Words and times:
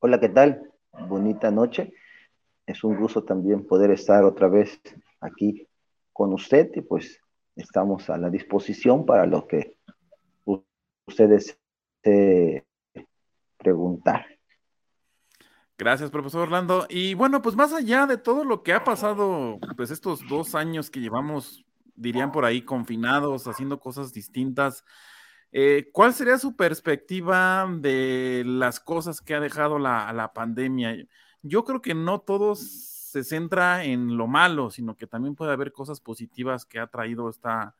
Hola, 0.01 0.19
¿qué 0.19 0.29
tal? 0.29 0.61
Bonita 1.06 1.48
noche. 1.53 1.95
Es 2.67 2.83
un 2.83 2.97
gusto 2.97 3.23
también 3.23 3.65
poder 3.65 3.93
estar 3.93 4.25
otra 4.25 4.48
vez 4.48 4.81
aquí 5.21 5.69
con 6.12 6.33
usted 6.33 6.69
y 6.75 6.81
pues 6.81 7.21
estamos 7.55 8.11
a 8.11 8.19
la 8.19 8.31
disposición 8.31 9.06
para 9.06 9.27
lo 9.27 9.47
que 9.47 9.77
ustedes 11.06 11.56
se 12.03 12.67
preguntar. 13.56 14.27
Gracias, 15.78 16.11
profesor 16.11 16.43
Orlando. 16.43 16.84
Y 16.89 17.15
bueno, 17.15 17.43
pues 17.43 17.55
más 17.55 17.73
allá 17.73 18.06
de 18.06 18.19
todo 18.19 18.43
lo 18.43 18.65
que 18.65 18.73
ha 18.73 18.83
pasado, 18.83 19.61
pues 19.77 19.93
estos 19.93 20.27
dos 20.28 20.56
años 20.56 20.91
que 20.91 20.98
llevamos, 20.98 21.65
dirían 21.95 22.33
por 22.33 22.45
ahí, 22.45 22.62
confinados, 22.62 23.47
haciendo 23.47 23.78
cosas 23.78 24.12
distintas, 24.12 24.84
eh, 25.53 25.91
¿Cuál 25.93 26.15
sería 26.15 26.39
su 26.39 26.55
perspectiva 26.55 27.69
de 27.79 28.45
las 28.47 28.79
cosas 28.79 29.20
que 29.20 29.34
ha 29.34 29.41
dejado 29.41 29.79
la, 29.79 30.31
pandemia? 30.34 30.97
Yo 31.43 31.65
creo 31.65 31.83
que 31.83 31.95
no 31.95 32.20
todo 32.20 32.55
se 32.55 33.25
centra 33.25 33.84
en 33.84 34.17
lo 34.17 34.28
malo, 34.28 34.71
sino 34.71 34.97
que 34.97 35.09
también 35.09 35.34
puede 35.34 35.53
haber 35.53 35.73
cosas 35.73 36.00
positivas 36.00 36.65
que 36.65 36.78
ha 36.78 36.87
traído 36.87 37.28
esta, 37.28 37.75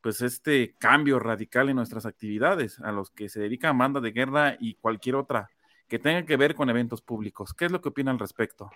pues 0.00 0.22
este 0.22 0.74
cambio 0.78 1.20
radical 1.20 1.68
en 1.68 1.76
nuestras 1.76 2.04
actividades, 2.04 2.80
a 2.80 2.90
los 2.90 3.10
que 3.10 3.28
se 3.28 3.40
dedican 3.40 3.76
a 3.76 3.78
banda 3.78 4.00
de 4.00 4.10
guerra 4.10 4.56
y 4.58 4.74
cualquier 4.74 5.14
otra 5.16 5.50
que 5.86 5.98
tenga 6.00 6.24
que 6.24 6.36
ver 6.36 6.54
con 6.54 6.70
eventos 6.70 7.02
públicos. 7.02 7.54
¿Qué 7.54 7.66
es 7.66 7.70
lo 7.70 7.80
que 7.80 7.90
opina 7.90 8.10
al 8.10 8.18
respecto? 8.18 8.70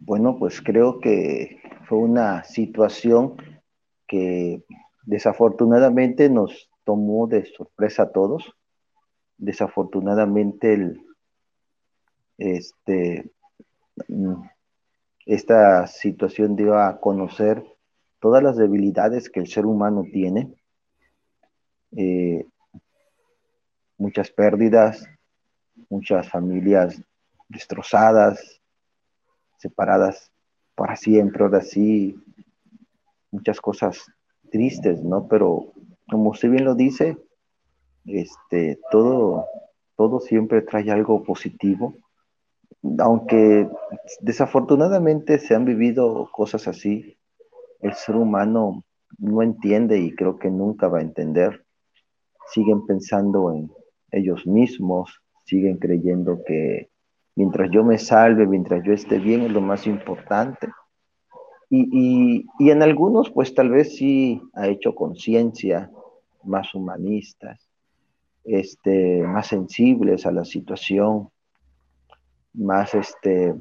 Bueno, 0.00 0.36
pues 0.38 0.60
creo 0.60 1.00
que 1.00 1.62
fue 1.88 1.98
una 1.98 2.44
situación 2.44 3.36
que 4.06 4.64
desafortunadamente 5.04 6.28
nos 6.28 6.69
tomó 6.84 7.26
de 7.26 7.44
sorpresa 7.44 8.04
a 8.04 8.12
todos. 8.12 8.54
Desafortunadamente, 9.38 10.96
este, 12.38 13.30
mm, 14.08 14.42
esta 15.26 15.86
situación 15.86 16.56
dio 16.56 16.78
a 16.78 17.00
conocer 17.00 17.64
todas 18.18 18.42
las 18.42 18.56
debilidades 18.56 19.30
que 19.30 19.40
el 19.40 19.46
ser 19.46 19.66
humano 19.66 20.04
tiene, 20.12 20.54
eh, 21.96 22.46
muchas 23.98 24.30
pérdidas, 24.30 25.04
muchas 25.88 26.28
familias 26.28 27.02
destrozadas, 27.48 28.60
separadas 29.58 30.30
para 30.74 30.96
siempre, 30.96 31.44
ahora 31.44 31.60
sí, 31.60 32.16
muchas 33.30 33.60
cosas 33.60 34.06
tristes, 34.50 35.02
¿no? 35.02 35.28
Pero 35.28 35.72
como 36.10 36.30
usted 36.30 36.50
bien 36.50 36.64
lo 36.64 36.74
dice, 36.74 37.16
este, 38.04 38.78
todo, 38.90 39.46
todo 39.96 40.20
siempre 40.20 40.62
trae 40.62 40.90
algo 40.90 41.22
positivo, 41.22 41.94
aunque 42.98 43.68
desafortunadamente 44.20 45.38
se 45.38 45.54
han 45.54 45.64
vivido 45.64 46.28
cosas 46.32 46.66
así, 46.66 47.16
el 47.80 47.94
ser 47.94 48.16
humano 48.16 48.84
no 49.18 49.42
entiende 49.42 49.98
y 49.98 50.14
creo 50.14 50.38
que 50.38 50.50
nunca 50.50 50.88
va 50.88 50.98
a 50.98 51.02
entender. 51.02 51.64
Siguen 52.52 52.86
pensando 52.86 53.52
en 53.52 53.70
ellos 54.10 54.46
mismos, 54.46 55.20
siguen 55.44 55.78
creyendo 55.78 56.42
que 56.44 56.90
mientras 57.36 57.70
yo 57.70 57.84
me 57.84 57.98
salve, 57.98 58.46
mientras 58.46 58.82
yo 58.84 58.92
esté 58.92 59.18
bien 59.18 59.42
es 59.42 59.52
lo 59.52 59.60
más 59.60 59.86
importante. 59.86 60.68
Y, 61.72 62.46
y 62.58 62.70
en 62.70 62.82
algunos 62.82 63.30
pues 63.30 63.54
tal 63.54 63.70
vez 63.70 63.94
sí 63.94 64.42
ha 64.54 64.66
hecho 64.66 64.94
conciencia 64.94 65.90
más 66.44 66.74
humanistas, 66.74 67.68
este, 68.44 69.22
más 69.22 69.48
sensibles 69.48 70.26
a 70.26 70.32
la 70.32 70.44
situación, 70.44 71.28
más 72.52 72.94
este, 72.94 73.54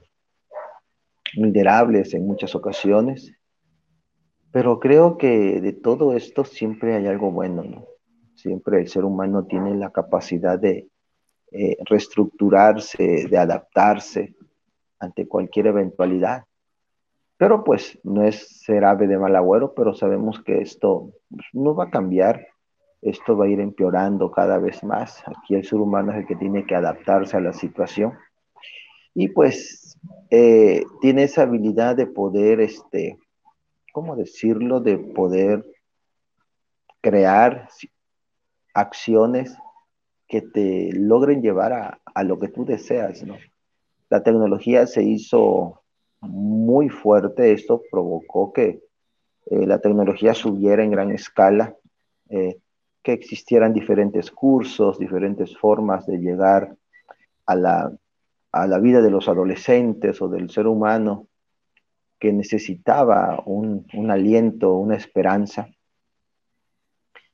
vulnerables 1.35 2.13
en 2.13 2.25
muchas 2.25 2.55
ocasiones. 2.55 3.33
Pero 4.51 4.79
creo 4.79 5.17
que 5.17 5.61
de 5.61 5.73
todo 5.73 6.15
esto 6.15 6.43
siempre 6.43 6.95
hay 6.95 7.07
algo 7.07 7.31
bueno, 7.31 7.63
¿no? 7.63 7.85
Siempre 8.35 8.79
el 8.79 8.87
ser 8.87 9.03
humano 9.03 9.45
tiene 9.45 9.75
la 9.75 9.91
capacidad 9.91 10.57
de 10.57 10.87
eh, 11.51 11.77
reestructurarse, 11.85 13.27
de 13.29 13.37
adaptarse 13.37 14.35
ante 14.99 15.27
cualquier 15.27 15.67
eventualidad. 15.67 16.45
Pero 17.37 17.63
pues 17.63 17.99
no 18.03 18.23
es 18.23 18.61
ser 18.61 18.85
ave 18.85 19.07
de 19.07 19.17
mal 19.17 19.35
agüero, 19.35 19.73
pero 19.73 19.93
sabemos 19.93 20.41
que 20.43 20.61
esto 20.61 21.11
pues, 21.29 21.45
no 21.53 21.75
va 21.75 21.85
a 21.85 21.89
cambiar 21.89 22.47
esto 23.01 23.37
va 23.37 23.45
a 23.45 23.49
ir 23.49 23.59
empeorando 23.59 24.31
cada 24.31 24.57
vez 24.57 24.83
más. 24.83 25.23
Aquí 25.25 25.55
el 25.55 25.65
ser 25.65 25.79
humano 25.79 26.11
es 26.11 26.19
el 26.19 26.27
que 26.27 26.35
tiene 26.35 26.65
que 26.65 26.75
adaptarse 26.75 27.37
a 27.37 27.41
la 27.41 27.53
situación. 27.53 28.13
Y 29.13 29.29
pues 29.29 29.97
eh, 30.29 30.83
tiene 31.01 31.23
esa 31.23 31.43
habilidad 31.43 31.95
de 31.95 32.07
poder, 32.07 32.59
este, 32.59 33.17
¿cómo 33.93 34.15
decirlo? 34.15 34.79
De 34.79 34.97
poder 34.97 35.65
crear 37.01 37.69
acciones 38.73 39.55
que 40.27 40.41
te 40.41 40.91
logren 40.93 41.41
llevar 41.41 41.73
a, 42.13 42.23
lo 42.23 42.37
que 42.37 42.49
tú 42.49 42.65
deseas, 42.65 43.23
¿no? 43.23 43.37
La 44.09 44.21
tecnología 44.21 44.85
se 44.85 45.03
hizo 45.03 45.81
muy 46.19 46.89
fuerte, 46.89 47.53
esto 47.53 47.81
provocó 47.89 48.51
que 48.53 48.81
eh, 49.45 49.65
la 49.65 49.79
tecnología 49.79 50.33
subiera 50.33 50.83
en 50.83 50.91
gran 50.91 51.11
escala. 51.11 51.75
Eh, 52.29 52.59
que 53.09 53.13
existieran 53.13 53.73
diferentes 53.73 54.29
cursos, 54.29 54.99
diferentes 54.99 55.57
formas 55.57 56.05
de 56.05 56.19
llegar 56.19 56.75
a 57.47 57.55
la, 57.55 57.91
a 58.51 58.67
la 58.67 58.77
vida 58.77 59.01
de 59.01 59.09
los 59.09 59.27
adolescentes 59.27 60.21
o 60.21 60.27
del 60.27 60.51
ser 60.51 60.67
humano 60.67 61.25
que 62.19 62.31
necesitaba 62.31 63.41
un, 63.45 63.87
un 63.93 64.11
aliento, 64.11 64.75
una 64.75 64.95
esperanza. 64.95 65.69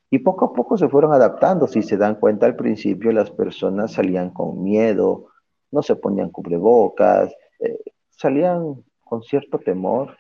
Y 0.10 0.20
poco 0.20 0.46
a 0.46 0.54
poco 0.54 0.78
se 0.78 0.88
fueron 0.88 1.12
adaptando. 1.12 1.68
Si 1.68 1.82
se 1.82 1.98
dan 1.98 2.16
cuenta, 2.16 2.46
al 2.46 2.56
principio 2.56 3.12
las 3.12 3.32
personas 3.32 3.92
salían 3.92 4.30
con 4.30 4.64
miedo, 4.64 5.28
no 5.72 5.82
se 5.82 5.98
ponían 5.98 6.30
cubrebocas, 6.30 7.36
eh, 7.60 7.80
salían 8.12 8.84
con 9.04 9.22
cierto 9.24 9.60
temor. 9.60 10.16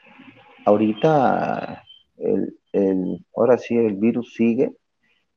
Ahorita, 0.66 1.84
el, 2.18 2.58
el, 2.74 3.26
ahora 3.34 3.58
sí, 3.58 3.78
el 3.78 3.96
virus 3.96 4.34
sigue 4.34 4.76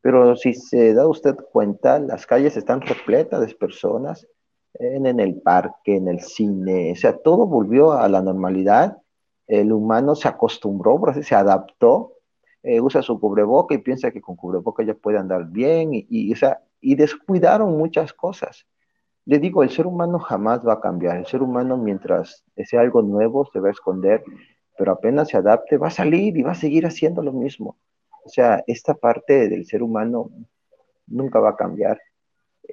Pero 0.00 0.36
si 0.36 0.54
se 0.54 0.94
da 0.94 1.06
usted 1.08 1.34
cuenta, 1.52 1.98
las 1.98 2.26
calles 2.26 2.56
están 2.56 2.80
repletas 2.80 3.46
de 3.46 3.54
personas 3.54 4.26
en, 4.74 5.18
el 5.18 5.40
parque, 5.40 5.96
en 5.96 6.08
el 6.08 6.20
cine, 6.20 6.92
o 6.92 6.96
sea, 6.96 7.16
todo 7.16 7.46
volvió 7.46 7.92
a 7.92 8.08
la 8.08 8.22
normalidad. 8.22 8.98
El 9.46 9.72
humano 9.72 10.14
se 10.14 10.28
acostumbró, 10.28 11.00
se 11.22 11.34
adaptó, 11.34 12.12
eh, 12.62 12.80
usa 12.80 13.02
su 13.02 13.18
cubreboca 13.18 13.74
y 13.74 13.78
piensa 13.78 14.10
que 14.10 14.20
con 14.20 14.36
cubreboca 14.36 14.84
ya 14.84 14.94
puede 14.94 15.18
andar 15.18 15.46
bien 15.46 15.94
y, 15.94 16.06
y, 16.08 16.32
o 16.32 16.36
sea, 16.36 16.60
y 16.80 16.94
descuidaron 16.94 17.76
muchas 17.76 18.12
cosas. 18.12 18.66
Le 19.24 19.38
digo, 19.38 19.62
el 19.62 19.70
ser 19.70 19.86
humano 19.86 20.18
jamás 20.18 20.66
va 20.66 20.74
a 20.74 20.80
cambiar. 20.80 21.18
El 21.18 21.26
ser 21.26 21.42
humano, 21.42 21.76
mientras 21.76 22.44
sea 22.56 22.80
algo 22.80 23.02
nuevo, 23.02 23.48
se 23.52 23.60
va 23.60 23.68
a 23.68 23.72
esconder, 23.72 24.22
pero 24.78 24.92
apenas 24.92 25.28
se 25.28 25.36
adapte, 25.36 25.76
va 25.76 25.88
a 25.88 25.90
salir 25.90 26.36
y 26.36 26.42
va 26.42 26.52
a 26.52 26.54
seguir 26.54 26.86
haciendo 26.86 27.22
lo 27.22 27.32
mismo. 27.32 27.76
O 28.28 28.30
sea, 28.30 28.62
esta 28.66 28.92
parte 28.92 29.48
del 29.48 29.64
ser 29.64 29.82
humano 29.82 30.30
nunca 31.06 31.40
va 31.40 31.50
a 31.50 31.56
cambiar. 31.56 31.98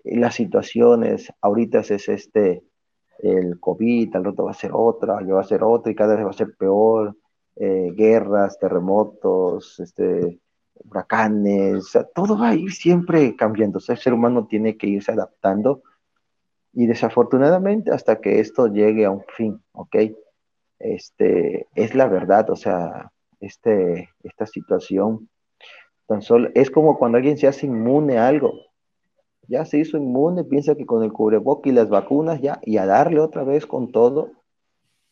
Las 0.04 0.36
situaciones, 0.36 1.32
ahorita 1.40 1.80
es 1.80 2.10
este, 2.10 2.62
el 3.20 3.58
COVID, 3.58 4.14
al 4.18 4.26
rato 4.26 4.44
va 4.44 4.52
a 4.52 4.54
ser 4.54 4.72
otra, 4.74 5.22
ya 5.26 5.34
va 5.34 5.40
a 5.40 5.46
ser 5.46 5.64
otra 5.64 5.90
y 5.90 5.96
cada 5.96 6.18
vez 6.18 6.26
va 6.26 6.32
a 6.32 6.34
ser 6.34 6.54
peor. 6.58 7.16
Eh, 7.56 7.94
guerras, 7.96 8.60
terremotos, 8.60 9.80
este, 9.80 10.42
huracanes, 10.74 11.98
todo 12.14 12.38
va 12.38 12.50
a 12.50 12.56
ir 12.56 12.74
siempre 12.74 13.34
cambiando. 13.38 13.78
O 13.78 13.82
sea, 13.82 13.96
el 13.96 14.02
ser 14.02 14.12
humano 14.12 14.48
tiene 14.48 14.76
que 14.76 14.88
irse 14.88 15.14
adaptando 15.14 15.84
y 16.74 16.86
desafortunadamente 16.86 17.92
hasta 17.92 18.20
que 18.20 18.42
esto 18.42 18.68
llegue 18.68 19.06
a 19.06 19.12
un 19.12 19.24
fin, 19.38 19.64
¿ok? 19.72 19.96
Este, 20.80 21.68
es 21.76 21.96
la 21.96 22.08
verdad, 22.08 22.50
o 22.50 22.58
sea, 22.58 23.14
este, 23.40 24.10
esta 24.24 24.46
situación 24.46 25.30
tan 26.08 26.22
solo 26.22 26.50
es 26.56 26.70
como 26.70 26.98
cuando 26.98 27.18
alguien 27.18 27.38
se 27.38 27.48
hace 27.48 27.66
inmune 27.66 28.18
a 28.18 28.28
algo. 28.28 28.54
Ya 29.48 29.66
se 29.66 29.78
hizo 29.78 29.98
inmune, 29.98 30.44
piensa 30.44 30.76
que 30.76 30.86
con 30.86 31.04
el 31.04 31.14
cubreboca 31.14 31.70
y 31.70 31.72
las 31.72 31.90
vacunas 31.90 32.42
ya, 32.42 32.60
y 32.64 32.78
a 32.78 32.86
darle 32.86 33.20
otra 33.20 33.44
vez 33.44 33.66
con 33.66 33.92
todo, 33.92 34.32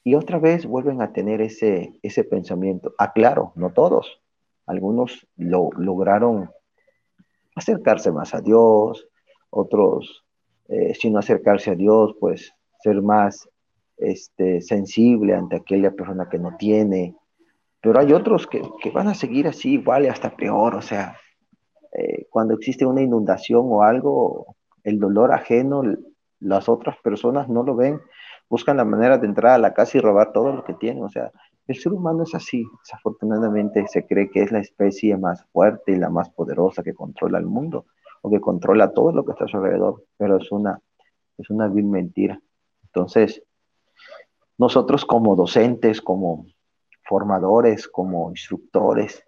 y 0.03 0.15
otra 0.15 0.39
vez 0.39 0.65
vuelven 0.65 1.01
a 1.01 1.13
tener 1.13 1.41
ese, 1.41 1.99
ese 2.01 2.23
pensamiento. 2.23 2.93
Aclaro, 2.97 3.53
no 3.55 3.71
todos. 3.71 4.21
Algunos 4.65 5.27
lo, 5.37 5.69
lograron 5.77 6.49
acercarse 7.55 8.11
más 8.11 8.33
a 8.33 8.41
Dios, 8.41 9.07
otros, 9.49 10.25
eh, 10.67 10.93
si 10.95 11.09
no 11.09 11.19
acercarse 11.19 11.71
a 11.71 11.75
Dios, 11.75 12.15
pues 12.19 12.53
ser 12.81 13.01
más 13.01 13.47
este, 13.97 14.61
sensible 14.61 15.35
ante 15.35 15.57
aquella 15.57 15.91
persona 15.91 16.27
que 16.29 16.39
no 16.39 16.55
tiene. 16.57 17.15
Pero 17.83 18.00
hay 18.00 18.13
otros 18.13 18.47
que, 18.47 18.62
que 18.81 18.89
van 18.89 19.09
a 19.09 19.13
seguir 19.13 19.47
así, 19.47 19.74
igual 19.74 20.06
y 20.06 20.07
hasta 20.07 20.35
peor. 20.35 20.75
O 20.75 20.81
sea, 20.81 21.18
eh, 21.91 22.25
cuando 22.31 22.56
existe 22.56 22.85
una 22.85 23.01
inundación 23.01 23.62
o 23.65 23.83
algo, 23.83 24.56
el 24.83 25.00
dolor 25.00 25.31
ajeno, 25.33 25.83
las 26.39 26.68
otras 26.68 26.97
personas 27.03 27.47
no 27.47 27.62
lo 27.62 27.75
ven 27.75 28.00
buscan 28.53 28.77
la 28.77 28.85
manera 28.85 29.18
de 29.18 29.25
entrar 29.25 29.53
a 29.53 29.57
la 29.57 29.74
casa 29.74 29.97
y 29.97 30.01
robar 30.01 30.31
todo 30.31 30.53
lo 30.53 30.63
que 30.63 30.75
tienen. 30.75 31.03
O 31.03 31.09
sea, 31.09 31.31
el 31.65 31.75
ser 31.75 31.91
humano 31.91 32.21
es 32.21 32.35
así. 32.35 32.63
Desafortunadamente 32.83 33.83
se 33.88 34.06
cree 34.06 34.29
que 34.29 34.44
es 34.44 34.51
la 34.51 34.59
especie 34.59 35.18
más 35.18 35.44
fuerte 35.51 35.94
y 35.94 35.95
la 35.95 36.12
más 36.12 36.29
poderosa 36.29 36.83
que 36.83 36.94
controla 36.94 37.39
el 37.39 37.47
mundo 37.47 37.88
o 38.21 38.29
que 38.29 38.39
controla 38.39 38.94
todo 38.94 39.12
lo 39.12 39.25
que 39.25 39.31
está 39.31 39.45
a 39.45 39.47
su 39.47 39.57
alrededor, 39.57 40.03
pero 40.18 40.38
es 40.38 40.51
una, 40.51 40.79
es 41.39 41.50
una 41.50 41.68
vil 41.68 41.86
mentira. 41.86 42.39
Entonces, 42.83 43.41
nosotros 44.59 45.03
como 45.03 45.36
docentes, 45.36 46.00
como 46.00 46.45
formadores, 47.13 47.88
como 47.88 48.31
instructores, 48.31 49.24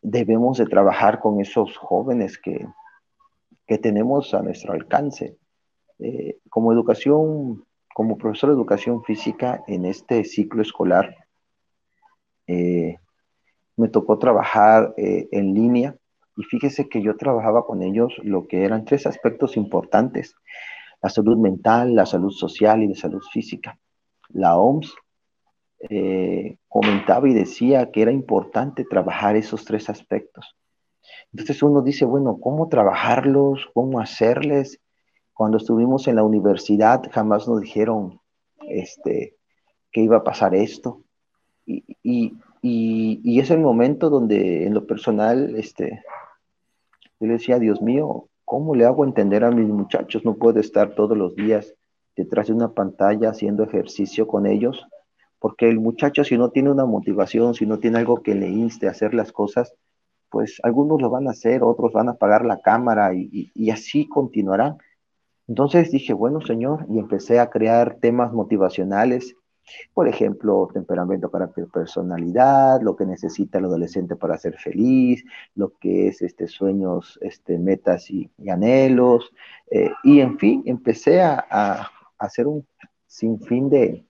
debemos 0.00 0.58
de 0.58 0.66
trabajar 0.66 1.18
con 1.18 1.40
esos 1.40 1.76
jóvenes 1.76 2.38
que, 2.38 2.64
que 3.66 3.76
tenemos 3.76 4.32
a 4.34 4.40
nuestro 4.40 4.72
alcance. 4.72 5.36
Eh, 5.98 6.38
como 6.48 6.72
educación 6.72 7.64
como 7.92 8.16
profesor 8.16 8.50
de 8.50 8.54
educación 8.54 9.02
física 9.02 9.64
en 9.66 9.84
este 9.84 10.22
ciclo 10.22 10.62
escolar, 10.62 11.16
eh, 12.46 12.98
me 13.76 13.88
tocó 13.88 14.16
trabajar 14.18 14.94
eh, 14.96 15.26
en 15.32 15.54
línea 15.54 15.96
y 16.36 16.44
fíjese 16.44 16.88
que 16.88 17.02
yo 17.02 17.16
trabajaba 17.16 17.66
con 17.66 17.82
ellos 17.82 18.14
lo 18.22 18.46
que 18.46 18.64
eran 18.64 18.84
tres 18.84 19.08
aspectos 19.08 19.56
importantes, 19.56 20.36
la 21.02 21.08
salud 21.08 21.36
mental, 21.36 21.96
la 21.96 22.06
salud 22.06 22.30
social 22.30 22.80
y 22.84 22.88
la 22.90 22.94
salud 22.94 23.22
física. 23.32 23.76
La 24.28 24.56
OMS 24.56 24.94
eh, 25.88 26.58
comentaba 26.68 27.28
y 27.28 27.34
decía 27.34 27.90
que 27.90 28.02
era 28.02 28.12
importante 28.12 28.84
trabajar 28.84 29.36
esos 29.36 29.64
tres 29.64 29.90
aspectos. 29.90 30.56
Entonces 31.32 31.62
uno 31.62 31.82
dice, 31.82 32.04
bueno, 32.04 32.38
¿cómo 32.40 32.68
trabajarlos? 32.68 33.68
¿Cómo 33.74 34.00
hacerles? 34.00 34.80
Cuando 35.32 35.56
estuvimos 35.56 36.06
en 36.08 36.16
la 36.16 36.24
universidad 36.24 37.02
jamás 37.10 37.48
nos 37.48 37.60
dijeron 37.60 38.20
este, 38.68 39.36
que 39.90 40.02
iba 40.02 40.18
a 40.18 40.24
pasar 40.24 40.54
esto. 40.54 41.02
Y, 41.66 41.84
y, 42.02 42.36
y, 42.62 43.40
es 43.40 43.50
el 43.50 43.60
momento 43.60 44.10
donde 44.10 44.66
en 44.66 44.74
lo 44.74 44.86
personal 44.86 45.56
este, 45.56 46.02
yo 47.20 47.26
le 47.26 47.34
decía, 47.34 47.58
Dios 47.58 47.80
mío, 47.80 48.28
¿cómo 48.44 48.74
le 48.74 48.84
hago 48.84 49.04
entender 49.04 49.44
a 49.44 49.50
mis 49.50 49.68
muchachos? 49.68 50.24
No 50.24 50.34
puedo 50.34 50.60
estar 50.60 50.94
todos 50.94 51.16
los 51.16 51.34
días 51.34 51.74
detrás 52.16 52.48
de 52.48 52.52
una 52.52 52.72
pantalla 52.72 53.30
haciendo 53.30 53.64
ejercicio 53.64 54.26
con 54.26 54.46
ellos, 54.46 54.86
porque 55.42 55.68
el 55.68 55.80
muchacho 55.80 56.22
si 56.22 56.38
no 56.38 56.50
tiene 56.50 56.70
una 56.70 56.86
motivación, 56.86 57.54
si 57.54 57.66
no 57.66 57.80
tiene 57.80 57.98
algo 57.98 58.22
que 58.22 58.36
le 58.36 58.48
inste 58.48 58.86
a 58.86 58.92
hacer 58.92 59.12
las 59.12 59.32
cosas, 59.32 59.74
pues 60.30 60.60
algunos 60.62 61.02
lo 61.02 61.10
van 61.10 61.26
a 61.26 61.32
hacer, 61.32 61.64
otros 61.64 61.92
van 61.92 62.08
a 62.08 62.12
apagar 62.12 62.44
la 62.46 62.60
cámara 62.60 63.12
y, 63.12 63.70
así 63.70 64.08
continuarán. 64.08 64.78
Entonces 65.48 65.90
dije, 65.90 66.12
bueno, 66.12 66.40
Señor, 66.42 66.86
y 66.88 67.00
empecé 67.00 67.40
a 67.40 67.50
crear 67.50 67.96
temas 67.96 68.32
motivacionales, 68.32 69.34
por 69.92 70.06
ejemplo, 70.06 70.68
temperamento, 70.72 71.28
carácter, 71.28 71.66
personalidad, 71.66 72.80
lo 72.80 72.94
que 72.94 73.04
necesita 73.04 73.58
el 73.58 73.64
adolescente 73.64 74.14
para 74.14 74.38
ser 74.38 74.56
feliz, 74.58 75.24
lo 75.56 75.76
que 75.76 76.06
es 76.06 76.22
este, 76.22 76.46
sueños, 76.46 77.18
este, 77.20 77.58
metas 77.58 78.08
y, 78.12 78.30
anhelos, 78.48 79.32
eh, 79.72 79.90
y 80.04 80.20
en 80.20 80.38
fin, 80.38 80.62
empecé 80.66 81.20
a, 81.20 81.90
hacer 82.16 82.46
un 82.46 82.64
sinfín 83.08 83.68
de, 83.68 84.06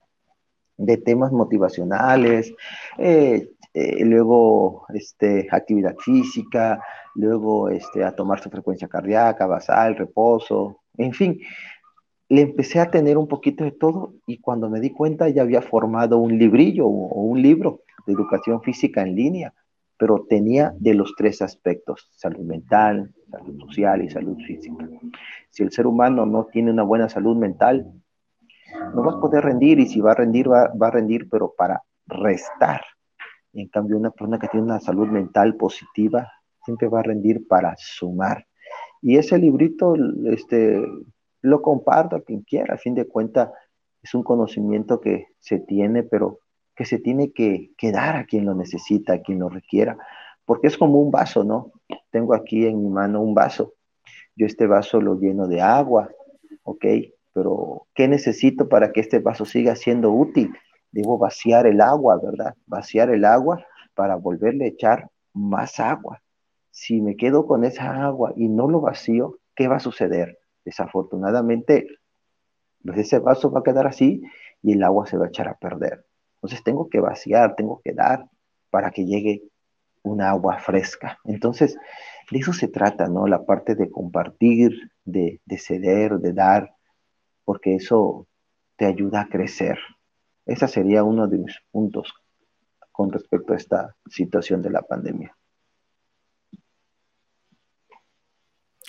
de 0.77 0.97
temas 0.97 1.31
motivacionales, 1.31 2.53
eh, 2.97 3.49
eh, 3.73 4.05
luego 4.05 4.85
este, 4.93 5.47
actividad 5.51 5.95
física, 5.97 6.79
luego 7.15 7.69
este, 7.69 8.03
a 8.03 8.15
tomar 8.15 8.39
su 8.39 8.49
frecuencia 8.49 8.87
cardíaca, 8.87 9.47
basal, 9.47 9.95
reposo, 9.95 10.81
en 10.97 11.13
fin, 11.13 11.39
le 12.29 12.41
empecé 12.41 12.79
a 12.79 12.91
tener 12.91 13.17
un 13.17 13.27
poquito 13.27 13.63
de 13.63 13.71
todo 13.71 14.13
y 14.25 14.39
cuando 14.39 14.69
me 14.69 14.79
di 14.79 14.91
cuenta 14.91 15.29
ya 15.29 15.41
había 15.41 15.61
formado 15.61 16.17
un 16.17 16.37
librillo 16.37 16.87
o 16.87 17.21
un 17.21 17.41
libro 17.41 17.81
de 18.05 18.13
educación 18.13 18.61
física 18.61 19.01
en 19.01 19.15
línea, 19.15 19.53
pero 19.97 20.25
tenía 20.27 20.73
de 20.79 20.93
los 20.93 21.13
tres 21.15 21.41
aspectos, 21.41 22.09
salud 22.11 22.43
mental, 22.45 23.13
salud 23.29 23.59
social 23.59 24.03
y 24.03 24.09
salud 24.09 24.37
física. 24.45 24.87
Si 25.49 25.63
el 25.63 25.71
ser 25.71 25.87
humano 25.87 26.25
no 26.25 26.45
tiene 26.45 26.71
una 26.71 26.83
buena 26.83 27.09
salud 27.09 27.37
mental, 27.37 27.91
no 28.93 29.03
va 29.03 29.13
a 29.13 29.19
poder 29.19 29.43
rendir 29.43 29.79
y 29.79 29.87
si 29.87 30.01
va 30.01 30.11
a 30.11 30.15
rendir, 30.15 30.49
va, 30.49 30.71
va 30.79 30.87
a 30.87 30.91
rendir, 30.91 31.29
pero 31.29 31.53
para 31.57 31.81
restar. 32.07 32.81
En 33.53 33.67
cambio, 33.67 33.97
una 33.97 34.11
persona 34.11 34.39
que 34.39 34.47
tiene 34.47 34.65
una 34.65 34.79
salud 34.79 35.07
mental 35.07 35.55
positiva 35.55 36.31
siempre 36.63 36.87
va 36.87 36.99
a 36.99 37.03
rendir 37.03 37.47
para 37.47 37.75
sumar. 37.77 38.47
Y 39.01 39.17
ese 39.17 39.37
librito 39.37 39.95
este, 40.25 40.81
lo 41.41 41.61
comparto 41.61 42.15
a 42.15 42.21
quien 42.21 42.41
quiera. 42.41 42.75
A 42.75 42.77
fin 42.77 42.95
de 42.95 43.07
cuentas, 43.07 43.51
es 44.01 44.13
un 44.13 44.23
conocimiento 44.23 44.99
que 44.99 45.27
se 45.39 45.59
tiene, 45.59 46.03
pero 46.03 46.39
que 46.75 46.85
se 46.85 46.99
tiene 46.99 47.31
que, 47.31 47.71
que, 47.77 47.91
dar 47.91 48.15
a 48.15 48.25
quien 48.25 48.45
lo 48.45 48.55
necesita, 48.55 49.13
a 49.13 49.21
quien 49.21 49.39
lo 49.39 49.49
requiera, 49.49 49.97
porque 50.45 50.67
es 50.67 50.77
como 50.77 50.99
un 50.99 51.11
vaso, 51.11 51.43
¿no? 51.43 51.71
Tengo 52.09 52.33
aquí 52.33 52.65
en 52.65 52.81
mi 52.81 52.89
mano 52.89 53.21
un 53.21 53.35
vaso. 53.35 53.73
Yo 54.35 54.45
este 54.45 54.65
vaso 54.65 54.99
lo 54.99 55.19
lleno 55.19 55.47
de 55.47 55.61
agua, 55.61 56.09
¿ok? 56.63 56.85
Pero 57.33 57.87
¿qué 57.95 58.07
necesito 58.07 58.69
para 58.69 58.91
que 58.91 59.01
este 59.01 59.19
vaso 59.19 59.45
siga 59.45 59.75
siendo 59.75 60.11
útil? 60.11 60.53
Debo 60.91 61.17
vaciar 61.17 61.65
el 61.67 61.81
agua, 61.81 62.19
¿verdad? 62.23 62.55
Vaciar 62.67 63.09
el 63.09 63.25
agua 63.25 63.65
para 63.95 64.15
volverle 64.15 64.65
a 64.65 64.69
echar 64.69 65.09
más 65.33 65.79
agua 65.79 66.21
si 66.73 67.01
me 67.01 67.15
quedo 67.15 67.45
con 67.45 67.63
esa 67.63 68.03
agua 68.03 68.33
y 68.35 68.49
no 68.49 68.67
lo 68.67 68.81
vacío, 68.81 69.37
¿qué 69.55 69.67
va 69.67 69.75
a 69.75 69.79
suceder? 69.79 70.39
Desafortunadamente, 70.65 71.85
pues 72.83 72.97
ese 72.97 73.19
vaso 73.19 73.51
va 73.51 73.59
a 73.59 73.63
quedar 73.63 73.85
así 73.85 74.23
y 74.63 74.73
el 74.73 74.83
agua 74.83 75.05
se 75.05 75.15
va 75.15 75.25
a 75.25 75.27
echar 75.27 75.47
a 75.47 75.53
perder. 75.53 76.03
Entonces 76.37 76.63
tengo 76.63 76.89
que 76.89 76.99
vaciar, 76.99 77.55
tengo 77.55 77.79
que 77.83 77.93
dar 77.93 78.25
para 78.71 78.89
que 78.89 79.05
llegue 79.05 79.43
un 80.01 80.19
agua 80.19 80.57
fresca. 80.57 81.19
Entonces, 81.25 81.77
de 82.31 82.39
eso 82.39 82.53
se 82.53 82.67
trata, 82.67 83.07
¿no? 83.07 83.27
La 83.27 83.45
parte 83.45 83.75
de 83.75 83.91
compartir, 83.91 84.71
de, 85.05 85.41
de 85.45 85.57
ceder, 85.59 86.13
de 86.17 86.33
dar, 86.33 86.73
porque 87.45 87.75
eso 87.75 88.27
te 88.75 88.85
ayuda 88.85 89.21
a 89.21 89.29
crecer. 89.29 89.79
Ese 90.45 90.67
sería 90.67 91.03
uno 91.03 91.27
de 91.27 91.37
mis 91.37 91.57
puntos 91.71 92.13
con 92.91 93.11
respecto 93.11 93.53
a 93.53 93.57
esta 93.57 93.95
situación 94.07 94.61
de 94.61 94.69
la 94.69 94.81
pandemia. 94.81 95.35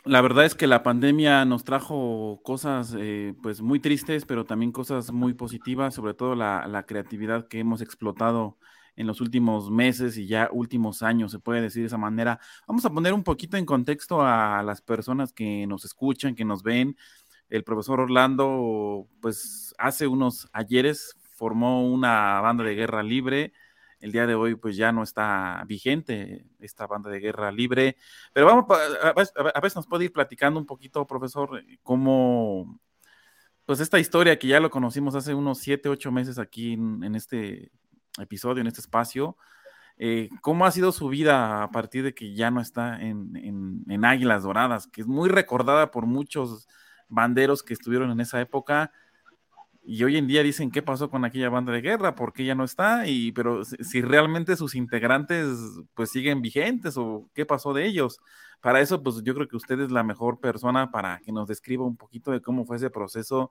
la 0.05 0.21
verdad 0.21 0.45
es 0.45 0.55
que 0.55 0.67
la 0.67 0.83
pandemia 0.83 1.45
nos 1.45 1.65
trajo 1.65 2.41
cosas 2.45 2.95
eh, 2.99 3.35
pues 3.43 3.63
muy 3.63 3.81
tristes, 3.81 4.27
pero 4.27 4.45
también 4.45 4.71
cosas 4.71 5.13
muy 5.13 5.33
positivas, 5.33 5.95
sobre 5.95 6.15
todo 6.15 6.35
la, 6.35 6.67
la, 6.69 6.85
creatividad 6.85 7.49
que 7.49 7.59
hemos 7.61 7.81
explotado 7.81 8.59
en 8.97 9.07
los 9.07 9.21
últimos 9.21 9.71
meses 9.71 10.19
y 10.19 10.27
ya 10.27 10.51
últimos 10.53 11.03
años, 11.03 11.33
se 11.33 11.39
puede 11.39 11.63
decir 11.63 11.83
de 11.83 11.87
esa 11.87 11.99
manera. 11.99 12.39
Vamos 12.69 12.85
a 12.85 12.91
poner 12.91 13.15
un 13.15 13.25
poquito 13.25 13.57
en 13.57 13.65
contexto 13.65 14.21
a 14.23 14.63
las 14.63 14.83
personas 14.83 15.33
que 15.33 15.67
nos 15.67 15.85
escuchan, 15.85 16.35
que 16.35 16.45
nos 16.45 16.63
ven. 16.63 16.97
El 17.49 17.65
profesor 17.65 18.01
Orlando, 18.01 19.07
pues 19.21 19.75
hace 19.79 20.07
unos 20.07 20.49
ayeres 20.53 21.17
formó 21.35 21.87
una 21.87 22.41
banda 22.41 22.65
de 22.65 22.75
guerra 22.75 23.03
libre. 23.03 23.53
El 24.01 24.13
día 24.13 24.27
de 24.27 24.35
hoy 24.35 24.55
pues 24.55 24.77
ya 24.77 24.93
no 24.93 25.03
está 25.03 25.65
vigente 25.67 26.47
esta 26.61 26.87
banda 26.87 27.11
de 27.11 27.21
guerra 27.21 27.51
libre, 27.51 27.97
pero 28.33 28.47
vamos, 28.47 28.67
a 28.71 29.61
veces, 29.61 29.77
nos 29.77 29.87
puede 29.87 30.05
ir 30.05 30.13
platicando 30.13 30.61
un 30.61 30.67
poquito, 30.67 31.07
profesor, 31.07 31.65
cómo, 31.83 32.79
pues 33.65 33.81
esta 33.81 33.99
historia 33.99 34.39
que 34.39 34.49
ya 34.49 34.61
lo 34.61 34.71
conocimos 34.71 35.15
hace 35.15 35.33
unos 35.33 35.59
siete, 35.59 35.89
ocho 35.89 36.13
meses 36.13 36.39
aquí 36.39 36.75
en, 36.75 37.15
este 37.15 37.71
episodio, 38.21 38.61
en 38.61 38.67
este 38.67 38.81
espacio, 38.81 39.39
eh, 39.97 40.29
¿cómo 40.43 40.67
ha 40.67 40.71
sido 40.71 40.93
su 40.93 41.09
vida 41.09 41.63
a 41.63 41.71
partir 41.71 42.05
de 42.05 42.15
que 42.15 42.35
ya 42.35 42.51
no 42.51 42.61
está 42.61 43.01
en, 43.01 43.85
en 43.89 44.05
Águilas 44.05 44.43
Doradas, 44.43 44.87
que 44.87 45.01
es 45.01 45.07
muy 45.07 45.31
recordada 45.31 45.91
por 45.91 46.05
muchos 46.05 46.69
banderos 47.09 47.63
que 47.63 47.75
estuvieron 47.75 48.11
en 48.11 48.21
esa 48.21 48.41
época? 48.41 48.93
y 49.87 50.03
hoy 50.03 50.17
en 50.17 50.27
día 50.27 50.43
dicen 50.43 50.71
qué 50.71 50.83
pasó 50.83 51.11
con 51.11 51.25
aquella 51.25 51.51
banda 51.51 51.73
de 51.73 51.83
guerra, 51.83 52.15
por 52.15 52.33
qué 52.33 52.45
ya 52.45 52.55
no 52.55 52.65
está, 52.65 53.07
y 53.07 53.33
pero 53.33 53.65
si 53.65 54.01
realmente 54.01 54.57
sus 54.57 54.75
integrantes 54.75 55.47
pues 55.95 56.11
siguen 56.11 56.41
vigentes 56.41 56.97
o 56.97 57.29
qué 57.35 57.45
pasó 57.45 57.75
de 57.75 57.85
ellos. 57.87 58.19
Para 58.63 58.81
eso 58.81 59.03
pues 59.03 59.23
yo 59.23 59.35
creo 59.35 59.47
que 59.47 59.57
usted 59.57 59.79
es 59.81 59.91
la 59.91 60.03
mejor 60.03 60.41
persona 60.41 60.91
para 60.91 61.21
que 61.21 61.33
nos 61.33 61.47
describa 61.47 61.85
un 61.85 61.97
poquito 61.97 62.31
de 62.31 62.41
cómo 62.41 62.65
fue 62.65 62.77
ese 62.77 62.89
proceso 62.89 63.51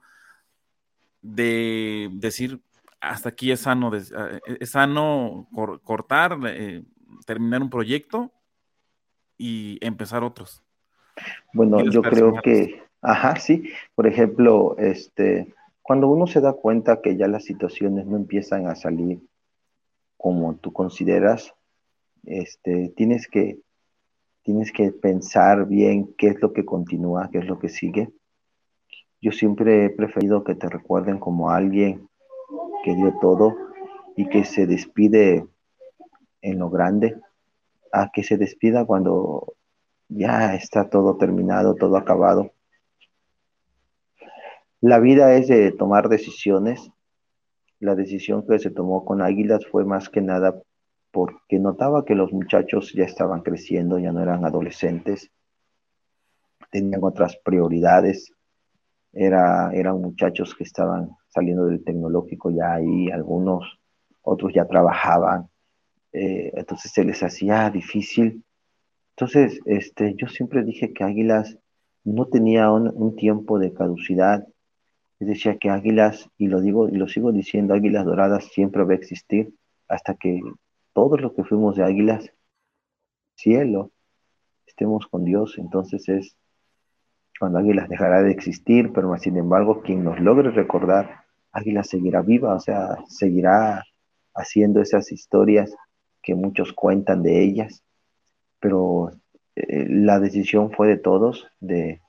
de 1.21 2.09
decir 2.13 2.59
hasta 2.99 3.29
aquí 3.29 3.51
es 3.51 3.61
sano, 3.61 3.91
ah, 4.15 4.39
es 4.59 4.71
sano 4.71 5.47
cortar, 5.83 6.39
eh, 6.47 6.83
terminar 7.25 7.61
un 7.61 7.69
proyecto 7.69 8.31
y 9.37 9.77
empezar 9.85 10.23
otros. 10.23 10.63
Bueno, 11.53 11.83
yo 11.83 12.01
creo 12.01 12.33
que, 12.41 12.81
ajá, 13.03 13.35
sí, 13.35 13.69
por 13.93 14.07
ejemplo, 14.07 14.75
este, 14.77 15.53
cuando 15.81 16.07
uno 16.07 16.25
se 16.25 16.39
da 16.39 16.53
cuenta 16.53 17.01
que 17.01 17.17
ya 17.17 17.27
las 17.27 17.43
situaciones 17.43 18.07
no 18.07 18.15
empiezan 18.15 18.67
a 18.67 18.75
salir 18.75 19.19
como 20.17 20.55
tú 20.55 20.71
consideras, 20.71 21.53
este, 22.23 22.93
tienes 22.95 23.27
que, 23.27 23.59
tienes 24.41 24.71
que 24.71 24.93
pensar 24.93 25.67
bien 25.67 26.15
qué 26.17 26.27
es 26.27 26.41
lo 26.41 26.53
que 26.53 26.63
continúa, 26.63 27.29
qué 27.29 27.39
es 27.39 27.45
lo 27.45 27.59
que 27.59 27.67
sigue. 27.67 28.09
Yo 29.21 29.33
siempre 29.33 29.85
he 29.85 29.89
preferido 29.89 30.45
que 30.45 30.55
te 30.55 30.69
recuerden 30.69 31.19
como 31.19 31.49
alguien 31.49 32.07
que 32.85 32.95
dio 32.95 33.13
todo 33.19 33.53
y 34.15 34.27
que 34.29 34.45
se 34.45 34.65
despide 34.65 35.45
en 36.41 36.59
lo 36.59 36.69
grande, 36.69 37.17
a 37.91 38.09
que 38.11 38.23
se 38.23 38.37
despida 38.37 38.85
cuando 38.85 39.55
ya 40.07 40.55
está 40.55 40.89
todo 40.89 41.17
terminado, 41.17 41.75
todo 41.75 41.97
acabado 41.97 42.52
la 44.83 44.99
vida 44.99 45.33
es 45.35 45.47
de 45.47 45.71
tomar 45.71 46.09
decisiones. 46.09 46.91
La 47.79 47.95
decisión 47.95 48.45
que 48.45 48.59
se 48.59 48.69
tomó 48.69 49.05
con 49.05 49.21
Águilas 49.21 49.65
fue 49.71 49.85
más 49.85 50.09
que 50.09 50.19
nada 50.19 50.61
porque 51.09 51.57
notaba 51.57 52.03
que 52.03 52.15
los 52.15 52.33
muchachos 52.33 52.91
ya 52.91 53.05
estaban 53.05 53.43
creciendo, 53.43 53.97
ya 53.97 54.11
no 54.11 54.21
eran 54.21 54.43
adolescentes, 54.43 55.31
tenían 56.69 57.01
otras 57.01 57.37
prioridades, 57.45 58.33
Era, 59.13 59.71
eran 59.73 60.01
muchachos 60.01 60.53
que 60.53 60.65
estaban 60.65 61.11
saliendo 61.29 61.67
del 61.67 61.81
tecnológico 61.85 62.51
ya 62.51 62.73
ahí, 62.73 63.09
algunos, 63.09 63.79
otros 64.21 64.51
ya 64.53 64.65
trabajaban, 64.65 65.47
eh, 66.11 66.51
entonces 66.55 66.91
se 66.91 67.05
les 67.05 67.23
hacía 67.23 67.69
difícil. 67.69 68.43
Entonces, 69.15 69.61
este, 69.65 70.15
yo 70.17 70.27
siempre 70.27 70.61
dije 70.65 70.91
que 70.91 71.05
Águilas 71.05 71.57
no 72.03 72.25
tenía 72.25 72.69
un 72.69 73.15
tiempo 73.15 73.59
de 73.59 73.71
caducidad, 73.71 74.45
decía 75.23 75.57
que 75.57 75.69
Águilas, 75.69 76.29
y 76.37 76.47
lo 76.47 76.61
digo 76.61 76.89
y 76.89 76.95
lo 76.95 77.07
sigo 77.07 77.31
diciendo, 77.31 77.73
Águilas 77.73 78.05
Doradas 78.05 78.45
siempre 78.45 78.83
va 78.83 78.93
a 78.93 78.97
existir 78.97 79.53
hasta 79.87 80.15
que 80.15 80.41
todos 80.93 81.21
los 81.21 81.33
que 81.33 81.43
fuimos 81.43 81.75
de 81.75 81.83
Águilas, 81.83 82.31
cielo, 83.35 83.91
estemos 84.65 85.07
con 85.07 85.23
Dios, 85.23 85.55
entonces 85.57 86.07
es 86.09 86.35
cuando 87.39 87.59
Águilas 87.59 87.89
dejará 87.89 88.21
de 88.21 88.31
existir, 88.31 88.91
pero 88.93 89.15
sin 89.17 89.37
embargo 89.37 89.81
quien 89.81 90.03
nos 90.03 90.19
logre 90.19 90.51
recordar, 90.51 91.23
Águilas 91.51 91.89
seguirá 91.89 92.21
viva, 92.21 92.55
o 92.55 92.59
sea, 92.59 92.97
seguirá 93.07 93.83
haciendo 94.33 94.81
esas 94.81 95.11
historias 95.11 95.75
que 96.21 96.35
muchos 96.35 96.73
cuentan 96.73 97.21
de 97.21 97.43
ellas, 97.43 97.83
pero 98.59 99.11
eh, 99.55 99.87
la 99.89 100.19
decisión 100.19 100.71
fue 100.71 100.87
de 100.87 100.97
todos 100.97 101.47
de, 101.59 102.01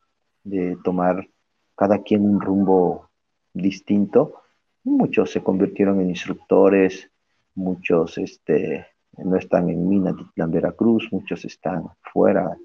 de 0.44 0.78
tomar 0.84 1.28
cada 1.76 2.02
quien 2.02 2.22
un 2.22 2.40
rumbo 2.40 3.10
distinto. 3.52 4.42
Muchos 4.84 5.30
se 5.30 5.42
convirtieron 5.42 6.00
en 6.00 6.10
instructores, 6.10 7.10
muchos 7.54 8.18
este, 8.18 8.86
no 9.18 9.36
están 9.36 9.70
en 9.70 9.88
Minatitlán, 9.88 10.50
Veracruz, 10.50 11.08
muchos 11.12 11.44
están 11.44 11.84
fuera 12.12 12.56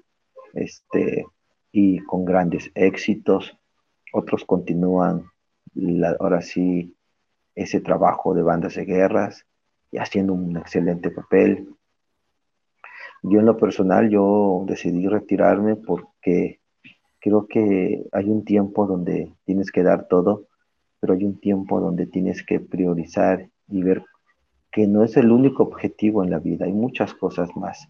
este, 0.54 1.24
y 1.72 1.98
con 2.00 2.24
grandes 2.24 2.70
éxitos. 2.74 3.56
Otros 4.12 4.44
continúan 4.44 5.24
ahora 6.18 6.42
sí 6.42 6.96
ese 7.54 7.80
trabajo 7.80 8.34
de 8.34 8.42
bandas 8.42 8.74
de 8.74 8.84
guerras 8.84 9.46
y 9.90 9.98
haciendo 9.98 10.32
un 10.32 10.56
excelente 10.56 11.10
papel. 11.10 11.68
Yo 13.22 13.40
en 13.40 13.46
lo 13.46 13.56
personal, 13.56 14.08
yo 14.08 14.64
decidí 14.66 15.06
retirarme 15.06 15.76
porque 15.76 16.59
creo 17.20 17.46
que 17.46 18.04
hay 18.12 18.30
un 18.30 18.44
tiempo 18.44 18.86
donde 18.86 19.32
tienes 19.44 19.70
que 19.70 19.82
dar 19.82 20.08
todo, 20.08 20.46
pero 20.98 21.14
hay 21.14 21.24
un 21.24 21.38
tiempo 21.38 21.80
donde 21.80 22.06
tienes 22.06 22.44
que 22.44 22.60
priorizar 22.60 23.48
y 23.68 23.82
ver 23.82 24.04
que 24.72 24.86
no 24.86 25.02
es 25.04 25.16
el 25.16 25.30
único 25.30 25.62
objetivo 25.62 26.22
en 26.22 26.30
la 26.30 26.38
vida, 26.38 26.66
hay 26.66 26.72
muchas 26.72 27.14
cosas 27.14 27.54
más. 27.56 27.88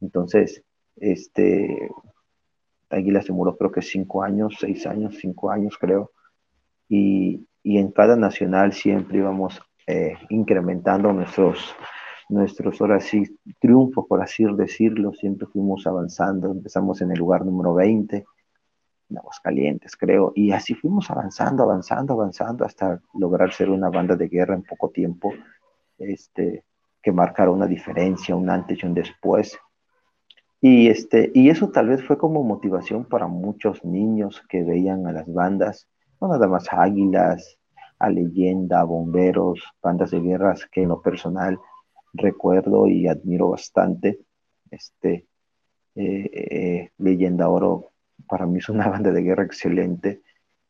Entonces, 0.00 0.62
este, 0.96 1.90
Águila 2.90 3.22
se 3.22 3.32
murió 3.32 3.56
creo 3.56 3.70
que 3.70 3.82
cinco 3.82 4.22
años, 4.22 4.56
seis 4.58 4.86
años, 4.86 5.16
cinco 5.20 5.50
años 5.50 5.76
creo, 5.78 6.10
y, 6.88 7.46
en 7.64 7.90
cada 7.90 8.14
nacional 8.16 8.72
siempre 8.72 9.18
íbamos 9.18 9.60
eh, 9.88 10.14
incrementando 10.30 11.12
nuestros, 11.12 11.74
nuestros, 12.28 12.80
ahora 12.80 13.00
sí, 13.00 13.24
triunfos, 13.60 14.06
por 14.08 14.22
así 14.22 14.44
decirlo, 14.56 15.12
siempre 15.12 15.48
fuimos 15.48 15.84
avanzando, 15.86 16.52
empezamos 16.52 17.00
en 17.00 17.10
el 17.10 17.18
lugar 17.18 17.44
número 17.44 17.74
20, 17.74 18.24
en 19.08 19.18
Aguascalientes, 19.18 19.96
creo, 19.96 20.32
y 20.34 20.52
así 20.52 20.74
fuimos 20.74 21.10
avanzando, 21.10 21.62
avanzando, 21.62 22.14
avanzando 22.14 22.64
hasta 22.64 23.00
lograr 23.14 23.52
ser 23.52 23.70
una 23.70 23.88
banda 23.88 24.16
de 24.16 24.28
guerra 24.28 24.54
en 24.54 24.62
poco 24.62 24.90
tiempo, 24.90 25.32
este, 25.98 26.64
que 27.02 27.12
marcara 27.12 27.50
una 27.50 27.66
diferencia, 27.66 28.34
un 28.34 28.50
antes 28.50 28.82
y 28.82 28.86
un 28.86 28.94
después. 28.94 29.58
Y, 30.60 30.88
este, 30.88 31.30
y 31.34 31.50
eso 31.50 31.70
tal 31.70 31.88
vez 31.88 32.02
fue 32.04 32.18
como 32.18 32.42
motivación 32.42 33.04
para 33.04 33.28
muchos 33.28 33.84
niños 33.84 34.42
que 34.48 34.64
veían 34.64 35.06
a 35.06 35.12
las 35.12 35.32
bandas, 35.32 35.88
no 36.20 36.28
nada 36.28 36.48
más 36.48 36.66
Águilas, 36.72 37.58
a 37.98 38.10
Leyenda, 38.10 38.82
Bomberos, 38.84 39.60
bandas 39.82 40.10
de 40.10 40.20
guerras 40.20 40.66
que 40.70 40.82
en 40.82 40.88
lo 40.88 41.00
personal 41.00 41.58
recuerdo 42.12 42.86
y 42.86 43.06
admiro 43.06 43.50
bastante. 43.50 44.20
Este, 44.70 45.26
eh, 45.94 46.30
eh, 46.32 46.90
Leyenda 46.98 47.48
Oro 47.48 47.92
para 48.28 48.46
mí 48.46 48.58
es 48.58 48.68
una 48.68 48.88
banda 48.88 49.10
de 49.10 49.22
guerra 49.22 49.44
excelente. 49.44 50.22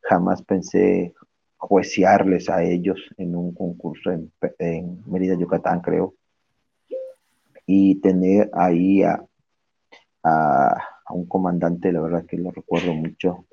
Jamás 0.02 0.42
pensé 0.42 1.14
juiciarles 1.56 2.48
a 2.48 2.62
ellos 2.62 3.00
en 3.16 3.34
un 3.34 3.54
concurso 3.54 4.10
en, 4.12 4.32
en 4.58 5.02
Mérida, 5.06 5.34
Yucatán, 5.34 5.80
creo. 5.80 6.14
Y 7.66 7.96
tener 8.00 8.50
ahí 8.52 9.02
a, 9.02 9.24
a, 10.22 10.76
un 11.10 11.26
comandante, 11.26 11.92
la 11.92 12.00
verdad 12.00 12.26
que 12.26 12.36
lo 12.36 12.50
recuerdo 12.50 12.92
mucho, 12.94 13.46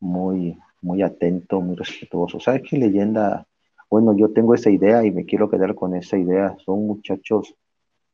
muy, 0.00 0.58
muy 0.82 1.02
atento, 1.02 1.60
muy 1.60 1.76
respetuoso. 1.76 2.40
¿Sabes 2.40 2.62
qué 2.68 2.76
leyenda? 2.76 3.46
Bueno, 3.88 4.16
yo 4.16 4.32
tengo 4.32 4.54
esa 4.54 4.70
idea 4.70 5.04
y 5.04 5.10
me 5.10 5.24
quiero 5.24 5.50
quedar 5.50 5.74
con 5.74 5.94
esa 5.94 6.16
idea. 6.16 6.56
Son 6.64 6.86
muchachos 6.86 7.54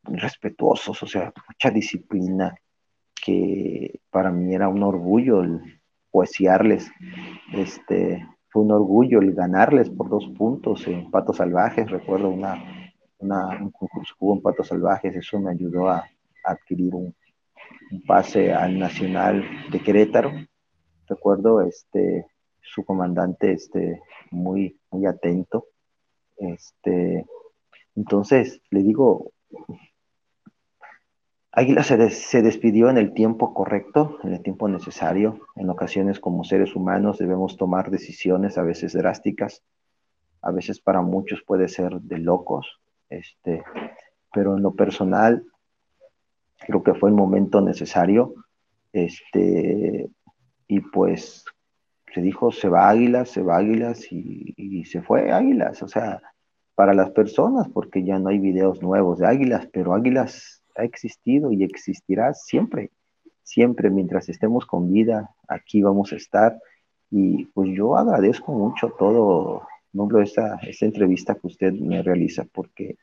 respetuosos, 0.04 1.02
o 1.02 1.06
sea, 1.06 1.32
mucha 1.48 1.70
disciplina, 1.70 2.54
que 3.26 3.99
para 4.11 4.30
mí 4.30 4.54
era 4.54 4.68
un 4.68 4.85
orgullo 4.85 5.42
el 5.42 5.61
poesiarles, 6.12 6.88
este, 7.52 8.25
fue 8.49 8.62
un 8.62 8.71
orgullo 8.71 9.18
el 9.21 9.35
ganarles 9.35 9.90
por 9.90 10.09
dos 10.09 10.28
puntos 10.38 10.87
en 10.87 11.11
Patos 11.11 11.38
Salvajes, 11.38 11.90
recuerdo 11.90 12.28
una, 12.30 12.62
un 13.18 13.71
concurso 13.73 14.14
que 14.16 14.25
hubo 14.25 14.37
en 14.37 14.42
Patos 14.42 14.68
Salvajes, 14.68 15.16
eso 15.16 15.40
me 15.40 15.50
ayudó 15.50 15.88
a, 15.88 16.04
adquirir 16.45 16.95
un, 16.95 17.12
un 17.90 18.02
pase 18.02 18.52
al 18.52 18.78
Nacional 18.78 19.45
de 19.73 19.80
Querétaro. 19.80 20.30
Recuerdo 21.09 21.61
este, 21.61 22.25
su 22.62 22.85
comandante 22.85 23.50
este, 23.50 24.00
muy, 24.30 24.78
muy 24.92 25.06
atento. 25.06 25.66
Este, 26.37 27.26
entonces, 27.97 28.61
le 28.71 28.85
digo, 28.85 29.33
Águila 31.58 31.82
se, 31.82 32.42
despidió 32.42 32.90
en 32.90 32.98
el 32.98 33.14
tiempo 33.14 33.54
correcto, 33.54 34.18
en 34.22 34.34
el 34.34 34.42
tiempo 34.42 34.68
necesario. 34.68 35.40
En 35.54 35.70
ocasiones 35.70 36.20
como 36.20 36.44
seres 36.44 36.76
humanos 36.76 37.16
debemos 37.16 37.56
tomar 37.56 37.90
decisiones 37.90 38.58
a 38.58 38.62
veces 38.62 38.92
drásticas, 38.92 39.62
a 40.42 40.50
veces 40.50 40.80
para 40.80 41.00
muchos 41.00 41.42
puede 41.42 41.68
ser 41.68 41.98
de 42.02 42.18
locos, 42.18 42.78
este, 43.08 43.64
pero 44.34 44.58
en 44.58 44.62
lo 44.62 44.75
personal 44.75 45.46
creo 46.58 46.82
que 46.82 46.92
fue 46.92 47.08
el 47.08 47.14
momento 47.14 47.62
necesario, 47.62 48.34
este, 48.92 50.10
y 50.68 50.80
pues 50.80 51.46
se 52.12 52.20
dijo, 52.20 52.52
se 52.52 52.68
va 52.68 52.90
Águilas, 52.90 53.30
se 53.30 53.40
va 53.40 53.56
Águilas, 53.56 54.12
y, 54.12 54.52
y 54.58 54.84
se 54.84 55.00
fue 55.00 55.32
Águilas, 55.32 55.82
o 55.82 55.88
sea, 55.88 56.20
para 56.75 56.92
las 56.92 57.12
personas, 57.12 57.66
porque 57.70 58.04
ya 58.04 58.18
no 58.18 58.28
hay 58.28 58.38
videos 58.40 58.82
nuevos 58.82 59.20
de 59.20 59.26
Águilas, 59.26 59.66
pero 59.72 59.94
Águilas 59.94 60.62
ha 60.76 60.85
existido 60.85 61.52
y 61.52 61.64
existirá 61.64 62.35
siempre, 62.35 62.90
siempre, 63.42 63.90
mientras 63.90 64.28
estemos 64.28 64.66
con 64.66 64.92
vida, 64.92 65.35
aquí 65.49 65.83
vamos 65.83 66.12
a 66.12 66.16
estar, 66.16 66.59
y 67.11 67.45
pues 67.47 67.71
yo 67.75 67.97
agradezco 67.97 68.52
mucho 68.52 68.92
todo, 68.99 69.62
nombre 69.92 70.23
esta, 70.25 70.56
esta 70.56 70.87
entrevista 70.87 71.35
que 71.35 71.47
usted 71.47 71.73
me 71.73 72.02
realiza, 72.02 72.45
porque 72.52 72.97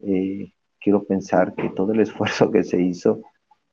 eh, 0.00 0.52
quiero 0.80 1.04
pensar 1.04 1.54
que 1.54 1.70
todo 1.70 1.92
el 1.92 2.00
esfuerzo 2.06 2.50
que 2.50 2.64
se 2.64 2.80
hizo 2.80 3.22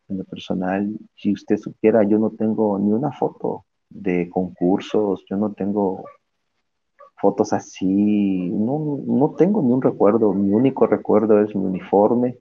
en 0.09 0.17
lo 0.19 0.23
personal, 0.25 0.97
si 1.15 1.31
usted 1.31 1.57
supiera, 1.57 2.03
yo 2.03 2.19
no 2.19 2.31
tengo 2.31 2.77
ni 2.77 2.91
una 2.91 3.11
foto 3.11 3.65
de 3.89 4.29
concursos, 4.29 5.23
yo 5.29 5.37
no 5.37 5.53
tengo 5.53 6.03
fotos 7.15 7.53
así, 7.53 8.49
no, 8.49 8.99
no 9.05 9.35
tengo 9.37 9.61
ni 9.61 9.71
un 9.71 9.81
recuerdo, 9.81 10.33
mi 10.33 10.51
único 10.51 10.87
recuerdo 10.87 11.41
es 11.41 11.55
mi 11.55 11.63
uniforme, 11.63 12.37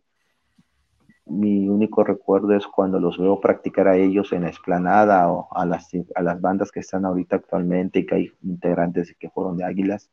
mi 1.33 1.69
único 1.69 2.05
recuerdo 2.05 2.55
es 2.55 2.67
cuando 2.67 3.01
los 3.01 3.19
veo 3.19 3.41
practicar 3.41 3.89
a 3.89 3.97
ellos 3.97 4.33
en 4.33 4.43
la 4.43 4.49
explanada 4.49 5.33
o 5.33 5.49
a 5.51 5.65
las, 5.67 5.91
a 6.15 6.23
las 6.23 6.41
bandas 6.41 6.71
que 6.71 6.81
están 6.81 7.05
ahorita 7.05 7.37
actualmente 7.37 8.01
y 8.01 8.07
que 8.07 8.15
hay 8.15 8.33
integrantes 8.43 9.15
que 9.19 9.31
fueron 9.31 9.57
de 9.57 9.65
Águilas. 9.65 10.11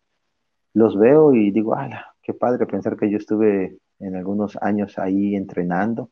Los 0.73 0.97
veo 0.97 1.33
y 1.33 1.51
digo, 1.51 1.75
¡ala! 1.75 2.15
Qué 2.21 2.33
padre 2.33 2.65
pensar 2.65 2.95
que 2.95 3.09
yo 3.09 3.17
estuve 3.17 3.77
en 3.99 4.15
algunos 4.15 4.57
años 4.61 4.97
ahí 4.97 5.35
entrenando. 5.35 6.09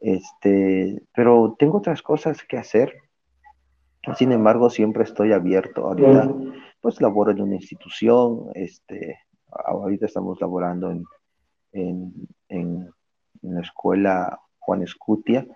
Este, 0.00 1.02
pero 1.14 1.56
tengo 1.58 1.78
otras 1.78 2.02
cosas 2.02 2.42
que 2.44 2.56
hacer. 2.56 2.94
Sin 4.16 4.32
embargo, 4.32 4.70
siempre 4.70 5.04
estoy 5.04 5.32
abierto. 5.32 5.86
Ahorita, 5.86 6.32
pues 6.80 7.00
laboro 7.00 7.30
en 7.32 7.42
una 7.42 7.56
institución. 7.56 8.46
Este, 8.54 9.18
ahorita 9.50 10.06
estamos 10.06 10.40
laborando 10.40 10.90
en, 10.90 11.04
en, 11.72 12.12
en, 12.48 12.90
la 13.42 13.60
escuela 13.60 14.40
Juan 14.58 14.82
Escutia. 14.82 15.46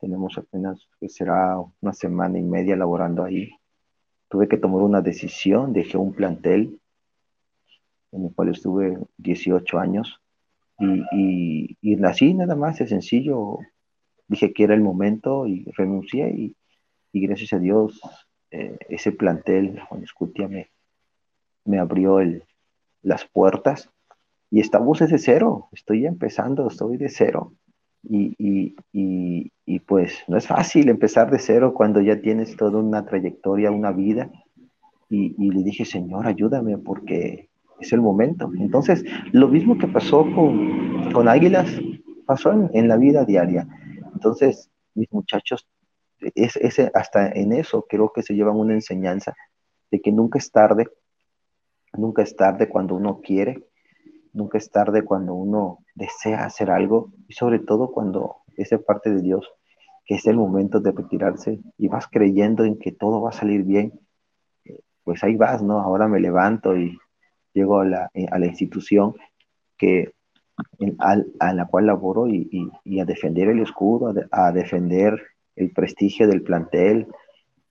Tenemos 0.00 0.36
apenas, 0.38 0.88
que 0.98 1.08
será 1.08 1.58
una 1.80 1.92
semana 1.92 2.38
y 2.38 2.42
media 2.42 2.76
laborando 2.76 3.24
ahí. 3.24 3.50
Tuve 4.28 4.48
que 4.48 4.56
tomar 4.56 4.82
una 4.82 5.00
decisión, 5.00 5.72
dejé 5.72 5.96
un 5.98 6.12
plantel 6.12 6.80
en 8.12 8.26
el 8.26 8.34
cual 8.34 8.50
estuve 8.50 8.98
18 9.18 9.78
años 9.78 10.20
y, 11.12 11.76
y, 11.80 11.96
nací 11.96 12.34
nada 12.34 12.56
más, 12.56 12.80
es 12.80 12.90
sencillo. 12.90 13.58
Dije 14.26 14.52
que 14.52 14.64
era 14.64 14.74
el 14.74 14.80
momento 14.80 15.46
y 15.46 15.64
renuncié 15.76 16.30
y, 16.30 16.56
y 17.12 17.26
gracias 17.26 17.52
a 17.52 17.58
Dios 17.58 18.00
eh, 18.50 18.78
ese 18.88 19.12
plantel, 19.12 19.80
Juan 19.80 20.02
Escutia, 20.02 20.48
me, 20.48 20.70
me 21.64 21.78
abrió 21.78 22.20
el, 22.20 22.44
las 23.02 23.24
puertas 23.24 23.90
y 24.52 24.60
estamos 24.60 24.98
desde 24.98 25.16
cero, 25.16 25.70
estoy 25.72 26.04
empezando, 26.04 26.68
estoy 26.68 26.98
de 26.98 27.08
cero. 27.08 27.54
Y, 28.02 28.36
y, 28.38 29.50
y, 29.64 29.80
pues 29.80 30.18
no 30.28 30.36
es 30.36 30.46
fácil 30.46 30.90
empezar 30.90 31.30
de 31.30 31.38
cero 31.38 31.72
cuando 31.72 32.02
ya 32.02 32.20
tienes 32.20 32.54
toda 32.54 32.78
una 32.78 33.06
trayectoria, 33.06 33.70
una 33.70 33.92
vida. 33.92 34.30
Y, 35.08 35.50
le 35.50 35.62
dije, 35.62 35.86
Señor, 35.86 36.26
ayúdame 36.26 36.76
porque 36.76 37.48
es 37.80 37.94
el 37.94 38.02
momento. 38.02 38.50
Entonces, 38.58 39.02
lo 39.32 39.48
mismo 39.48 39.78
que 39.78 39.88
pasó 39.88 40.26
con, 40.34 41.10
con 41.12 41.28
Águilas, 41.28 41.70
pasó 42.26 42.52
en, 42.74 42.88
la 42.88 42.98
vida 42.98 43.24
diaria. 43.24 43.66
Entonces, 44.12 44.70
mis 44.94 45.10
muchachos, 45.14 45.66
es, 46.34 46.56
ese, 46.56 46.90
hasta 46.92 47.28
en 47.28 47.54
eso 47.54 47.86
creo 47.88 48.12
que 48.14 48.22
se 48.22 48.34
llevan 48.34 48.56
una 48.56 48.74
enseñanza 48.74 49.34
de 49.90 50.02
que 50.02 50.12
nunca 50.12 50.38
es 50.38 50.52
tarde, 50.52 50.88
nunca 51.94 52.20
es 52.20 52.36
tarde 52.36 52.68
cuando 52.68 52.96
uno 52.96 53.22
quiere, 53.22 53.64
nunca 54.32 54.58
es 54.58 54.70
tarde 54.70 55.04
cuando 55.04 55.34
uno 55.34 55.78
desea 55.94 56.44
hacer 56.44 56.70
algo 56.70 57.12
y 57.28 57.34
sobre 57.34 57.58
todo 57.58 57.92
cuando 57.92 58.36
es 58.56 58.70
parte 58.86 59.10
de 59.10 59.22
Dios, 59.22 59.50
que 60.04 60.16
es 60.16 60.26
el 60.26 60.36
momento 60.36 60.80
de 60.80 60.92
retirarse 60.92 61.60
y 61.78 61.88
vas 61.88 62.06
creyendo 62.08 62.64
en 62.64 62.78
que 62.78 62.92
todo 62.92 63.20
va 63.20 63.30
a 63.30 63.32
salir 63.32 63.62
bien, 63.62 64.00
eh, 64.64 64.80
pues 65.04 65.22
ahí 65.24 65.36
vas, 65.36 65.62
¿no? 65.62 65.80
Ahora 65.80 66.08
me 66.08 66.20
levanto 66.20 66.76
y 66.76 66.98
llego 67.52 67.80
a 67.80 67.84
la, 67.84 68.10
eh, 68.14 68.26
a 68.30 68.38
la 68.38 68.46
institución 68.46 69.14
que, 69.76 70.12
a, 70.98 71.52
la 71.54 71.66
cual 71.66 71.86
laboro 71.86 72.28
y, 72.28 72.48
y, 72.84 73.00
a 73.00 73.04
defender 73.04 73.48
el 73.48 73.60
escudo, 73.60 74.14
a, 74.30 74.52
defender 74.52 75.20
el 75.56 75.72
prestigio 75.72 76.28
del 76.28 76.42
plantel. 76.42 77.08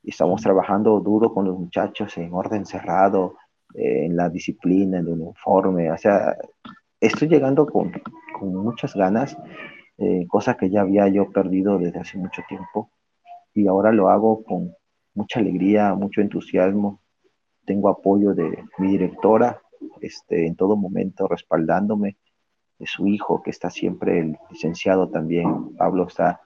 Estamos 0.04 0.42
trabajando 0.42 1.00
duro 1.00 1.34
con 1.34 1.46
los 1.46 1.58
muchachos 1.58 2.18
en 2.18 2.34
orden 2.34 2.66
cerrado, 2.66 3.36
eh, 3.74 4.06
en 4.06 4.16
la 4.16 4.30
disciplina, 4.30 5.00
en 5.00 5.08
el 5.08 5.14
uniforme. 5.14 5.92
O 5.92 5.98
sea, 5.98 6.38
estoy 7.00 7.28
llegando 7.28 7.66
con, 7.66 7.92
con 8.40 8.56
muchas 8.56 8.96
ganas, 8.96 9.38
eh, 9.98 10.26
cosa 10.28 10.56
que 10.56 10.70
ya 10.70 10.82
había 10.82 11.08
yo 11.08 11.32
perdido 11.32 11.78
desde 11.78 12.00
hace 12.00 12.18
mucho 12.18 12.42
tiempo. 12.48 12.92
Y 13.54 13.68
ahora 13.68 13.92
lo 13.92 14.10
hago 14.10 14.44
con 14.44 14.74
mucha 15.14 15.40
alegría, 15.40 15.94
mucho 15.94 16.22
entusiasmo. 16.22 17.02
Tengo 17.66 17.90
apoyo 17.90 18.34
de 18.34 18.64
mi 18.78 18.92
directora, 18.92 19.62
este, 20.02 20.48
en 20.48 20.56
todo 20.56 20.76
momento 20.76 21.28
respaldándome, 21.28 22.18
de 22.80 22.88
su 22.88 23.06
hijo, 23.08 23.44
que 23.44 23.52
está 23.52 23.70
siempre 23.70 24.20
el 24.20 24.38
licenciado 24.50 25.10
también, 25.10 25.76
Pablo 25.78 26.08
está 26.08 26.42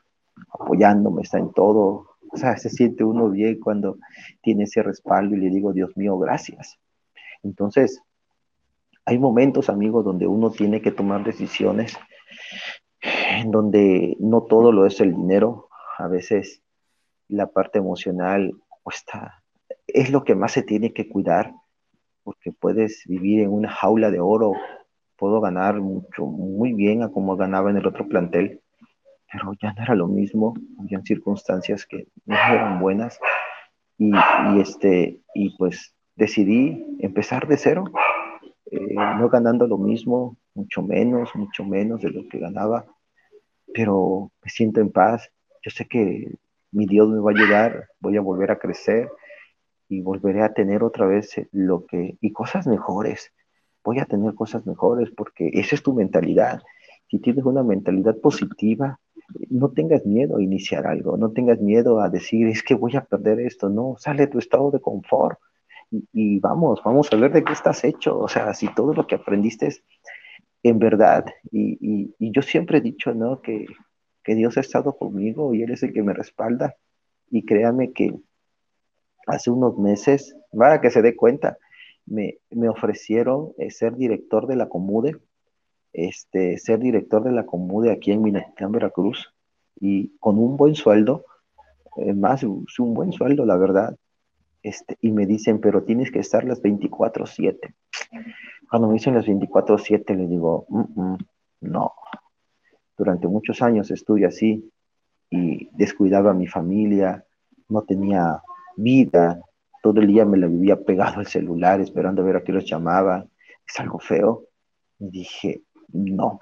apoyándome, 0.51 1.21
está 1.21 1.39
en 1.39 1.53
todo. 1.53 2.07
O 2.29 2.37
sea, 2.37 2.57
se 2.57 2.69
siente 2.69 3.05
uno 3.05 3.29
bien 3.29 3.59
cuando 3.59 3.97
tiene 4.41 4.63
ese 4.63 4.83
respaldo 4.83 5.35
y 5.35 5.39
le 5.39 5.49
digo, 5.49 5.71
Dios 5.71 5.95
mío, 5.95 6.17
gracias. 6.17 6.77
Entonces, 7.45 8.01
hay 9.05 9.19
momentos, 9.19 9.69
amigos, 9.69 10.03
donde 10.03 10.27
uno 10.27 10.51
tiene 10.51 10.81
que 10.81 10.91
tomar 10.91 11.23
decisiones 11.23 11.97
en 13.01 13.51
donde 13.51 14.17
no 14.19 14.43
todo 14.43 14.71
lo 14.71 14.85
es 14.85 14.99
el 14.99 15.13
dinero, 15.13 15.69
a 15.97 16.07
veces 16.07 16.63
la 17.27 17.47
parte 17.47 17.79
emocional 17.79 18.51
cuesta, 18.83 19.43
es 19.87 20.09
lo 20.09 20.23
que 20.23 20.35
más 20.35 20.51
se 20.51 20.63
tiene 20.63 20.91
que 20.91 21.07
cuidar 21.07 21.53
porque 22.23 22.51
puedes 22.51 23.03
vivir 23.05 23.41
en 23.41 23.51
una 23.51 23.69
jaula 23.69 24.09
de 24.09 24.19
oro, 24.19 24.53
puedo 25.15 25.39
ganar 25.39 25.79
mucho, 25.79 26.25
muy 26.25 26.73
bien 26.73 27.03
a 27.03 27.11
como 27.11 27.37
ganaba 27.37 27.69
en 27.69 27.77
el 27.77 27.85
otro 27.85 28.07
plantel, 28.07 28.61
pero 29.31 29.53
ya 29.61 29.73
no 29.73 29.83
era 29.83 29.93
lo 29.93 30.07
mismo, 30.07 30.55
había 30.79 30.99
circunstancias 31.03 31.85
que 31.85 32.07
no 32.25 32.35
eran 32.35 32.79
buenas. 32.79 33.19
Y, 33.97 34.11
este, 34.59 35.21
y 35.35 35.55
pues 35.57 35.94
decidí 36.15 36.97
empezar 36.99 37.47
de 37.47 37.57
cero, 37.57 37.85
eh, 38.71 38.95
no 38.95 39.29
ganando 39.29 39.67
lo 39.67 39.77
mismo, 39.77 40.37
mucho 40.53 40.81
menos, 40.81 41.35
mucho 41.35 41.63
menos 41.63 42.01
de 42.01 42.09
lo 42.09 42.27
que 42.29 42.39
ganaba, 42.39 42.85
pero 43.73 44.31
me 44.43 44.49
siento 44.49 44.79
en 44.79 44.91
paz, 44.91 45.29
yo 45.61 45.71
sé 45.71 45.85
que 45.85 46.31
mi 46.71 46.85
Dios 46.85 47.09
me 47.09 47.19
va 47.19 47.31
a 47.31 47.33
ayudar, 47.33 47.89
voy 47.99 48.17
a 48.17 48.21
volver 48.21 48.51
a 48.51 48.59
crecer, 48.59 49.09
y 49.89 50.01
volveré 50.01 50.41
a 50.41 50.53
tener 50.53 50.83
otra 50.83 51.05
vez 51.05 51.37
eh, 51.37 51.47
lo 51.51 51.85
que, 51.85 52.17
y 52.21 52.31
cosas 52.31 52.67
mejores. 52.67 53.31
Voy 53.83 53.99
a 53.99 54.05
tener 54.05 54.33
cosas 54.33 54.65
mejores 54.65 55.11
porque 55.15 55.51
esa 55.53 55.75
es 55.75 55.83
tu 55.83 55.93
mentalidad. 55.93 56.61
Si 57.07 57.19
tienes 57.19 57.45
una 57.45 57.63
mentalidad 57.63 58.17
positiva, 58.17 58.99
no 59.49 59.69
tengas 59.71 60.05
miedo 60.05 60.37
a 60.37 60.43
iniciar 60.43 60.87
algo, 60.87 61.17
no 61.17 61.31
tengas 61.31 61.59
miedo 61.59 61.99
a 61.99 62.09
decir, 62.09 62.47
es 62.47 62.63
que 62.63 62.73
voy 62.73 62.95
a 62.95 63.05
perder 63.05 63.39
esto, 63.39 63.69
no, 63.69 63.95
sale 63.97 64.27
tu 64.27 64.39
estado 64.39 64.71
de 64.71 64.79
confort 64.79 65.39
y, 66.13 66.39
vamos, 66.39 66.81
vamos 66.83 67.11
a 67.11 67.15
ver 67.15 67.31
de 67.31 67.43
qué 67.43 67.53
estás 67.53 67.83
hecho, 67.83 68.19
o 68.19 68.27
sea, 68.27 68.53
si 68.53 68.73
todo 68.73 68.93
lo 68.93 69.07
que 69.07 69.15
aprendiste 69.15 69.67
es 69.67 69.83
en 70.63 70.79
verdad, 70.79 71.25
y, 71.51 72.13
y 72.17 72.31
yo 72.31 72.41
siempre 72.41 72.79
he 72.79 72.81
dicho, 72.81 73.13
¿no? 73.13 73.41
Que, 73.41 73.67
que 74.23 74.35
Dios 74.35 74.57
ha 74.57 74.61
estado 74.61 74.97
conmigo 74.97 75.53
y 75.53 75.61
Él 75.61 75.71
es 75.71 75.83
el 75.83 75.93
que 75.93 76.01
me 76.01 76.13
respalda, 76.13 76.75
y 77.29 77.45
créanme 77.45 77.93
que 77.93 78.13
hace 79.27 79.51
unos 79.51 79.77
meses, 79.77 80.35
para 80.51 80.81
que 80.81 80.89
se 80.89 81.01
dé 81.01 81.15
cuenta, 81.15 81.57
me, 82.05 82.39
ofrecieron 82.69 83.53
eh, 83.57 83.71
ser 83.71 83.95
director 83.95 84.47
de 84.47 84.55
la 84.55 84.69
Comude, 84.69 85.17
este, 85.93 86.57
ser 86.57 86.79
director 86.79 87.23
de 87.23 87.31
la 87.31 87.45
Comude 87.45 87.91
aquí 87.91 88.11
en 88.11 88.21
Minatitlán, 88.21 88.71
Veracruz. 88.71 89.33
y 89.79 90.17
con 90.19 90.37
un 90.37 90.57
buen 90.57 90.75
sueldo, 90.75 91.25
eh, 91.97 92.13
más 92.13 92.43
un 92.43 92.93
buen 92.93 93.11
sueldo, 93.11 93.45
la 93.45 93.57
verdad. 93.57 93.95
Este, 94.65 94.97
y 94.99 95.11
me 95.11 95.27
dicen, 95.27 95.61
pero 95.61 95.83
tienes 95.83 96.09
que 96.09 96.17
estar 96.17 96.43
las 96.43 96.59
24/7. 96.59 97.75
Cuando 98.67 98.87
me 98.87 98.95
dicen 98.95 99.13
las 99.13 99.27
24/7, 99.27 100.15
les 100.15 100.27
digo, 100.27 100.65
no. 101.61 101.93
Durante 102.97 103.27
muchos 103.27 103.61
años 103.61 103.91
estuve 103.91 104.25
así 104.25 104.67
y 105.29 105.69
descuidaba 105.73 106.31
a 106.31 106.33
mi 106.33 106.47
familia, 106.47 107.23
no 107.69 107.83
tenía 107.83 108.41
vida, 108.75 109.39
todo 109.83 110.01
el 110.01 110.07
día 110.07 110.25
me 110.25 110.37
la 110.37 110.47
vivía 110.47 110.83
pegado 110.83 111.19
al 111.19 111.27
celular 111.27 111.79
esperando 111.79 112.23
a 112.23 112.25
ver 112.25 112.37
a 112.37 112.43
qué 112.43 112.51
los 112.51 112.65
llamaba. 112.65 113.23
Es 113.67 113.79
algo 113.79 113.99
feo. 113.99 114.45
Y 114.97 115.11
dije, 115.11 115.61
no, 115.89 116.39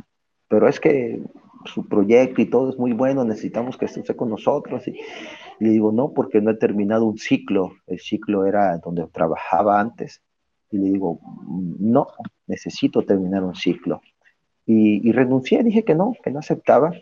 pero 0.47 0.69
es 0.69 0.79
que 0.79 1.21
su 1.65 1.87
proyecto 1.89 2.41
y 2.41 2.45
todo 2.45 2.69
es 2.69 2.77
muy 2.77 2.93
bueno, 2.93 3.23
necesitamos 3.25 3.77
que 3.77 3.85
esté 3.85 4.15
con 4.15 4.29
nosotros. 4.29 4.87
Y, 4.87 4.97
le 5.63 5.69
digo, 5.69 5.91
no, 5.91 6.13
porque 6.13 6.41
no 6.41 6.51
he 6.51 6.55
terminado 6.55 7.05
un 7.05 7.17
ciclo. 7.17 7.73
El 7.87 7.99
ciclo 7.99 8.45
era 8.45 8.77
donde 8.77 9.05
trabajaba 9.07 9.79
antes. 9.79 10.21
Y 10.71 10.77
le 10.77 10.89
digo, 10.91 11.19
no, 11.79 12.07
necesito 12.47 13.03
terminar 13.03 13.43
un 13.43 13.55
ciclo. 13.55 14.01
Y, 14.65 15.07
y 15.07 15.11
renuncié, 15.11 15.63
dije 15.63 15.83
que 15.83 15.95
no, 15.95 16.13
que 16.23 16.31
no 16.31 16.39
aceptaba. 16.39 16.93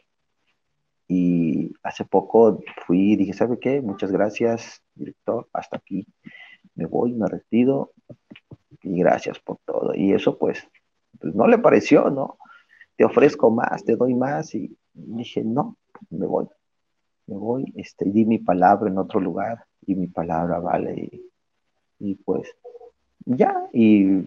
Y 1.08 1.74
hace 1.84 2.06
poco 2.06 2.62
fui 2.86 3.14
y 3.14 3.16
dije, 3.18 3.34
¿sabe 3.34 3.60
qué? 3.60 3.82
Muchas 3.82 4.12
gracias, 4.12 4.82
director, 4.96 5.50
hasta 5.52 5.78
aquí. 5.78 6.08
Me 6.76 6.86
voy, 6.86 7.14
me 7.14 7.28
retiro 7.28 7.92
y 8.82 9.00
gracias 9.00 9.40
por 9.40 9.58
todo. 9.66 9.94
Y 9.94 10.14
eso 10.14 10.38
pues, 10.38 10.68
pues 11.20 11.36
no 11.36 11.48
le 11.48 11.58
pareció, 11.58 12.10
¿no? 12.10 12.38
Te 12.96 13.06
ofrezco 13.06 13.52
más, 13.52 13.84
te 13.84 13.96
doy 13.96 14.14
más. 14.14 14.56
Y 14.56 14.78
dije, 14.94 15.44
no, 15.44 15.78
me 16.10 16.26
voy. 16.26 16.48
Me 17.32 17.38
voy, 17.38 17.72
este, 17.76 18.06
di 18.06 18.26
mi 18.26 18.40
palabra 18.40 18.90
en 18.90 18.98
otro 18.98 19.20
lugar 19.20 19.66
y 19.86 19.96
mi 19.96 20.08
palabra 20.08 20.60
vale. 20.60 20.94
Y, 20.94 21.32
y 22.00 22.16
pues 22.16 22.48
ya, 23.26 23.70
y 23.74 24.26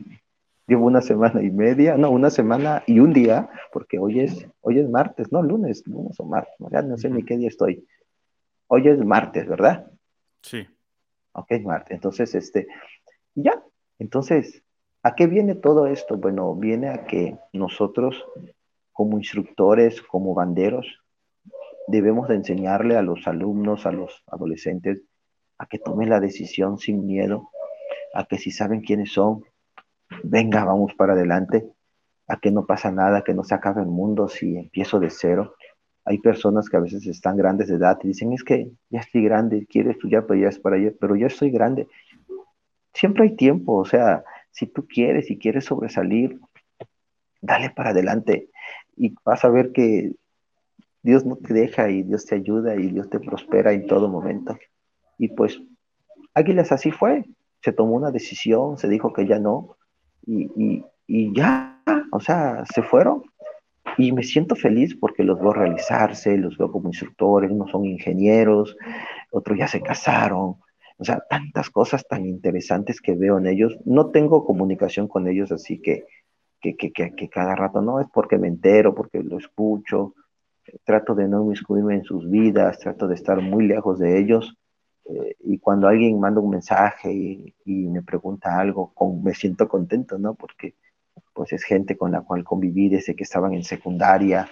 Llevo 0.66 0.86
una 0.86 1.02
semana 1.02 1.42
y 1.42 1.50
media, 1.50 1.96
no, 1.98 2.10
una 2.10 2.30
semana 2.30 2.82
y 2.86 2.98
un 2.98 3.12
día, 3.12 3.50
porque 3.70 3.98
hoy 3.98 4.20
es, 4.20 4.46
hoy 4.62 4.78
es 4.78 4.88
martes, 4.88 5.30
no, 5.30 5.42
lunes, 5.42 5.86
lunes 5.86 6.18
o 6.18 6.24
martes, 6.24 6.54
ya 6.70 6.80
no 6.80 6.96
sé 6.96 7.10
ni 7.10 7.22
qué 7.22 7.36
día 7.36 7.48
estoy. 7.48 7.86
Hoy 8.68 8.88
es 8.88 8.98
martes, 9.04 9.46
¿verdad? 9.46 9.90
Sí. 10.40 10.66
Ok, 11.32 11.52
martes. 11.62 11.94
Entonces, 11.96 12.34
este, 12.34 12.66
ya, 13.34 13.62
entonces, 13.98 14.62
¿a 15.02 15.14
qué 15.14 15.26
viene 15.26 15.54
todo 15.54 15.86
esto? 15.86 16.16
Bueno, 16.16 16.54
viene 16.54 16.88
a 16.88 17.04
que 17.04 17.36
nosotros, 17.52 18.24
como 18.92 19.18
instructores, 19.18 20.00
como 20.00 20.32
banderos, 20.32 21.03
debemos 21.86 22.28
de 22.28 22.36
enseñarle 22.36 22.96
a 22.96 23.02
los 23.02 23.26
alumnos, 23.26 23.86
a 23.86 23.92
los 23.92 24.22
adolescentes, 24.26 25.02
a 25.58 25.66
que 25.66 25.78
tomen 25.78 26.10
la 26.10 26.20
decisión 26.20 26.78
sin 26.78 27.06
miedo, 27.06 27.50
a 28.14 28.24
que 28.24 28.38
si 28.38 28.50
saben 28.50 28.80
quiénes 28.80 29.12
son, 29.12 29.44
venga, 30.22 30.64
vamos 30.64 30.94
para 30.94 31.12
adelante, 31.12 31.66
a 32.26 32.38
que 32.38 32.50
no 32.50 32.66
pasa 32.66 32.90
nada, 32.90 33.22
que 33.22 33.34
no 33.34 33.44
se 33.44 33.54
acabe 33.54 33.82
el 33.82 33.88
mundo 33.88 34.28
si 34.28 34.56
empiezo 34.56 34.98
de 34.98 35.10
cero. 35.10 35.54
Hay 36.04 36.18
personas 36.18 36.68
que 36.68 36.76
a 36.76 36.80
veces 36.80 37.06
están 37.06 37.36
grandes 37.36 37.68
de 37.68 37.76
edad 37.76 37.98
y 38.02 38.08
dicen, 38.08 38.32
es 38.32 38.44
que 38.44 38.70
ya 38.90 39.00
estoy 39.00 39.24
grande, 39.24 39.66
quiero 39.68 39.90
estudiar, 39.90 40.26
pero 40.26 40.40
ya 40.40 40.48
es 40.48 40.58
para 40.58 40.76
allá, 40.76 40.92
pero 41.00 41.16
ya 41.16 41.26
estoy 41.26 41.50
grande. 41.50 41.88
Siempre 42.92 43.24
hay 43.24 43.36
tiempo, 43.36 43.74
o 43.74 43.84
sea, 43.84 44.24
si 44.50 44.66
tú 44.66 44.86
quieres 44.86 45.30
y 45.30 45.38
quieres 45.38 45.64
sobresalir, 45.64 46.38
dale 47.40 47.70
para 47.70 47.90
adelante 47.90 48.48
y 48.96 49.14
vas 49.24 49.44
a 49.44 49.48
ver 49.48 49.72
que 49.72 50.12
Dios 51.04 51.26
no 51.26 51.36
te 51.36 51.52
deja 51.52 51.90
y 51.90 52.02
Dios 52.02 52.24
te 52.24 52.34
ayuda 52.34 52.74
y 52.74 52.88
Dios 52.88 53.10
te 53.10 53.20
prospera 53.20 53.72
en 53.72 53.86
todo 53.86 54.08
momento. 54.08 54.58
Y 55.18 55.28
pues 55.28 55.60
Águilas 56.32 56.72
así 56.72 56.90
fue, 56.90 57.24
se 57.62 57.72
tomó 57.72 57.94
una 57.94 58.10
decisión, 58.10 58.78
se 58.78 58.88
dijo 58.88 59.12
que 59.12 59.26
ya 59.26 59.38
no, 59.38 59.76
y, 60.26 60.82
ya, 61.34 61.82
o 62.10 62.20
sea, 62.20 62.64
se 62.74 62.82
fueron. 62.82 63.22
Y 63.98 64.12
me 64.12 64.22
siento 64.22 64.56
feliz 64.56 64.96
porque 64.96 65.22
los 65.22 65.38
veo 65.38 65.52
realizarse, 65.52 66.38
los 66.38 66.56
veo 66.56 66.72
como 66.72 66.88
instructores, 66.88 67.50
unos 67.50 67.70
son 67.70 67.84
ingenieros, 67.84 68.74
otros 69.30 69.58
ya 69.58 69.68
se 69.68 69.82
casaron, 69.82 70.56
o 70.96 71.04
sea, 71.04 71.22
tantas 71.28 71.68
cosas 71.68 72.08
tan 72.08 72.24
interesantes 72.24 73.00
que 73.00 73.14
veo 73.14 73.36
en 73.36 73.46
ellos. 73.46 73.76
No 73.84 74.10
tengo 74.10 74.44
comunicación 74.46 75.06
con 75.06 75.28
ellos, 75.28 75.52
así 75.52 75.80
que, 75.82 76.06
que, 76.60 76.76
que, 76.76 76.90
que, 76.92 77.28
cada 77.28 77.54
rato 77.54 77.82
no 77.82 78.00
es 78.00 78.06
porque 78.12 78.38
me 78.38 78.48
entero, 78.48 78.94
porque 78.94 79.22
lo 79.22 79.36
escucho. 79.36 80.14
Trato 80.84 81.14
de 81.14 81.28
no 81.28 81.42
inmiscuirme 81.42 81.94
en 81.94 82.04
sus 82.04 82.28
vidas, 82.28 82.78
trato 82.78 83.06
de 83.06 83.14
estar 83.14 83.40
muy 83.40 83.66
lejos 83.66 83.98
de 83.98 84.18
ellos, 84.18 84.56
eh, 85.06 85.36
y 85.40 85.58
cuando 85.58 85.86
alguien 85.86 86.18
manda 86.18 86.40
un 86.40 86.50
mensaje 86.50 87.12
y, 87.12 87.54
me 87.66 88.02
pregunta 88.02 88.58
algo, 88.58 88.92
me 89.22 89.34
siento 89.34 89.68
contento, 89.68 90.18
¿no? 90.18 90.34
Porque 90.34 90.74
pues 91.32 91.52
es 91.52 91.64
gente 91.64 91.96
con 91.96 92.12
la 92.12 92.22
cual 92.22 92.44
conviví 92.44 92.88
desde 92.88 93.14
que 93.14 93.24
estaban 93.24 93.54
en 93.54 93.64
secundaria, 93.64 94.48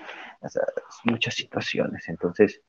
muchas 1.04 1.34
situaciones. 1.34 2.08
Entonces, 2.08 2.60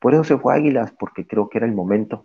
por 0.00 0.14
eso 0.14 0.24
se 0.24 0.38
fue 0.38 0.54
Águilas, 0.54 0.92
porque 0.98 1.26
creo 1.26 1.48
que 1.48 1.58
era 1.58 1.66
el 1.66 1.74
momento 1.74 2.24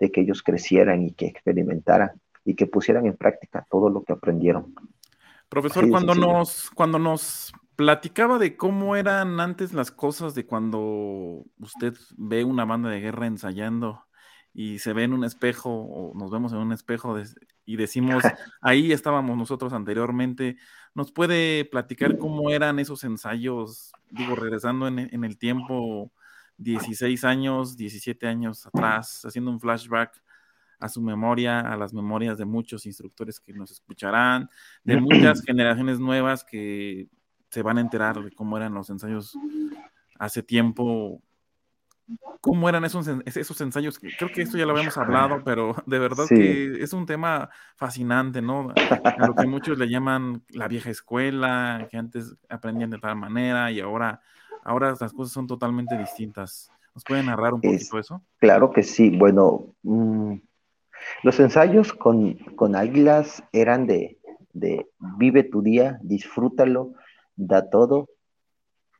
de 0.00 0.10
que 0.10 0.22
ellos 0.22 0.42
crecieran 0.42 1.02
y 1.02 1.12
que 1.12 1.26
experimentaran 1.26 2.12
y 2.44 2.54
que 2.54 2.66
pusieran 2.66 3.06
en 3.06 3.16
práctica 3.16 3.66
todo 3.70 3.90
lo 3.90 4.02
que 4.02 4.12
aprendieron. 4.12 4.74
Profesor, 5.48 5.88
cuando 5.90 6.14
nos, 6.14 6.70
cuando 6.70 6.98
nos 6.98 7.52
platicaba 7.76 8.38
de 8.38 8.56
cómo 8.56 8.96
eran 8.96 9.40
antes 9.40 9.72
las 9.72 9.90
cosas 9.90 10.34
de 10.34 10.46
cuando 10.46 11.44
usted 11.58 11.94
ve 12.16 12.44
una 12.44 12.64
banda 12.64 12.90
de 12.90 13.00
guerra 13.00 13.26
ensayando 13.26 14.04
y 14.54 14.78
se 14.80 14.92
ve 14.92 15.04
en 15.04 15.14
un 15.14 15.24
espejo 15.24 15.70
o 15.70 16.14
nos 16.14 16.30
vemos 16.30 16.52
en 16.52 16.58
un 16.58 16.72
espejo 16.72 17.16
y 17.64 17.76
decimos, 17.76 18.22
ahí 18.60 18.92
estábamos 18.92 19.36
nosotros 19.36 19.72
anteriormente. 19.72 20.56
¿Nos 20.94 21.10
puede 21.12 21.64
platicar 21.64 22.18
cómo 22.18 22.50
eran 22.50 22.78
esos 22.78 23.04
ensayos, 23.04 23.92
digo, 24.10 24.36
regresando 24.36 24.88
en, 24.88 24.98
en 24.98 25.24
el 25.24 25.38
tiempo, 25.38 26.12
16 26.58 27.24
años, 27.24 27.76
17 27.76 28.26
años 28.26 28.66
atrás, 28.66 29.24
haciendo 29.24 29.50
un 29.50 29.60
flashback 29.60 30.22
a 30.78 30.88
su 30.88 31.00
memoria, 31.00 31.60
a 31.60 31.76
las 31.76 31.94
memorias 31.94 32.36
de 32.38 32.44
muchos 32.44 32.86
instructores 32.86 33.40
que 33.40 33.52
nos 33.52 33.70
escucharán, 33.70 34.50
de 34.84 34.96
muchas 35.00 35.42
generaciones 35.42 35.98
nuevas 35.98 36.44
que 36.44 37.08
se 37.52 37.62
van 37.62 37.76
a 37.76 37.82
enterar 37.82 38.18
de 38.22 38.30
cómo 38.32 38.56
eran 38.56 38.72
los 38.72 38.88
ensayos 38.88 39.36
hace 40.18 40.42
tiempo, 40.42 41.20
cómo 42.40 42.66
eran 42.66 42.86
esos, 42.86 43.06
esos 43.26 43.60
ensayos. 43.60 43.98
Creo 43.98 44.30
que 44.32 44.40
esto 44.40 44.56
ya 44.56 44.64
lo 44.64 44.72
habíamos 44.72 44.96
hablado, 44.96 45.44
pero 45.44 45.76
de 45.84 45.98
verdad 45.98 46.24
que 46.28 46.82
es 46.82 46.94
un 46.94 47.04
tema 47.04 47.50
fascinante, 47.76 48.40
¿no? 48.40 48.72
A 49.04 49.26
lo 49.26 49.34
que 49.34 49.46
muchos 49.46 49.76
le 49.78 49.90
llaman 49.90 50.42
la 50.48 50.66
vieja 50.66 50.88
escuela, 50.88 51.86
que 51.90 51.98
antes 51.98 52.34
aprendían 52.48 52.88
de 52.88 52.98
tal 52.98 53.16
manera 53.16 53.70
y 53.70 53.80
ahora, 53.80 54.22
ahora 54.64 54.94
las 54.98 55.12
cosas 55.12 55.34
son 55.34 55.46
totalmente 55.46 55.98
distintas. 55.98 56.70
¿Nos 56.94 57.04
pueden 57.04 57.26
narrar 57.26 57.52
un 57.52 57.60
poquito 57.60 57.98
eso? 57.98 58.22
Claro 58.38 58.70
que 58.70 58.82
sí. 58.82 59.10
Bueno, 59.10 59.74
mm, 59.82 60.36
los 61.22 61.38
ensayos 61.38 61.92
con, 61.92 62.32
con 62.56 62.76
águilas 62.76 63.44
eran 63.52 63.86
de, 63.86 64.18
de 64.54 64.86
vive 65.18 65.44
tu 65.44 65.60
día, 65.60 65.98
disfrútalo, 66.02 66.94
da 67.36 67.68
todo, 67.70 68.08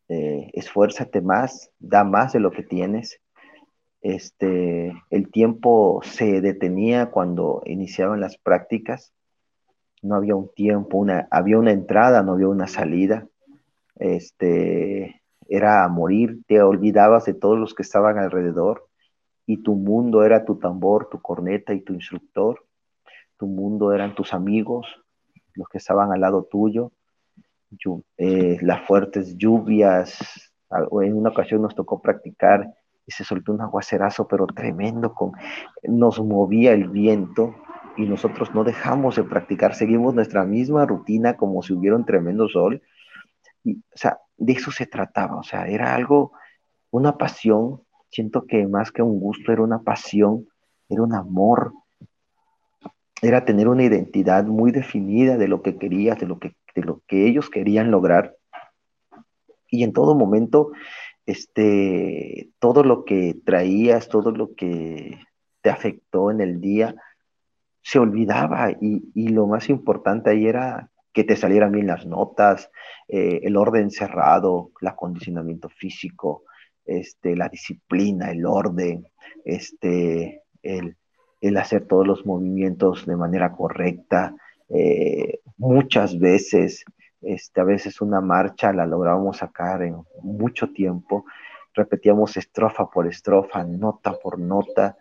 eh, 0.08 0.50
esfuérzate 0.54 1.20
más, 1.20 1.70
da 1.78 2.04
más 2.04 2.32
de 2.32 2.40
lo 2.40 2.50
que 2.50 2.62
tienes. 2.62 3.20
Este, 4.00 4.92
el 5.10 5.30
tiempo 5.30 6.00
se 6.02 6.40
detenía 6.40 7.10
cuando 7.10 7.62
iniciaban 7.66 8.20
las 8.20 8.36
prácticas, 8.36 9.12
no 10.02 10.16
había 10.16 10.34
un 10.34 10.52
tiempo, 10.52 10.98
una, 10.98 11.28
había 11.30 11.58
una 11.58 11.70
entrada, 11.70 12.22
no 12.22 12.32
había 12.32 12.48
una 12.48 12.66
salida. 12.66 13.26
Este, 13.96 15.22
era 15.48 15.86
morir, 15.88 16.42
te 16.46 16.60
olvidabas 16.60 17.24
de 17.24 17.34
todos 17.34 17.58
los 17.58 17.74
que 17.74 17.82
estaban 17.82 18.18
alrededor 18.18 18.88
y 19.46 19.58
tu 19.62 19.74
mundo 19.74 20.24
era 20.24 20.44
tu 20.44 20.56
tambor, 20.58 21.08
tu 21.08 21.20
corneta 21.20 21.74
y 21.74 21.80
tu 21.82 21.92
instructor. 21.92 22.64
Tu 23.38 23.46
mundo 23.46 23.92
eran 23.92 24.14
tus 24.14 24.34
amigos, 24.34 24.86
los 25.54 25.68
que 25.68 25.78
estaban 25.78 26.12
al 26.12 26.20
lado 26.20 26.44
tuyo. 26.44 26.92
Eh, 28.18 28.58
las 28.60 28.86
fuertes 28.86 29.36
lluvias. 29.36 30.52
En 31.02 31.16
una 31.16 31.30
ocasión 31.30 31.62
nos 31.62 31.74
tocó 31.74 32.00
practicar 32.00 32.66
y 33.06 33.12
se 33.12 33.24
soltó 33.24 33.52
un 33.52 33.60
aguacerazo, 33.60 34.26
pero 34.26 34.46
tremendo, 34.46 35.12
con, 35.12 35.32
nos 35.82 36.18
movía 36.20 36.72
el 36.72 36.88
viento 36.88 37.54
y 37.96 38.06
nosotros 38.06 38.54
no 38.54 38.64
dejamos 38.64 39.16
de 39.16 39.24
practicar, 39.24 39.74
seguimos 39.74 40.14
nuestra 40.14 40.44
misma 40.44 40.86
rutina 40.86 41.36
como 41.36 41.62
si 41.62 41.74
hubiera 41.74 41.96
un 41.96 42.06
tremendo 42.06 42.48
sol. 42.48 42.80
Y, 43.64 43.78
o 43.78 43.96
sea, 43.96 44.18
de 44.36 44.52
eso 44.54 44.70
se 44.70 44.86
trataba, 44.86 45.36
o 45.36 45.42
sea, 45.42 45.66
era 45.66 45.94
algo, 45.94 46.32
una 46.90 47.18
pasión, 47.18 47.82
siento 48.10 48.46
que 48.46 48.66
más 48.66 48.92
que 48.92 49.02
un 49.02 49.20
gusto, 49.20 49.52
era 49.52 49.62
una 49.62 49.82
pasión, 49.82 50.46
era 50.88 51.02
un 51.02 51.14
amor, 51.14 51.72
era 53.20 53.44
tener 53.44 53.68
una 53.68 53.84
identidad 53.84 54.44
muy 54.44 54.72
definida 54.72 55.36
de 55.36 55.48
lo 55.48 55.62
que 55.62 55.76
querías, 55.76 56.18
de 56.18 56.26
lo 56.26 56.38
que 56.38 56.54
de 56.74 56.82
lo 56.82 57.02
que 57.06 57.26
ellos 57.26 57.50
querían 57.50 57.90
lograr. 57.90 58.36
Y 59.68 59.84
en 59.84 59.92
todo 59.92 60.14
momento 60.14 60.72
este, 61.26 62.50
todo 62.58 62.82
lo 62.82 63.04
que 63.04 63.36
traías, 63.44 64.08
todo 64.08 64.30
lo 64.32 64.54
que 64.54 65.18
te 65.60 65.70
afectó 65.70 66.30
en 66.30 66.40
el 66.40 66.60
día, 66.60 66.94
se 67.82 67.98
olvidaba 67.98 68.70
y, 68.80 69.28
lo 69.28 69.46
más 69.46 69.68
importante 69.68 70.30
ahí 70.30 70.46
era 70.46 70.90
que 71.12 71.24
te 71.24 71.36
salieran 71.36 71.72
bien 71.72 71.88
las 71.88 72.06
notas, 72.06 72.70
eh, 73.08 73.40
el 73.42 73.56
orden 73.56 73.90
cerrado, 73.90 74.70
el 74.80 74.88
acondicionamiento 74.88 75.68
físico, 75.68 76.44
este, 76.84 77.36
la 77.36 77.48
disciplina, 77.48 78.30
el 78.30 78.46
orden, 78.46 79.06
este, 79.44 80.42
el, 80.62 80.96
hacer 81.56 81.86
todos 81.86 82.06
los 82.06 82.24
movimientos 82.24 83.04
de 83.04 83.16
manera 83.16 83.52
correcta. 83.52 84.34
Eh, 84.74 85.40
muchas 85.58 86.18
veces, 86.18 86.84
este, 87.20 87.60
a 87.60 87.64
veces 87.64 88.00
una 88.00 88.20
marcha 88.20 88.72
la 88.72 88.86
lográbamos 88.86 89.38
sacar 89.38 89.82
en 89.82 89.96
mucho 90.22 90.72
tiempo, 90.72 91.24
repetíamos 91.74 92.36
estrofa 92.36 92.88
por 92.90 93.06
estrofa, 93.06 93.64
nota 93.64 94.18
por 94.18 94.38
nota, 94.38 94.96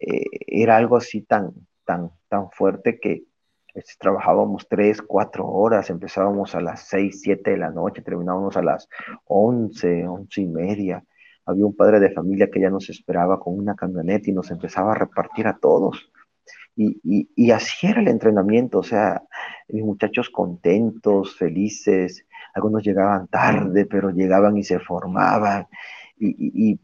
eh, 0.00 0.24
era 0.46 0.76
algo 0.76 0.96
así 0.96 1.22
tan, 1.22 1.52
tan, 1.84 2.10
tan 2.28 2.50
fuerte 2.50 3.00
que 3.00 3.24
este, 3.74 3.92
trabajábamos 3.98 4.68
tres, 4.68 5.02
cuatro 5.02 5.46
horas, 5.46 5.90
empezábamos 5.90 6.54
a 6.54 6.60
las 6.60 6.88
seis, 6.88 7.20
siete 7.20 7.50
de 7.50 7.58
la 7.58 7.70
noche, 7.70 8.02
terminábamos 8.02 8.56
a 8.56 8.62
las 8.62 8.88
once, 9.26 10.06
once 10.06 10.40
y 10.40 10.46
media. 10.46 11.04
Había 11.44 11.66
un 11.66 11.76
padre 11.76 12.00
de 12.00 12.10
familia 12.10 12.50
que 12.50 12.60
ya 12.60 12.70
nos 12.70 12.88
esperaba 12.90 13.38
con 13.38 13.58
una 13.58 13.74
camioneta 13.74 14.30
y 14.30 14.32
nos 14.32 14.50
empezaba 14.50 14.92
a 14.92 14.96
repartir 14.96 15.46
a 15.46 15.58
todos. 15.58 16.10
Y, 16.78 17.30
y, 17.34 17.50
así 17.52 17.86
era 17.86 18.02
el 18.02 18.08
entrenamiento, 18.08 18.80
o 18.80 18.82
sea, 18.82 19.22
mis 19.68 19.82
muchachos 19.82 20.28
contentos, 20.28 21.34
felices, 21.34 22.26
algunos 22.54 22.84
llegaban 22.84 23.28
tarde, 23.28 23.86
pero 23.86 24.10
llegaban 24.10 24.58
y 24.58 24.62
se 24.62 24.78
formaban, 24.78 25.66
y, 26.18 26.78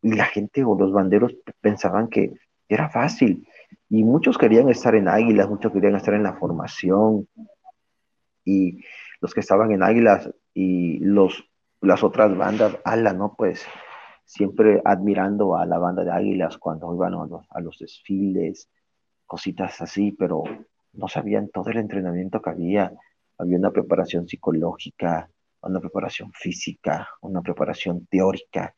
la 0.00 0.24
gente 0.26 0.64
o 0.64 0.78
los 0.78 0.92
banderos 0.92 1.34
pensaban 1.60 2.08
que 2.08 2.32
era 2.68 2.88
fácil, 2.88 3.46
y 3.90 4.04
muchos 4.04 4.38
querían 4.38 4.70
estar 4.70 4.94
en 4.94 5.08
Águilas, 5.08 5.50
muchos 5.50 5.70
querían 5.70 5.96
estar 5.96 6.14
en 6.14 6.22
la 6.22 6.34
formación. 6.34 7.28
Y 8.44 8.80
los 9.20 9.34
que 9.34 9.40
estaban 9.40 9.70
en 9.72 9.82
Águilas 9.82 10.30
y 10.54 10.98
los, 11.00 11.44
las 11.80 12.02
otras 12.02 12.36
bandas, 12.36 12.78
ala, 12.84 13.12
¿no? 13.12 13.34
Pues 13.36 13.64
siempre 14.24 14.80
admirando 14.84 15.56
a 15.56 15.66
la 15.66 15.78
banda 15.78 16.04
de 16.04 16.12
Águilas 16.12 16.58
cuando 16.58 16.92
iban 16.94 17.14
a 17.14 17.60
los 17.60 17.78
desfiles, 17.78 18.68
cositas 19.26 19.80
así, 19.80 20.12
pero 20.12 20.44
no 20.92 21.08
sabían 21.08 21.48
todo 21.48 21.70
el 21.70 21.78
entrenamiento 21.78 22.40
que 22.40 22.50
había. 22.50 22.92
Había 23.38 23.58
una 23.58 23.70
preparación 23.70 24.26
psicológica, 24.26 25.28
una 25.62 25.80
preparación 25.80 26.32
física, 26.32 27.08
una 27.20 27.42
preparación 27.42 28.06
teórica, 28.06 28.74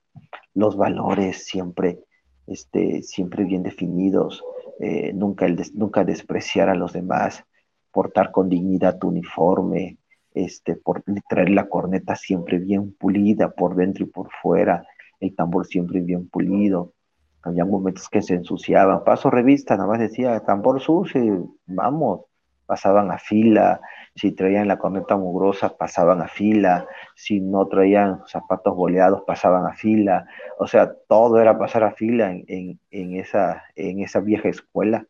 los 0.54 0.76
valores 0.76 1.46
siempre, 1.46 2.00
este, 2.46 3.02
siempre 3.02 3.44
bien 3.44 3.62
definidos 3.62 4.42
eh, 4.80 5.12
nunca, 5.12 5.46
el 5.46 5.60
nunca 5.74 6.04
despreciar 6.04 6.68
a 6.68 6.74
los 6.74 6.92
demás, 6.92 7.44
portar 7.92 8.30
con 8.30 8.48
dignidad 8.48 8.98
tu 8.98 9.08
uniforme, 9.08 9.98
este, 10.34 10.76
por 10.76 11.02
traer 11.28 11.50
la 11.50 11.68
corneta 11.68 12.14
siempre 12.14 12.58
bien 12.58 12.92
pulida 12.92 13.50
por 13.50 13.74
dentro 13.74 14.04
y 14.04 14.08
por 14.08 14.30
fuera, 14.40 14.86
el 15.20 15.34
tambor 15.34 15.66
siempre 15.66 16.00
bien 16.00 16.28
pulido. 16.28 16.94
Había 17.42 17.64
momentos 17.64 18.08
que 18.08 18.22
se 18.22 18.34
ensuciaban. 18.34 19.04
Paso 19.04 19.30
revista, 19.30 19.76
nada 19.76 19.88
más 19.88 20.00
decía 20.00 20.40
tambor 20.40 20.80
sucio, 20.80 21.54
vamos, 21.66 22.22
pasaban 22.68 23.10
a 23.10 23.18
fila, 23.18 23.80
si 24.14 24.32
traían 24.32 24.68
la 24.68 24.78
corneta 24.78 25.16
mugrosa, 25.16 25.76
pasaban 25.76 26.20
a 26.20 26.28
fila, 26.28 26.86
si 27.14 27.40
no 27.40 27.66
traían 27.66 28.20
zapatos 28.26 28.76
boleados, 28.76 29.22
pasaban 29.26 29.64
a 29.64 29.72
fila, 29.72 30.26
o 30.58 30.66
sea, 30.66 30.92
todo 31.08 31.40
era 31.40 31.58
pasar 31.58 31.84
a 31.84 31.92
fila 31.92 32.30
en, 32.30 32.78
esa, 32.90 33.62
en 33.74 34.00
esa 34.00 34.20
vieja 34.20 34.50
escuela. 34.50 35.06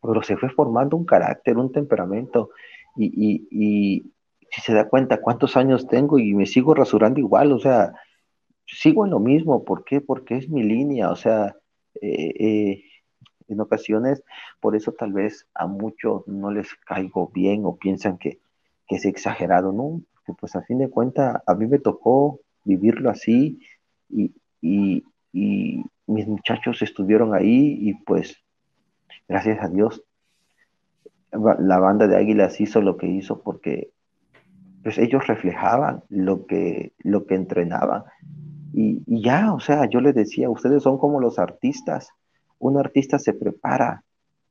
Pero 0.00 0.22
se 0.22 0.38
fue 0.38 0.48
formando 0.48 0.96
un 0.96 1.04
carácter, 1.04 1.58
un 1.58 1.70
temperamento, 1.70 2.50
y, 2.96 3.46
y, 3.50 4.12
si 4.50 4.60
se 4.60 4.74
da 4.74 4.88
cuenta 4.88 5.20
cuántos 5.20 5.56
años 5.56 5.86
tengo 5.86 6.18
y 6.18 6.34
me 6.34 6.46
sigo 6.46 6.74
rasurando 6.74 7.20
igual, 7.20 7.52
o 7.52 7.58
sea, 7.58 7.92
sigo 8.72 9.04
en 9.04 9.10
lo 9.10 9.20
mismo, 9.20 9.64
¿por 9.64 9.84
qué? 9.84 10.00
Porque 10.00 10.36
es 10.36 10.48
mi 10.48 10.62
línea, 10.62 11.10
o 11.10 11.16
sea, 11.16 11.56
eh, 12.00 12.32
eh, 12.38 12.84
en 13.48 13.60
ocasiones, 13.60 14.24
por 14.60 14.74
eso 14.74 14.92
tal 14.92 15.12
vez 15.12 15.46
a 15.54 15.66
muchos 15.66 16.26
no 16.26 16.50
les 16.50 16.74
caigo 16.86 17.30
bien 17.34 17.64
o 17.64 17.76
piensan 17.76 18.18
que, 18.18 18.40
es 18.88 19.06
exagerado, 19.06 19.72
¿no? 19.72 20.02
Porque 20.12 20.38
pues 20.38 20.54
a 20.54 20.60
fin 20.64 20.76
de 20.76 20.90
cuentas 20.90 21.42
a 21.46 21.54
mí 21.54 21.66
me 21.66 21.78
tocó 21.78 22.40
vivirlo 22.62 23.08
así 23.08 23.58
y, 24.10 24.34
mis 26.04 26.26
muchachos 26.26 26.82
estuvieron 26.82 27.34
ahí 27.34 27.78
y 27.80 27.94
pues 27.94 28.36
gracias 29.28 29.62
a 29.62 29.68
Dios 29.68 30.04
la 31.32 31.78
banda 31.78 32.06
de 32.06 32.16
Águilas 32.18 32.60
hizo 32.60 32.82
lo 32.82 32.98
que 32.98 33.06
hizo 33.06 33.40
porque 33.40 33.92
pues 34.82 34.98
ellos 34.98 35.26
reflejaban 35.26 36.02
lo 36.08 36.46
que, 36.46 36.92
lo 36.98 37.26
que 37.26 37.34
entrenaban. 37.34 38.04
Y, 38.72 39.02
y, 39.06 39.22
ya, 39.22 39.52
o 39.52 39.60
sea, 39.60 39.88
yo 39.88 40.00
les 40.00 40.14
decía, 40.14 40.48
ustedes 40.48 40.82
son 40.82 40.98
como 40.98 41.20
los 41.20 41.38
artistas, 41.38 42.08
un 42.58 42.78
artista 42.78 43.18
se 43.18 43.34
prepara 43.34 44.04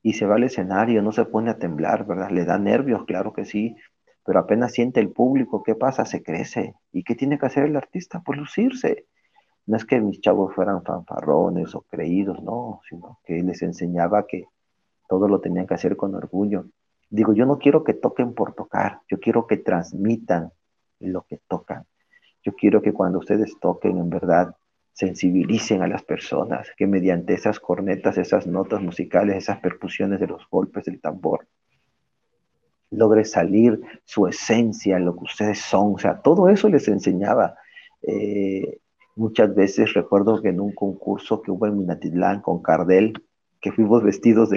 y 0.04 0.14
se 0.14 0.26
va 0.26 0.36
al 0.36 0.44
escenario, 0.44 1.02
no 1.02 1.12
se 1.12 1.26
pone 1.26 1.50
a 1.50 1.58
temblar, 1.58 2.06
¿verdad? 2.06 2.30
Le 2.32 2.46
da 2.46 2.58
nervios, 2.58 3.06
claro 3.06 3.34
que 3.34 3.46
sí, 3.46 3.76
pero 4.26 4.40
apenas 4.40 4.74
siente 4.74 5.00
el 5.00 5.10
público, 5.10 5.64
¿qué 5.64 5.76
pasa? 5.76 6.06
Se 6.06 6.22
crece. 6.24 6.76
¿Y 6.92 7.04
qué 7.04 7.16
tiene 7.16 7.40
que 7.40 7.46
hacer 7.48 7.66
el 7.66 7.76
artista? 7.76 8.22
Pues 8.24 8.38
lucirse. 8.38 9.06
No 9.66 9.78
es 9.78 9.86
que 9.86 10.00
mis 10.02 10.22
chavos 10.22 10.54
fueran 10.54 10.84
fanfarrones 10.84 11.74
o 11.76 11.82
creídos, 11.82 12.42
no, 12.44 12.82
sino 12.88 13.20
que 13.24 13.42
les 13.42 13.62
enseñaba 13.62 14.26
que 14.28 14.46
todo 15.08 15.28
lo 15.28 15.40
tenían 15.40 15.68
que 15.68 15.76
hacer 15.76 15.96
con 15.96 16.16
orgullo. 16.16 16.66
Digo, 17.10 17.34
yo 17.34 17.46
no 17.46 17.58
quiero 17.58 17.84
que 17.84 17.94
toquen 17.94 18.34
por 18.34 18.54
tocar, 18.54 19.02
yo 19.10 19.20
quiero 19.20 19.48
que 19.48 19.58
transmitan 19.58 20.52
lo 21.00 21.24
que 21.24 21.40
tocan. 21.48 21.86
Yo 22.44 22.54
quiero 22.54 22.82
que 22.82 22.94
cuando 22.94 23.20
ustedes 23.20 23.60
toquen, 23.60 23.98
en 23.98 24.10
verdad, 24.10 24.56
sensibilicen 24.94 25.82
a 25.82 25.88
las 25.88 26.04
personas, 26.04 26.70
que 26.78 26.88
mediante 26.88 27.34
esas 27.34 27.60
cornetas, 27.60 28.18
esas 28.18 28.48
notas 28.48 28.82
musicales, 28.82 29.38
esas 29.38 29.60
percusiones 29.60 30.20
de 30.20 30.28
los 30.28 30.48
golpes 30.50 30.86
del 30.86 31.00
tambor, 31.00 31.48
logre 32.92 33.24
salir 33.26 33.80
su 34.04 34.28
esencia, 34.28 35.00
lo 35.00 35.16
que 35.16 35.24
ustedes 35.24 35.60
son, 35.60 35.96
o 35.96 35.98
sea, 35.98 36.22
todo 36.22 36.50
eso 36.50 36.68
les 36.70 36.88
enseñaba. 36.88 37.56
Eh, 38.02 38.80
muchas 39.16 39.56
veces 39.56 39.94
recuerdo 39.94 40.42
que 40.42 40.50
en 40.50 40.60
un 40.60 40.74
concurso 40.74 41.42
que 41.42 41.52
hubo 41.52 41.68
en 41.68 41.78
Minatitlán 41.78 42.42
con 42.42 42.62
Cardel, 42.62 43.14
que 43.62 43.72
fuimos 43.72 44.04
vestidos 44.04 44.50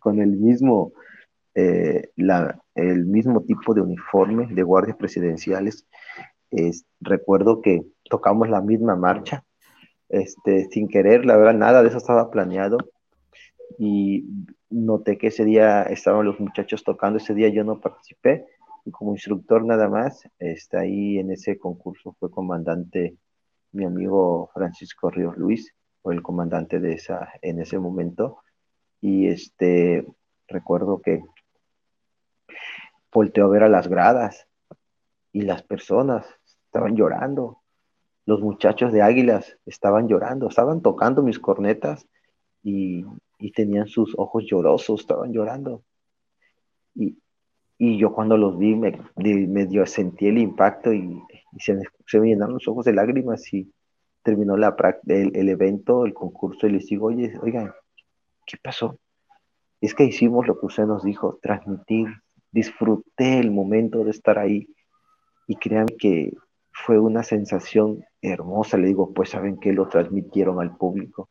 con 0.00 0.20
el 0.20 0.36
mismo, 0.36 0.92
eh, 1.54 2.10
el 2.74 3.06
mismo 3.06 3.42
tipo 3.42 3.72
de 3.72 3.80
uniforme 3.80 4.48
de 4.48 4.62
guardias 4.62 4.96
presidenciales, 4.96 5.86
recuerdo 7.00 7.60
que 7.60 7.82
tocamos 8.08 8.48
la 8.48 8.60
misma 8.60 8.96
marcha, 8.96 9.44
este, 10.08 10.68
sin 10.70 10.88
querer, 10.88 11.24
la 11.24 11.36
verdad, 11.36 11.54
nada 11.54 11.82
de 11.82 11.88
eso 11.88 11.98
estaba 11.98 12.30
planeado. 12.30 12.78
Y 13.78 14.24
noté 14.70 15.18
que 15.18 15.28
ese 15.28 15.44
día 15.44 15.82
estaban 15.82 16.24
los 16.24 16.40
muchachos 16.40 16.84
tocando, 16.84 17.18
ese 17.18 17.34
día 17.34 17.48
yo 17.48 17.64
no 17.64 17.80
participé, 17.80 18.46
y 18.84 18.90
como 18.90 19.12
instructor 19.12 19.64
nada 19.64 19.88
más, 19.88 20.28
está 20.38 20.80
ahí 20.80 21.18
en 21.18 21.32
ese 21.32 21.58
concurso 21.58 22.16
fue 22.18 22.30
comandante 22.30 23.16
mi 23.72 23.84
amigo 23.84 24.48
Francisco 24.54 25.10
Ríos 25.10 25.36
Luis, 25.36 25.74
fue 26.02 26.14
el 26.14 26.22
comandante 26.22 26.80
de 26.80 26.94
esa, 26.94 27.28
en 27.42 27.60
ese 27.60 27.78
momento, 27.78 28.38
y 29.00 29.26
este, 29.28 30.06
recuerdo 30.48 31.02
que 31.02 31.22
volteó 33.12 33.46
a 33.46 33.48
ver 33.48 33.64
a 33.64 33.68
las 33.68 33.88
gradas 33.88 34.45
y 35.36 35.42
las 35.42 35.62
personas 35.62 36.24
estaban 36.64 36.96
llorando. 36.96 37.58
Los 38.24 38.40
muchachos 38.40 38.90
de 38.90 39.02
Águilas 39.02 39.58
estaban 39.66 40.08
llorando, 40.08 40.48
estaban 40.48 40.80
tocando 40.80 41.22
mis 41.22 41.38
cornetas 41.38 42.08
y, 42.62 43.04
tenían 43.54 43.86
sus 43.86 44.14
ojos 44.16 44.44
llorosos, 44.46 45.00
estaban 45.00 45.34
llorando. 45.34 45.82
Y, 46.94 47.18
yo 47.98 48.14
cuando 48.14 48.38
los 48.38 48.56
vi 48.56 48.74
me, 48.74 49.66
dio, 49.66 49.84
sentí 49.84 50.26
el 50.26 50.38
impacto 50.38 50.94
y, 50.94 51.20
se, 51.58 51.74
me 51.74 52.28
llenaron 52.28 52.54
los 52.54 52.66
ojos 52.66 52.86
de 52.86 52.94
lágrimas 52.94 53.52
y 53.52 53.70
terminó 54.22 54.56
la, 54.56 54.74
el, 55.08 55.36
el 55.36 55.48
evento, 55.50 56.06
el 56.06 56.14
concurso 56.14 56.66
y 56.66 56.72
les 56.72 56.86
digo, 56.86 57.08
oye, 57.08 57.38
oigan, 57.42 57.74
¿qué 58.46 58.56
pasó? 58.56 58.98
Es 59.82 59.94
que 59.94 60.04
hicimos 60.04 60.46
lo 60.46 60.58
que 60.58 60.64
usted 60.64 60.86
nos 60.86 61.04
dijo, 61.04 61.38
transmitir, 61.42 62.06
disfruté 62.50 63.38
el 63.38 63.50
momento 63.50 64.02
de 64.02 64.12
estar 64.12 64.38
ahí 64.38 64.66
y 65.46 65.56
créanme 65.56 65.96
que 65.98 66.32
fue 66.72 66.98
una 66.98 67.22
sensación 67.22 68.04
hermosa. 68.20 68.76
Le 68.76 68.88
digo, 68.88 69.12
pues 69.14 69.30
saben 69.30 69.58
que 69.58 69.72
lo 69.72 69.88
transmitieron 69.88 70.60
al 70.60 70.76
público. 70.76 71.28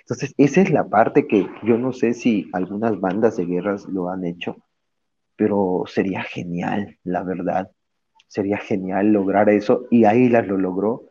Entonces, 0.00 0.34
esa 0.38 0.62
es 0.62 0.70
la 0.70 0.88
parte 0.88 1.26
que 1.26 1.46
yo 1.62 1.78
no 1.78 1.92
sé 1.92 2.14
si 2.14 2.48
algunas 2.52 2.98
bandas 3.00 3.36
de 3.36 3.46
guerras 3.46 3.86
lo 3.86 4.08
han 4.08 4.24
hecho, 4.24 4.56
pero 5.36 5.84
sería 5.86 6.22
genial, 6.22 6.98
la 7.04 7.22
verdad. 7.22 7.70
sería 8.28 8.58
genial 8.58 9.12
lograr 9.12 9.50
eso 9.50 9.86
y 9.90 10.04
Águilas 10.06 10.46
lo 10.46 10.56
logró 10.56 11.10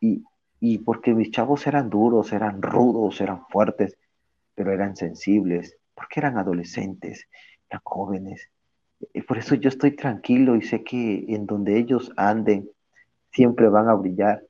y, 0.00 0.24
y 0.60 0.78
porque 0.78 1.14
mis 1.14 1.30
chavos 1.30 1.66
eran 1.66 1.88
duros, 1.88 2.32
eran 2.32 2.60
rudos, 2.60 3.20
eran 3.22 3.46
fuertes, 3.48 3.96
pero 4.54 4.72
eran 4.72 4.94
sensibles, 4.96 5.78
porque 5.94 6.20
eran 6.20 6.36
adolescentes, 6.36 7.26
eran 7.70 7.80
jóvenes. 7.84 8.50
Y 9.14 9.22
por 9.22 9.38
eso 9.38 9.54
yo 9.54 9.68
estoy 9.68 9.96
tranquilo 9.96 10.56
y 10.56 10.62
sé 10.62 10.82
que 10.84 11.24
en 11.28 11.46
donde 11.46 11.78
ellos 11.78 12.12
anden 12.16 12.70
siempre 13.32 13.68
van 13.68 13.88
a 13.88 13.94
brillar, 13.94 14.42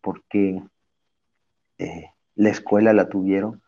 porque 0.00 0.62
eh, 1.78 2.10
la 2.34 2.50
escuela 2.50 2.92
la 2.92 3.08
tuvieron, 3.08 3.62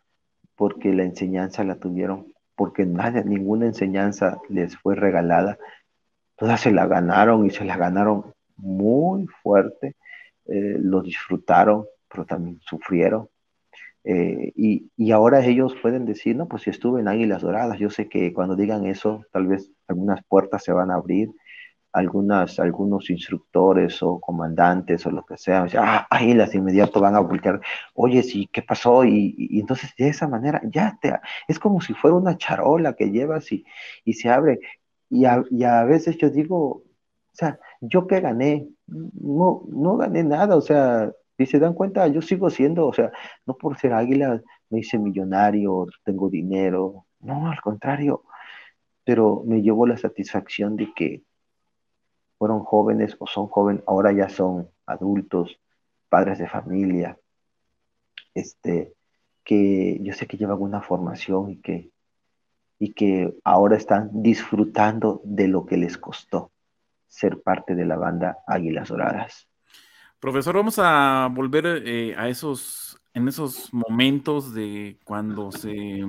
porque 0.56 0.92
la 0.92 1.04
enseñanza 1.04 1.64
la 1.64 1.76
tuvieron, 1.76 2.32
porque 2.56 2.84
nada, 2.84 3.22
ninguna 3.22 3.66
enseñanza 3.66 4.38
les 4.48 4.76
fue 4.76 4.94
regalada. 4.94 5.58
Todas 6.36 6.60
se 6.60 6.72
la 6.72 6.86
ganaron 6.86 7.46
y 7.46 7.50
se 7.50 7.64
la 7.64 7.76
ganaron 7.76 8.32
muy 8.56 9.26
fuerte, 9.42 9.96
eh, 10.46 10.76
lo 10.80 11.02
disfrutaron, 11.02 11.86
pero 12.08 12.24
también 12.24 12.60
sufrieron. 12.60 13.28
Eh, 14.04 14.52
y, 14.56 14.90
y, 14.96 15.12
ahora 15.12 15.44
ellos 15.44 15.74
pueden 15.82 16.06
decir, 16.06 16.36
no, 16.36 16.48
pues 16.48 16.62
si 16.62 16.70
estuve 16.70 17.00
en 17.00 17.08
Águilas 17.08 17.42
Doradas, 17.42 17.78
yo 17.78 17.90
sé 17.90 18.08
que 18.08 18.32
cuando 18.32 18.56
digan 18.56 18.86
eso, 18.86 19.24
tal 19.32 19.46
vez 19.48 19.70
algunas 19.88 20.22
puertas 20.24 20.64
se 20.64 20.72
van 20.72 20.90
a 20.90 20.94
abrir, 20.94 21.30
algunas, 21.92 22.58
algunos 22.60 23.10
instructores 23.10 24.02
o 24.02 24.20
comandantes 24.20 25.06
o 25.06 25.10
lo 25.10 25.24
que 25.24 25.36
sea, 25.36 25.66
ah, 25.78 26.06
ahí 26.10 26.34
las 26.34 26.54
inmediato 26.54 27.00
van 27.00 27.16
a 27.16 27.20
voltear, 27.20 27.60
oye, 27.94 28.22
sí, 28.22 28.48
¿qué 28.52 28.62
pasó? 28.62 29.04
Y, 29.04 29.48
entonces 29.60 29.92
de 29.96 30.08
esa 30.08 30.28
manera 30.28 30.60
ya 30.64 30.98
te, 31.00 31.14
es 31.48 31.58
como 31.58 31.80
si 31.80 31.94
fuera 31.94 32.16
una 32.16 32.36
charola 32.36 32.94
que 32.94 33.10
llevas 33.10 33.50
y, 33.52 33.64
y 34.04 34.14
se 34.14 34.28
abre. 34.30 34.60
Y 35.10 35.24
a, 35.24 35.42
y 35.50 35.64
a 35.64 35.84
veces 35.84 36.18
yo 36.18 36.30
digo, 36.30 36.58
o 36.58 36.84
sea, 37.32 37.58
¿yo 37.80 38.06
qué 38.06 38.20
gané? 38.20 38.68
No, 38.86 39.64
no 39.68 39.96
gané 39.96 40.24
nada, 40.24 40.56
o 40.56 40.60
sea, 40.60 41.12
si 41.38 41.46
se 41.46 41.58
dan 41.60 41.74
cuenta, 41.74 42.06
yo 42.08 42.20
sigo 42.20 42.50
siendo, 42.50 42.86
o 42.86 42.92
sea, 42.92 43.12
no 43.46 43.56
por 43.56 43.78
ser 43.78 43.92
águila 43.92 44.42
me 44.70 44.80
hice 44.80 44.98
millonario, 44.98 45.86
tengo 46.04 46.28
dinero, 46.28 47.06
no, 47.20 47.50
al 47.50 47.60
contrario, 47.60 48.24
pero 49.04 49.42
me 49.46 49.62
llevo 49.62 49.86
la 49.86 49.96
satisfacción 49.96 50.76
de 50.76 50.92
que 50.94 51.22
fueron 52.38 52.60
jóvenes 52.60 53.16
o 53.20 53.26
son 53.26 53.46
jóvenes, 53.46 53.82
ahora 53.86 54.12
ya 54.12 54.28
son 54.28 54.68
adultos, 54.84 55.60
padres 56.08 56.38
de 56.38 56.48
familia, 56.48 57.18
este, 58.34 58.94
que 59.44 59.98
yo 60.02 60.12
sé 60.14 60.26
que 60.26 60.36
llevan 60.36 60.60
una 60.60 60.82
formación 60.82 61.50
y 61.50 61.56
que, 61.58 61.90
y 62.80 62.94
que 62.94 63.34
ahora 63.44 63.76
están 63.76 64.10
disfrutando 64.22 65.20
de 65.24 65.46
lo 65.46 65.66
que 65.66 65.76
les 65.76 65.98
costó 65.98 66.50
ser 67.06 67.42
parte 67.42 67.74
de 67.74 67.86
la 67.86 67.96
banda 67.96 68.38
Águilas 68.46 68.88
Doradas. 68.88 69.48
Profesor, 70.20 70.56
vamos 70.56 70.78
a 70.80 71.28
volver 71.32 71.82
eh, 71.86 72.14
a 72.16 72.28
esos, 72.28 73.00
en 73.14 73.28
esos 73.28 73.72
momentos 73.72 74.52
de 74.52 74.98
cuando 75.04 75.52
se, 75.52 76.04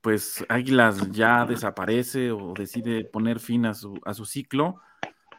pues 0.00 0.44
Águilas 0.48 1.10
ya 1.12 1.44
desaparece 1.44 2.32
o 2.32 2.52
decide 2.52 3.04
poner 3.04 3.38
fin 3.38 3.66
a 3.66 3.74
su, 3.74 3.98
a 4.04 4.12
su 4.12 4.24
ciclo. 4.24 4.80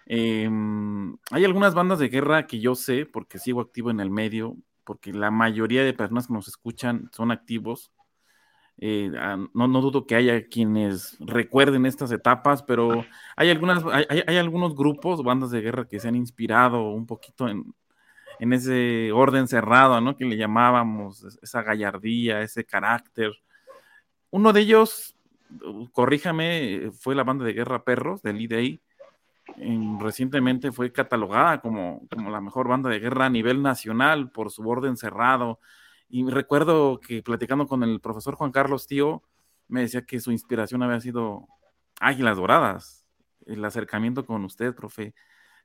Em, 0.06 1.18
hay 1.30 1.44
algunas 1.44 1.74
bandas 1.74 2.00
de 2.00 2.08
guerra 2.08 2.48
que 2.48 2.60
yo 2.62 2.74
sé, 2.76 3.06
porque 3.06 3.38
sigo 3.38 3.60
activo 3.60 3.92
en 3.92 4.00
el 4.00 4.10
medio, 4.10 4.56
porque 4.86 5.12
la 5.12 5.30
mayoría 5.30 5.84
de 5.84 5.94
personas 5.94 6.28
que 6.28 6.34
nos 6.34 6.48
escuchan 6.48 7.10
son 7.12 7.32
activos. 7.32 7.92
Eh, 8.78 9.12
ah, 9.18 9.38
no, 9.54 9.68
no, 9.68 9.82
dudo 9.82 10.08
que 10.08 10.16
haya 10.16 10.48
quienes 10.48 11.18
recuerden 11.20 11.86
estas 11.86 12.12
etapas, 12.12 12.64
pero 12.64 13.06
hay, 13.36 13.50
algunas, 13.50 13.84
hay, 13.86 14.38
algunos 14.38 14.76
grupos, 14.76 15.24
bandas 15.24 15.52
de 15.52 15.62
guerra 15.62 15.88
que 15.88 16.00
se 16.00 16.08
han 16.08 16.16
inspirado 16.16 16.90
un 16.90 17.06
poquito 17.06 17.48
en, 17.48 17.76
en 18.40 18.54
ese 18.54 19.12
orden 19.12 19.48
cerrado, 19.48 20.02
¿no? 20.02 20.18
Que 20.18 20.26
le 20.26 20.38
llamábamos, 20.38 21.24
esa 21.42 21.62
gallardía, 21.62 22.42
ese 22.42 22.66
carácter. 22.66 23.32
Uno 24.32 24.52
de 24.52 24.62
ellos, 24.62 25.16
corríjame, 25.92 26.92
fue 27.00 27.14
la 27.14 27.24
banda 27.24 27.46
de 27.46 27.54
guerra 27.54 27.84
Perros, 27.84 28.24
del 28.24 28.42
IDEI, 28.42 28.82
recientemente 30.00 30.72
fue 30.72 30.92
catalogada 30.92 31.62
como, 31.62 32.08
como 32.14 32.30
la 32.30 32.42
mejor 32.42 32.68
banda 32.68 32.90
de 32.90 33.00
guerra 33.00 33.26
a 33.26 33.30
nivel 33.30 33.62
nacional 33.62 34.32
por 34.32 34.52
su 34.52 34.68
orden 34.68 34.98
cerrado. 34.98 35.60
Y 36.12 36.30
recuerdo 36.30 37.00
que 37.00 37.24
platicando 37.24 37.68
con 37.68 37.84
el 37.84 38.02
profesor 38.02 38.36
Juan 38.36 38.52
Carlos 38.52 38.86
Tío, 38.86 39.24
me 39.68 39.82
decía 39.82 40.06
que 40.06 40.20
su 40.20 40.32
inspiración 40.32 40.84
había 40.84 41.00
sido 41.00 41.48
Águilas 42.02 42.36
Doradas, 42.36 43.06
el 43.46 43.64
acercamiento 43.64 44.26
con 44.26 44.44
usted, 44.44 44.76
profe. 44.76 45.14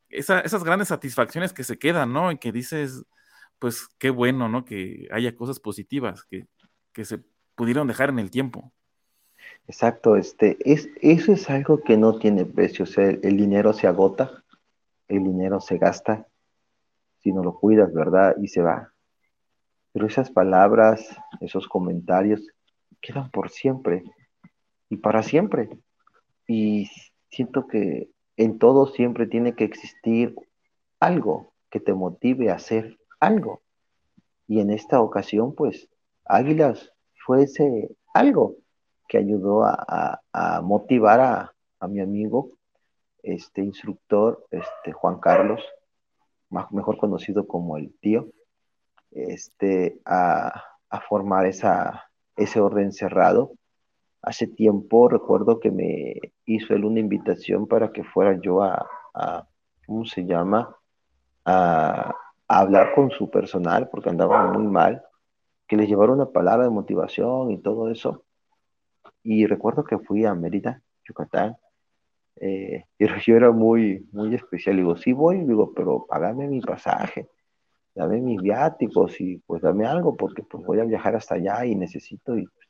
esas 0.08 0.62
grandes 0.62 0.88
satisfacciones 0.88 1.52
que 1.52 1.64
se 1.64 1.78
quedan, 1.78 2.12
¿no? 2.12 2.30
Y 2.30 2.38
que 2.38 2.52
dices, 2.52 3.04
pues 3.58 3.88
qué 3.98 4.10
bueno, 4.10 4.48
¿no? 4.48 4.64
Que 4.64 5.08
haya 5.10 5.34
cosas 5.34 5.58
positivas 5.58 6.22
que, 6.24 6.46
que 6.92 7.04
se 7.04 7.18
pudieron 7.56 7.88
dejar 7.88 8.10
en 8.10 8.20
el 8.20 8.30
tiempo. 8.30 8.72
Exacto, 9.66 10.16
este, 10.16 10.56
es, 10.60 10.88
eso 11.00 11.32
es 11.32 11.50
algo 11.50 11.82
que 11.82 11.96
no 11.96 12.18
tiene 12.18 12.44
precio, 12.44 12.84
o 12.84 12.86
sea, 12.86 13.08
el, 13.08 13.36
dinero 13.36 13.72
se 13.72 13.88
agota, 13.88 14.44
el 15.08 15.24
dinero 15.24 15.60
se 15.60 15.76
gasta, 15.76 16.28
si 17.20 17.32
no 17.32 17.42
lo 17.42 17.58
cuidas, 17.58 17.92
¿verdad? 17.92 18.36
Y 18.40 18.48
se 18.48 18.62
va. 18.62 18.92
Pero 19.96 20.08
esas 20.08 20.30
palabras, 20.30 21.08
esos 21.40 21.66
comentarios, 21.68 22.46
quedan 23.00 23.30
por 23.30 23.48
siempre 23.48 24.04
y 24.90 24.98
para 24.98 25.22
siempre. 25.22 25.70
Y 26.46 26.90
siento 27.30 27.66
que 27.66 28.10
en 28.36 28.58
todo 28.58 28.88
siempre 28.88 29.26
tiene 29.26 29.54
que 29.54 29.64
existir 29.64 30.34
algo 31.00 31.54
que 31.70 31.80
te 31.80 31.94
motive 31.94 32.50
a 32.50 32.56
hacer 32.56 32.98
algo. 33.20 33.62
Y 34.46 34.60
en 34.60 34.70
esta 34.70 35.00
ocasión, 35.00 35.54
pues, 35.54 35.88
Águilas 36.26 36.92
fue 37.24 37.44
ese 37.44 37.88
algo 38.12 38.56
que 39.08 39.16
ayudó 39.16 39.64
a, 39.64 40.20
motivar 40.62 41.20
a, 41.80 41.88
mi 41.88 42.00
amigo, 42.00 42.50
este 43.22 43.62
instructor, 43.62 44.46
este 44.50 44.92
Juan 44.92 45.20
Carlos, 45.20 45.62
más, 46.50 46.70
mejor 46.70 46.98
conocido 46.98 47.46
como 47.46 47.78
el 47.78 47.94
tío, 48.00 48.28
este, 49.16 50.00
a, 50.04 50.62
formar 51.08 51.46
esa, 51.46 52.10
ese 52.36 52.60
orden 52.60 52.92
cerrado. 52.92 53.52
Hace 54.22 54.46
tiempo 54.46 55.08
recuerdo 55.08 55.60
que 55.60 55.70
me 55.70 56.14
hizo 56.46 56.74
él 56.74 56.84
una 56.84 57.00
invitación 57.00 57.66
para 57.66 57.92
que 57.92 58.02
fuera 58.02 58.38
yo 58.40 58.62
a, 58.62 58.88
¿cómo 59.86 60.04
se 60.06 60.24
llama? 60.24 60.74
A, 61.44 62.14
a, 62.48 62.60
hablar 62.60 62.94
con 62.94 63.10
su 63.10 63.30
personal 63.30 63.88
porque 63.90 64.08
andaba 64.08 64.52
muy 64.52 64.66
mal, 64.66 65.02
que 65.68 65.76
les 65.76 65.88
llevara 65.88 66.12
una 66.12 66.30
palabra 66.30 66.64
de 66.64 66.70
motivación 66.70 67.50
y 67.50 67.58
todo 67.58 67.90
eso. 67.90 68.24
Y 69.22 69.46
recuerdo 69.46 69.84
que 69.84 69.98
fui 69.98 70.24
a 70.24 70.34
Mérida, 70.34 70.82
Yucatán, 71.06 71.56
eh, 72.36 72.84
pero 72.96 73.14
yo 73.18 73.36
era 73.36 73.50
muy, 73.50 74.08
muy 74.12 74.34
especial. 74.34 74.76
Digo, 74.76 74.96
sí 74.96 75.12
voy, 75.12 75.44
digo, 75.44 75.72
pero 75.74 76.06
pagame 76.06 76.48
mi 76.48 76.60
pasaje, 76.60 77.28
dame 77.96 78.20
mis 78.20 78.40
viáticos 78.40 79.20
y 79.20 79.38
pues 79.38 79.62
dame 79.62 79.86
algo, 79.86 80.16
porque 80.16 80.42
pues 80.42 80.64
voy 80.64 80.78
a 80.80 80.84
viajar 80.84 81.16
hasta 81.16 81.36
allá 81.36 81.64
y 81.64 81.74
necesito, 81.74 82.36
y 82.36 82.44
pues, 82.44 82.68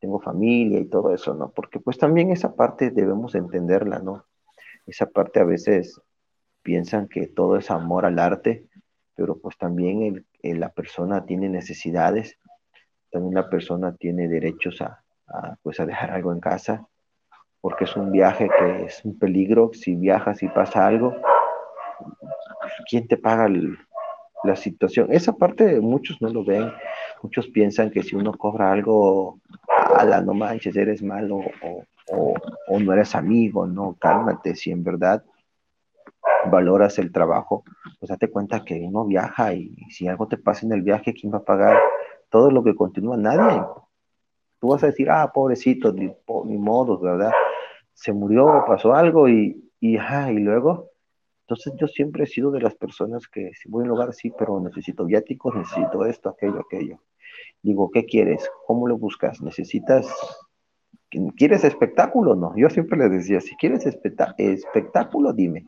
tengo 0.00 0.20
familia 0.20 0.80
y 0.80 0.86
todo 0.86 1.12
eso, 1.12 1.34
¿no? 1.34 1.50
Porque 1.50 1.80
pues 1.80 1.98
también 1.98 2.30
esa 2.30 2.54
parte 2.54 2.90
debemos 2.90 3.34
entenderla, 3.34 3.98
¿no? 3.98 4.24
Esa 4.86 5.06
parte 5.06 5.40
a 5.40 5.44
veces 5.44 6.00
piensan 6.62 7.08
que 7.08 7.26
todo 7.26 7.56
es 7.56 7.70
amor 7.70 8.06
al 8.06 8.18
arte, 8.18 8.66
pero 9.14 9.38
pues 9.38 9.58
también 9.58 10.24
la 10.42 10.70
persona 10.70 11.26
tiene 11.26 11.48
necesidades, 11.48 12.38
también 13.10 13.34
la 13.34 13.50
persona 13.50 13.94
tiene 13.96 14.28
derechos 14.28 14.80
a, 14.80 15.02
pues 15.62 15.78
a 15.80 15.86
dejar 15.86 16.10
algo 16.10 16.32
en 16.32 16.40
casa, 16.40 16.86
porque 17.60 17.84
es 17.84 17.96
un 17.96 18.12
viaje 18.12 18.48
que 18.58 18.84
es 18.84 19.04
un 19.04 19.18
peligro. 19.18 19.72
Si 19.74 19.94
viajas 19.94 20.42
y 20.42 20.48
pasa 20.48 20.86
algo, 20.86 21.14
¿quién 22.88 23.08
te 23.08 23.16
paga 23.16 23.48
la 24.44 24.56
situación? 24.56 25.08
Esa 25.12 25.32
parte 25.32 25.80
muchos 25.80 26.20
no 26.20 26.28
lo 26.28 26.44
ven. 26.44 26.70
Muchos 27.22 27.48
piensan 27.48 27.90
que 27.90 28.02
si 28.02 28.16
uno 28.16 28.32
cobra 28.32 28.72
algo, 28.72 29.40
a 29.96 30.04
la 30.04 30.20
no 30.20 30.34
manches, 30.34 30.76
eres 30.76 31.02
malo 31.02 31.40
o, 31.62 32.34
o, 32.68 32.78
no 32.78 32.92
eres 32.92 33.14
amigo, 33.14 33.66
no, 33.66 33.96
cálmate. 33.98 34.54
Si 34.54 34.70
en 34.70 34.84
verdad 34.84 35.24
valoras 36.50 36.98
el 36.98 37.12
trabajo, 37.12 37.64
pues 37.98 38.10
date 38.10 38.30
cuenta 38.30 38.64
que 38.64 38.80
uno 38.80 39.04
viaja 39.04 39.52
y 39.54 39.74
si 39.90 40.06
algo 40.06 40.28
te 40.28 40.36
pasa 40.36 40.66
en 40.66 40.72
el 40.72 40.82
viaje, 40.82 41.12
¿quién 41.12 41.32
va 41.32 41.38
a 41.38 41.44
pagar 41.44 41.78
todo 42.30 42.50
lo 42.50 42.62
que 42.62 42.74
continúa? 42.74 43.16
Nadie. 43.16 43.62
Tú 44.60 44.68
vas 44.68 44.82
a 44.82 44.86
decir, 44.86 45.10
ah, 45.10 45.30
pobrecito, 45.32 45.92
ni, 45.92 46.12
ni 46.44 46.58
modo, 46.58 46.98
¿verdad? 46.98 47.32
Se 47.94 48.12
murió, 48.12 48.64
pasó 48.66 48.92
algo 48.94 49.28
y, 49.28 49.70
y, 49.80 49.96
ajá, 49.96 50.32
y 50.32 50.38
luego. 50.38 50.87
Entonces 51.48 51.72
yo 51.80 51.86
siempre 51.86 52.24
he 52.24 52.26
sido 52.26 52.50
de 52.50 52.60
las 52.60 52.74
personas 52.74 53.26
que 53.26 53.52
si 53.54 53.70
voy 53.70 53.80
a 53.80 53.84
un 53.84 53.88
lugar, 53.88 54.12
sí, 54.12 54.30
pero 54.38 54.60
necesito 54.60 55.06
viáticos, 55.06 55.54
necesito 55.54 56.04
esto, 56.04 56.28
aquello, 56.28 56.60
aquello. 56.60 57.00
Digo, 57.62 57.90
¿qué 57.90 58.04
quieres? 58.04 58.50
¿Cómo 58.66 58.86
lo 58.86 58.98
buscas? 58.98 59.40
¿Necesitas 59.40 60.06
¿Quieres 61.36 61.64
espectáculo? 61.64 62.34
No, 62.34 62.54
yo 62.54 62.68
siempre 62.68 62.98
les 62.98 63.10
decía, 63.10 63.40
si 63.40 63.56
quieres 63.56 63.86
espectáculo, 63.86 65.32
dime. 65.32 65.64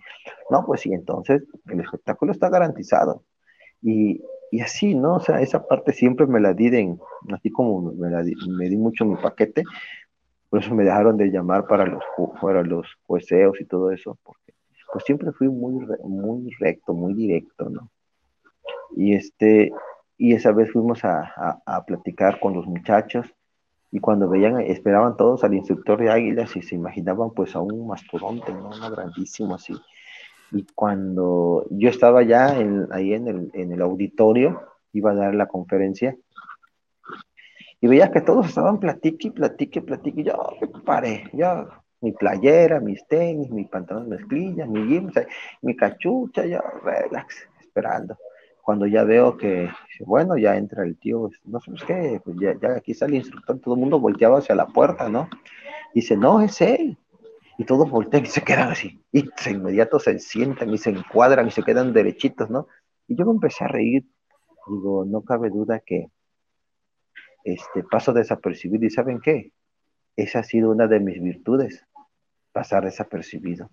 No, 0.50 0.66
pues 0.66 0.82
sí, 0.82 0.92
entonces 0.92 1.42
el 1.66 1.80
espectáculo 1.80 2.32
está 2.32 2.50
garantizado. 2.50 3.24
Y, 3.80 4.22
y, 4.50 4.60
así, 4.60 4.94
¿no? 4.94 5.14
O 5.14 5.20
sea, 5.20 5.40
esa 5.40 5.66
parte 5.66 5.94
siempre 5.94 6.26
me 6.26 6.40
la 6.40 6.52
di, 6.52 6.66
en, 6.66 7.00
así 7.32 7.50
como 7.50 7.90
me, 7.92 8.10
la 8.10 8.22
di, 8.22 8.34
me 8.58 8.68
di 8.68 8.76
mucho 8.76 9.06
mi 9.06 9.16
paquete, 9.16 9.62
por 10.50 10.60
eso 10.60 10.74
me 10.74 10.84
dejaron 10.84 11.16
de 11.16 11.30
llamar 11.30 11.66
para 11.66 11.86
los, 11.86 12.02
para 12.42 12.62
los 12.62 12.86
jueceos 13.06 13.58
y 13.60 13.64
todo 13.64 13.92
eso, 13.92 14.18
pues 14.92 15.04
siempre 15.04 15.32
fui 15.32 15.48
muy, 15.48 15.86
muy 16.04 16.50
recto, 16.58 16.94
muy 16.94 17.14
directo, 17.14 17.68
¿no? 17.68 17.90
Y 18.96 19.14
este, 19.14 19.72
y 20.16 20.34
esa 20.34 20.52
vez 20.52 20.70
fuimos 20.72 21.04
a, 21.04 21.60
a 21.64 21.84
platicar 21.84 22.40
con 22.40 22.54
los 22.54 22.66
muchachos 22.66 23.26
y 23.92 23.98
cuando 24.00 24.28
veían, 24.28 24.60
esperaban 24.60 25.16
todos 25.16 25.42
al 25.42 25.54
instructor 25.54 25.98
de 25.98 26.10
águilas 26.10 26.54
y 26.56 26.62
se 26.62 26.74
imaginaban 26.74 27.30
pues 27.30 27.56
a 27.56 27.60
un 27.60 27.86
mastodonte, 27.86 28.52
¿no? 28.52 28.70
Uno 28.70 28.90
grandísimo 28.90 29.54
así. 29.54 29.74
Y 30.52 30.66
cuando 30.74 31.66
yo 31.70 31.88
estaba 31.88 32.22
ya 32.22 32.48
ahí 32.92 33.14
en 33.14 33.28
el, 33.28 33.50
en 33.54 33.72
el 33.72 33.82
auditorio, 33.82 34.60
iba 34.92 35.12
a 35.12 35.14
dar 35.14 35.34
la 35.34 35.46
conferencia, 35.46 36.16
y 37.80 37.86
veía 37.86 38.10
que 38.10 38.20
todos 38.20 38.46
estaban 38.46 38.78
platique, 38.78 39.30
platique, 39.30 39.80
platique, 39.80 40.20
y 40.20 40.24
yo 40.24 40.34
me 40.60 40.80
paré, 40.80 41.24
yo, 41.32 41.68
mi 42.00 42.12
playera, 42.12 42.80
mis 42.80 43.06
tenis, 43.06 43.50
mi 43.50 43.64
pantalón 43.64 44.08
mezclilla, 44.08 44.66
mi 44.66 44.86
jeans, 44.88 45.14
mi 45.62 45.76
cachucha, 45.76 46.46
yo 46.46 46.60
relax, 46.82 47.48
esperando 47.60 48.16
cuando 48.62 48.86
ya 48.86 49.02
veo 49.02 49.36
que, 49.36 49.68
bueno, 50.06 50.36
ya 50.36 50.56
entra 50.56 50.84
el 50.84 50.96
tío, 50.96 51.28
no 51.44 51.60
sabes 51.60 51.82
qué, 51.84 52.20
pues 52.22 52.36
ya, 52.38 52.54
ya 52.60 52.76
aquí 52.76 52.94
sale 52.94 53.16
el 53.16 53.22
instructor, 53.22 53.58
todo 53.58 53.74
el 53.74 53.80
mundo 53.80 53.98
volteaba 53.98 54.38
hacia 54.38 54.54
la 54.54 54.66
puerta, 54.66 55.08
¿no? 55.08 55.28
dice, 55.94 56.16
no, 56.16 56.40
es 56.40 56.60
él. 56.60 56.96
Y 57.58 57.64
todos 57.64 57.90
voltean 57.90 58.24
y 58.24 58.28
se 58.28 58.42
quedan 58.42 58.70
así. 58.70 59.02
Y 59.12 59.22
de 59.22 59.50
inmediato 59.50 59.98
se 59.98 60.18
sientan 60.18 60.70
y 60.70 60.78
se 60.78 60.90
encuadran 60.90 61.48
y 61.48 61.50
se 61.50 61.62
quedan 61.62 61.92
derechitos, 61.92 62.48
¿no? 62.48 62.68
Y 63.06 63.16
yo 63.16 63.26
me 63.26 63.32
empecé 63.32 63.64
a 63.64 63.68
reír. 63.68 64.06
Digo, 64.66 65.04
no 65.04 65.22
cabe 65.22 65.50
duda 65.50 65.80
que 65.80 66.06
este, 67.44 67.82
paso 67.82 68.12
desapercibido. 68.12 68.86
¿Y 68.86 68.90
saben 68.90 69.20
qué? 69.20 69.52
Esa 70.16 70.38
ha 70.38 70.42
sido 70.42 70.70
una 70.70 70.86
de 70.86 71.00
mis 71.00 71.22
virtudes, 71.22 71.84
pasar 72.52 72.84
desapercibido. 72.84 73.70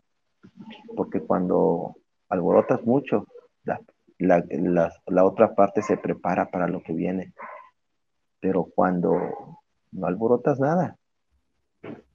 Porque 0.95 1.21
cuando 1.21 1.95
alborotas 2.29 2.83
mucho, 2.83 3.27
la, 4.19 4.43
la, 5.07 5.25
otra 5.25 5.55
parte 5.55 5.81
se 5.81 5.97
prepara 5.97 6.49
para 6.49 6.67
lo 6.67 6.81
que 6.81 6.93
viene. 6.93 7.33
Pero 8.39 8.65
cuando 8.65 9.59
no 9.91 10.07
alborotas 10.07 10.59
nada, 10.59 10.97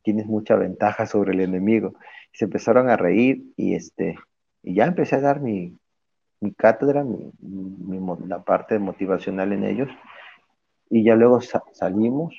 tienes 0.03 0.27
mucha 0.27 0.57
ventaja 0.57 1.07
sobre 1.07 1.33
el 1.33 1.41
enemigo. 1.41 1.95
Se 2.33 2.47
empezaron 2.47 2.89
a 2.89 2.97
reír 2.97 3.53
y, 3.57 3.75
este, 3.75 4.17
y 4.63 4.75
ya 4.75 4.87
empecé 4.87 5.17
a 5.17 5.21
dar 5.21 5.41
mi, 5.41 5.79
mi 6.41 6.53
cátedra, 6.53 7.05
mi, 7.05 7.33
la 8.27 8.43
parte 8.43 8.79
motivacional 8.79 9.53
en 9.53 9.65
ellos. 9.65 9.89
Y 10.91 11.05
ya 11.05 11.15
luego 11.15 11.41
salimos. 11.73 12.35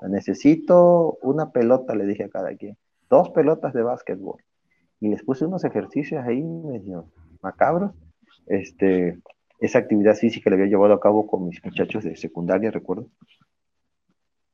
Necesito 0.00 1.18
una 1.22 1.52
pelota, 1.52 1.94
le 1.94 2.06
dije 2.06 2.24
a 2.24 2.28
cada 2.28 2.56
quien. 2.56 2.76
Dos 3.12 3.28
pelotas 3.28 3.74
de 3.74 3.82
básquetbol. 3.82 4.42
Y 4.98 5.08
les 5.08 5.22
puse 5.22 5.44
unos 5.44 5.64
ejercicios 5.64 6.24
ahí 6.24 6.42
medio 6.42 7.12
macabros 7.42 7.92
este, 8.46 9.18
esa 9.60 9.80
actividad 9.80 10.14
física 10.14 10.48
la 10.48 10.56
había 10.56 10.68
llevado 10.68 10.94
a 10.94 11.00
cabo 11.00 11.26
con 11.26 11.46
mis 11.46 11.62
muchachos 11.62 12.04
de 12.04 12.16
secundaria, 12.16 12.70
recuerdo. 12.70 13.08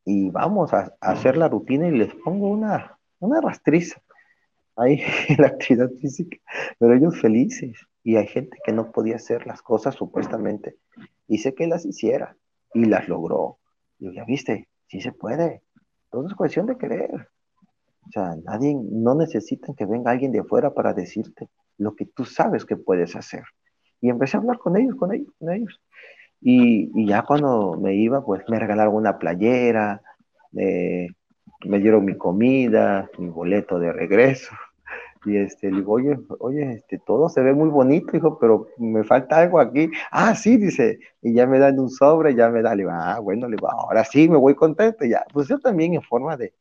Y 0.04 0.30
vamos 0.30 0.72
a, 0.74 0.92
hacer 1.00 1.36
la 1.36 1.48
rutina 1.48 1.86
y 1.86 1.92
les 1.92 2.12
pongo 2.16 2.48
una, 2.48 2.98
una 3.20 3.40
rastriza 3.40 4.02
ahí 4.74 5.02
en 5.28 5.36
la 5.42 5.48
actividad 5.48 5.90
física, 6.00 6.38
pero 6.80 6.94
ellos 6.94 7.20
felices. 7.20 7.78
Y 8.02 8.16
hay 8.16 8.26
gente 8.26 8.58
que 8.64 8.72
no 8.72 8.90
podía 8.90 9.14
hacer 9.14 9.46
las 9.46 9.62
cosas 9.62 9.94
supuestamente. 9.94 10.78
Dice 11.28 11.54
que 11.54 11.68
las 11.68 11.86
hiciera 11.86 12.36
y 12.74 12.86
las 12.86 13.06
logró. 13.08 13.58
Y 14.00 14.14
ya 14.14 14.24
viste, 14.24 14.66
sí 14.88 15.00
se 15.00 15.12
puede. 15.12 15.62
Todo 16.10 16.26
es 16.26 16.34
cuestión 16.34 16.66
de 16.66 16.76
querer. 16.76 17.28
O 18.08 18.10
sea, 18.10 18.36
nadie, 18.44 18.74
no 18.74 19.14
necesitan 19.14 19.74
que 19.74 19.86
venga 19.86 20.10
alguien 20.10 20.32
de 20.32 20.40
afuera 20.40 20.72
para 20.72 20.94
decirte 20.94 21.48
lo 21.76 21.94
que 21.94 22.06
tú 22.06 22.24
sabes 22.24 22.64
que 22.64 22.76
puedes 22.76 23.14
hacer. 23.16 23.44
Y 24.00 24.08
empecé 24.10 24.36
a 24.36 24.40
hablar 24.40 24.58
con 24.58 24.76
ellos, 24.76 24.96
con 24.96 25.14
ellos, 25.14 25.28
con 25.38 25.52
ellos. 25.52 25.80
Y, 26.40 26.90
y 26.94 27.06
ya 27.06 27.22
cuando 27.22 27.78
me 27.80 27.94
iba, 27.94 28.24
pues 28.24 28.42
me 28.48 28.58
regalaron 28.58 28.94
una 28.94 29.18
playera, 29.18 30.02
me 31.64 31.80
dieron 31.80 32.04
mi 32.04 32.16
comida, 32.16 33.10
mi 33.18 33.28
boleto 33.28 33.78
de 33.78 33.92
regreso. 33.92 34.54
Y 35.24 35.36
este, 35.36 35.70
le 35.70 35.78
digo, 35.78 35.92
oye, 35.94 36.16
oye, 36.38 36.72
este, 36.72 36.98
todo 36.98 37.28
se 37.28 37.42
ve 37.42 37.52
muy 37.52 37.68
bonito, 37.68 38.16
hijo, 38.16 38.38
pero 38.38 38.68
me 38.78 39.02
falta 39.02 39.38
algo 39.38 39.58
aquí. 39.58 39.90
Ah, 40.12 40.34
sí, 40.34 40.56
dice, 40.56 41.00
y 41.20 41.34
ya 41.34 41.46
me 41.46 41.58
dan 41.58 41.78
un 41.78 41.90
sobre, 41.90 42.34
ya 42.34 42.48
me 42.48 42.62
da, 42.62 42.74
le 42.74 42.82
digo, 42.84 42.90
ah, 42.92 43.18
bueno, 43.20 43.48
le 43.48 43.56
digo, 43.56 43.70
ahora 43.70 44.04
sí, 44.04 44.28
me 44.28 44.36
voy 44.36 44.54
contento, 44.54 45.04
ya. 45.04 45.24
Pues 45.32 45.48
yo 45.48 45.58
también 45.58 45.94
en 45.94 46.02
forma 46.02 46.36
de, 46.36 46.54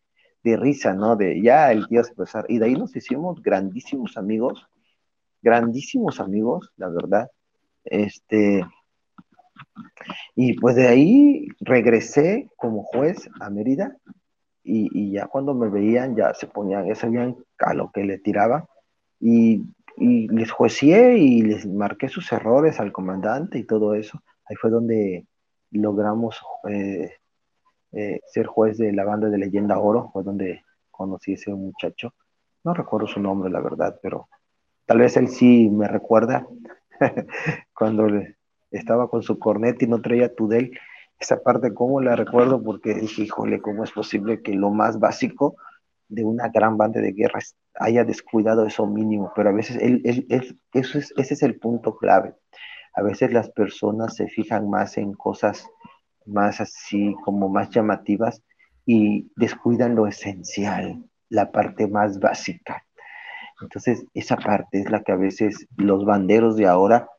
de 0.44 0.58
risa, 0.58 0.94
¿no? 0.94 1.16
De 1.16 1.42
ya 1.42 1.72
el 1.72 1.88
tío 1.88 2.04
se 2.04 2.12
empezó. 2.12 2.44
Y 2.48 2.60
de 2.60 2.66
ahí 2.66 2.74
nos 2.74 2.96
hicimos 2.96 3.42
grandísimos 3.42 4.18
amigos 4.18 4.68
grandísimos 5.42 6.20
amigos, 6.20 6.72
la 6.78 6.90
verdad. 6.90 7.32
Este, 7.86 8.66
y 10.36 10.54
pues 10.60 10.76
de 10.76 10.88
ahí 10.88 11.48
regresé 11.62 12.50
como 12.58 12.84
juez 12.84 13.30
a 13.40 13.50
Mérida 13.50 13.96
y, 14.64 15.12
ya 15.12 15.28
cuando 15.28 15.54
me 15.54 15.70
veían 15.70 16.16
ya 16.16 16.34
se 16.34 16.48
ponían, 16.48 16.88
ya 16.88 16.96
sabían 16.96 17.38
a 17.60 17.74
lo 17.74 17.92
que 17.92 18.04
le 18.04 18.18
tiraba 18.18 18.68
y, 19.20 19.64
les 20.00 20.52
juecié 20.52 21.18
y 21.18 21.42
les 21.42 21.66
marqué 21.66 22.08
sus 22.08 22.32
errores 22.32 22.80
al 22.80 22.92
comandante 22.92 23.58
y 23.58 23.64
todo 23.64 23.96
eso. 23.96 24.22
Ahí 24.46 24.56
fue 24.56 24.70
donde 24.70 25.26
logramos 25.72 26.40
eh, 26.70 27.14
eh, 27.92 28.20
ser 28.28 28.46
juez 28.46 28.78
de 28.78 28.92
la 28.94 29.04
banda 29.04 29.30
de 29.30 29.38
Leyenda 29.38 29.80
Oro, 29.80 30.10
fue 30.12 30.24
donde 30.24 30.64
conocí 30.92 31.32
a 31.32 31.36
ese 31.36 31.54
muchacho. 31.54 32.14
No 32.64 32.74
recuerdo 32.74 33.08
su 33.08 33.20
nombre, 33.20 33.50
la 33.50 33.62
verdad, 33.62 34.00
pero 34.02 34.28
Tal 34.88 35.00
vez 35.00 35.18
él 35.18 35.28
sí 35.28 35.70
me 35.70 35.88
recuerda 35.88 36.48
cuando 37.74 38.08
estaba 38.72 39.10
con 39.10 39.22
su 39.22 39.38
cornet 39.38 39.84
y 39.84 39.88
no 39.88 40.02
traía 40.02 40.34
Tudel. 40.34 40.80
Esa 41.20 41.44
parte, 41.44 41.74
¿cómo 41.74 42.00
la 42.00 42.16
recuerdo? 42.16 42.64
Porque 42.64 42.94
dije, 42.94 43.24
híjole, 43.24 43.62
¿cómo 43.62 43.84
es 43.84 43.92
posible 43.92 44.42
que 44.42 44.54
lo 44.54 44.70
más 44.70 44.98
básico 44.98 45.58
de 46.08 46.24
una 46.24 46.48
gran 46.48 46.78
banda 46.78 47.02
de 47.02 47.12
guerra 47.12 47.42
haya 47.76 48.06
descuidado 48.06 48.66
eso 48.66 48.88
mínimo? 48.88 49.34
Pero 49.36 49.50
a 49.50 49.54
veces 49.54 49.76
él, 49.82 50.02
eso 50.30 50.98
es, 50.98 51.14
ese 51.18 51.34
es 51.34 51.44
el 51.44 51.60
punto 51.60 51.98
clave. 51.98 52.36
A 52.94 53.02
veces 53.02 53.34
las 53.34 53.50
personas 53.50 54.16
se 54.16 54.30
fijan 54.30 54.70
más 54.70 54.98
en 54.98 55.14
cosas 55.14 55.68
más 56.28 56.62
así, 56.62 57.16
como 57.24 57.50
más 57.50 57.70
llamativas 57.70 58.44
y 58.86 59.32
descuidan 59.36 59.96
lo 59.96 60.08
esencial, 60.08 61.04
la 61.30 61.52
parte 61.52 61.88
más 61.88 62.20
básica. 62.20 62.86
Entonces, 63.62 64.06
esa 64.14 64.38
parte 64.38 64.80
es 64.80 64.90
la 64.90 65.02
que 65.02 65.12
a 65.12 65.16
veces 65.16 65.68
los 65.78 66.06
banderos 66.06 66.56
de 66.56 66.68
ahora 66.68 67.10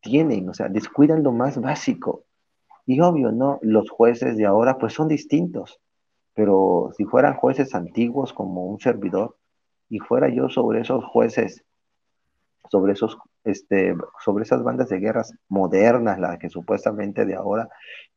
tienen, 0.00 0.48
o 0.48 0.54
sea, 0.54 0.68
descuidan 0.68 1.22
lo 1.22 1.32
más 1.32 1.60
básico. 1.60 2.24
Y 2.86 3.00
obvio, 3.00 3.32
¿no? 3.32 3.58
Los 3.62 3.90
jueces 3.90 4.36
de 4.36 4.46
ahora 4.46 4.78
pues 4.78 4.92
son 4.92 5.08
distintos, 5.08 5.80
pero 6.34 6.90
si 6.96 7.04
fueran 7.04 7.34
jueces 7.34 7.74
antiguos 7.74 8.32
como 8.32 8.66
un 8.66 8.80
servidor 8.80 9.36
y 9.88 9.98
fuera 9.98 10.28
yo 10.28 10.48
sobre 10.48 10.80
esos 10.80 11.04
jueces, 11.04 11.64
sobre 12.70 12.94
esos, 12.94 13.16
este, 13.44 13.94
sobre 14.24 14.44
esas 14.44 14.62
bandas 14.62 14.88
de 14.88 14.98
guerras 14.98 15.34
modernas, 15.48 16.18
las 16.18 16.38
que 16.38 16.48
supuestamente 16.48 17.24
de 17.24 17.34
ahora, 17.34 17.68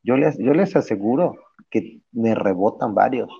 yo 0.02 0.16
les, 0.16 0.38
yo 0.38 0.54
les 0.54 0.76
aseguro 0.76 1.36
que 1.70 2.00
me 2.12 2.34
rebotan 2.34 2.94
varios, 2.94 3.30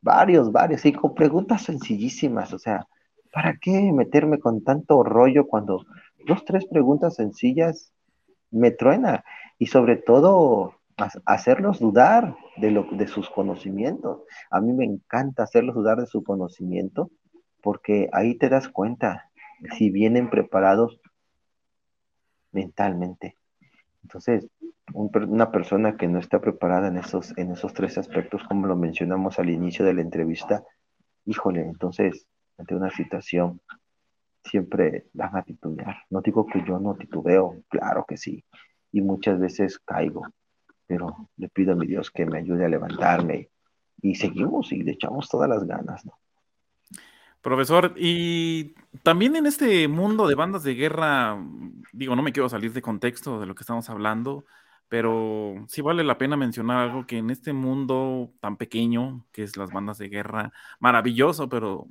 varios, 0.00 0.52
varios, 0.52 0.84
y 0.84 0.92
con 0.92 1.14
preguntas 1.14 1.62
sencillísimas, 1.62 2.52
o 2.52 2.58
sea, 2.58 2.86
¿para 3.32 3.56
qué 3.56 3.92
meterme 3.92 4.38
con 4.38 4.62
tanto 4.62 5.02
rollo 5.02 5.46
cuando 5.46 5.84
dos, 6.26 6.44
tres 6.44 6.66
preguntas 6.66 7.16
sencillas 7.16 7.92
me 8.50 8.70
truena? 8.70 9.24
Y 9.58 9.66
sobre 9.66 9.96
todo, 9.96 10.74
hacerlos 11.24 11.80
dudar 11.80 12.36
de, 12.56 12.70
lo, 12.70 12.84
de 12.92 13.06
sus 13.06 13.30
conocimientos. 13.30 14.22
A 14.50 14.60
mí 14.60 14.72
me 14.72 14.84
encanta 14.84 15.42
hacerlos 15.42 15.74
dudar 15.74 15.98
de 15.98 16.06
su 16.06 16.22
conocimiento 16.22 17.10
porque 17.62 18.08
ahí 18.12 18.36
te 18.36 18.48
das 18.48 18.68
cuenta 18.68 19.30
si 19.76 19.90
vienen 19.90 20.30
preparados 20.30 21.00
mentalmente. 22.52 23.36
Entonces, 24.02 24.48
una 24.94 25.50
persona 25.50 25.96
que 25.96 26.08
no 26.08 26.18
está 26.18 26.40
preparada 26.40 26.88
en 26.88 26.98
esos, 26.98 27.36
en 27.38 27.52
esos 27.52 27.72
tres 27.72 27.98
aspectos, 27.98 28.42
como 28.44 28.66
lo 28.66 28.76
mencionamos 28.76 29.38
al 29.38 29.50
inicio 29.50 29.84
de 29.84 29.94
la 29.94 30.02
entrevista, 30.02 30.64
híjole, 31.24 31.62
entonces 31.62 32.26
ante 32.58 32.74
una 32.74 32.90
situación, 32.90 33.60
siempre 34.44 35.06
van 35.12 35.36
a 35.36 35.42
titubear. 35.42 35.96
No 36.10 36.20
digo 36.20 36.46
que 36.46 36.62
yo 36.66 36.78
no 36.78 36.94
titubeo, 36.94 37.62
claro 37.68 38.04
que 38.06 38.16
sí, 38.16 38.44
y 38.90 39.00
muchas 39.00 39.38
veces 39.38 39.78
caigo, 39.78 40.26
pero 40.86 41.30
le 41.36 41.48
pido 41.48 41.72
a 41.72 41.76
mi 41.76 41.86
Dios 41.86 42.10
que 42.10 42.26
me 42.26 42.38
ayude 42.38 42.64
a 42.64 42.68
levantarme 42.68 43.50
y 44.00 44.14
seguimos 44.14 44.72
y 44.72 44.82
le 44.82 44.92
echamos 44.92 45.28
todas 45.28 45.48
las 45.48 45.64
ganas, 45.64 46.04
¿no? 46.04 46.12
Profesor, 47.42 47.92
y 47.96 48.74
también 49.02 49.34
en 49.34 49.46
este 49.46 49.88
mundo 49.88 50.28
de 50.28 50.36
bandas 50.36 50.62
de 50.62 50.74
guerra, 50.74 51.44
digo, 51.92 52.14
no 52.14 52.22
me 52.22 52.32
quiero 52.32 52.48
salir 52.48 52.72
de 52.72 52.82
contexto 52.82 53.40
de 53.40 53.46
lo 53.46 53.56
que 53.56 53.64
estamos 53.64 53.90
hablando, 53.90 54.44
pero 54.88 55.56
sí 55.68 55.82
vale 55.82 56.04
la 56.04 56.18
pena 56.18 56.36
mencionar 56.36 56.78
algo 56.78 57.04
que 57.04 57.18
en 57.18 57.30
este 57.30 57.52
mundo 57.52 58.32
tan 58.40 58.56
pequeño, 58.56 59.26
que 59.32 59.42
es 59.42 59.56
las 59.56 59.72
bandas 59.72 59.98
de 59.98 60.08
guerra, 60.08 60.52
maravilloso, 60.78 61.48
pero 61.48 61.88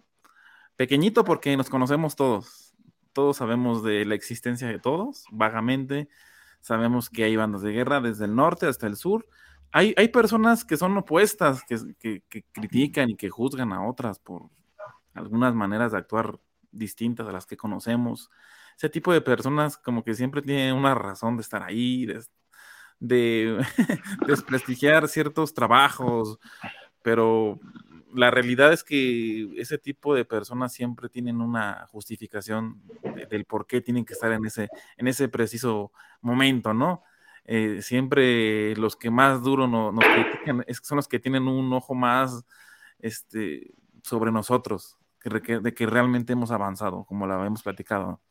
pequeñito 0.77 1.25
porque 1.25 1.57
nos 1.57 1.69
conocemos 1.69 2.15
todos. 2.15 2.73
Todos 3.11 3.37
sabemos 3.37 3.83
de 3.83 4.05
la 4.05 4.15
existencia 4.15 4.69
de 4.69 4.79
todos, 4.79 5.25
vagamente. 5.31 6.07
Sabemos 6.61 7.09
que 7.09 7.25
hay 7.25 7.35
bandas 7.35 7.61
de 7.61 7.73
guerra 7.73 7.99
desde 7.99 8.25
el 8.25 8.35
norte 8.35 8.67
hasta 8.67 8.87
el 8.87 8.95
sur. 8.95 9.27
Hay, 9.73 9.93
hay 9.97 10.07
personas 10.09 10.63
que 10.63 10.77
son 10.77 10.97
opuestas, 10.97 11.63
que, 11.65 12.23
que 12.29 12.43
critican 12.53 13.09
y 13.09 13.15
que 13.17 13.29
juzgan 13.29 13.73
a 13.73 13.85
otras 13.85 14.19
por 14.19 14.49
algunas 15.13 15.53
maneras 15.53 15.91
de 15.91 15.97
actuar 15.97 16.39
distintas 16.71 17.27
a 17.27 17.31
las 17.31 17.45
que 17.45 17.57
conocemos. 17.57 18.29
Ese 18.77 18.89
tipo 18.89 19.13
de 19.13 19.21
personas 19.21 19.77
como 19.77 20.03
que 20.03 20.13
siempre 20.13 20.41
tienen 20.41 20.75
una 20.75 20.95
razón 20.95 21.37
de 21.37 21.41
estar 21.41 21.63
ahí, 21.63 22.05
de, 22.05 22.23
de 22.99 23.65
desprestigiar 24.27 25.07
ciertos 25.07 25.53
trabajos, 25.53 26.39
pero 27.01 27.59
la 28.13 28.31
realidad 28.31 28.73
es 28.73 28.83
que 28.83 29.49
ese 29.57 29.77
tipo 29.77 30.15
de 30.15 30.25
personas 30.25 30.73
siempre 30.73 31.09
tienen 31.09 31.41
una 31.41 31.87
justificación 31.91 32.81
del 33.29 33.45
por 33.45 33.67
qué 33.67 33.81
tienen 33.81 34.05
que 34.05 34.13
estar 34.13 34.31
en 34.31 34.45
ese, 34.45 34.69
en 34.97 35.07
ese 35.07 35.29
preciso 35.29 35.91
momento, 36.21 36.73
¿no? 36.73 37.03
Eh, 37.45 37.81
siempre 37.81 38.75
los 38.75 38.95
que 38.95 39.09
más 39.09 39.41
duro 39.41 39.67
nos, 39.67 40.05
critican 40.05 40.63
son 40.83 40.97
los 40.97 41.07
que 41.07 41.19
tienen 41.19 41.47
un 41.47 41.73
ojo 41.73 41.95
más 41.95 42.45
este, 42.99 43.73
sobre 44.03 44.31
nosotros, 44.31 44.97
de 45.29 45.73
que 45.73 45.85
realmente 45.85 46.33
hemos 46.33 46.51
avanzado, 46.51 47.05
como 47.05 47.27
lo 47.27 47.45
hemos 47.45 47.63
platicado. 47.63 48.21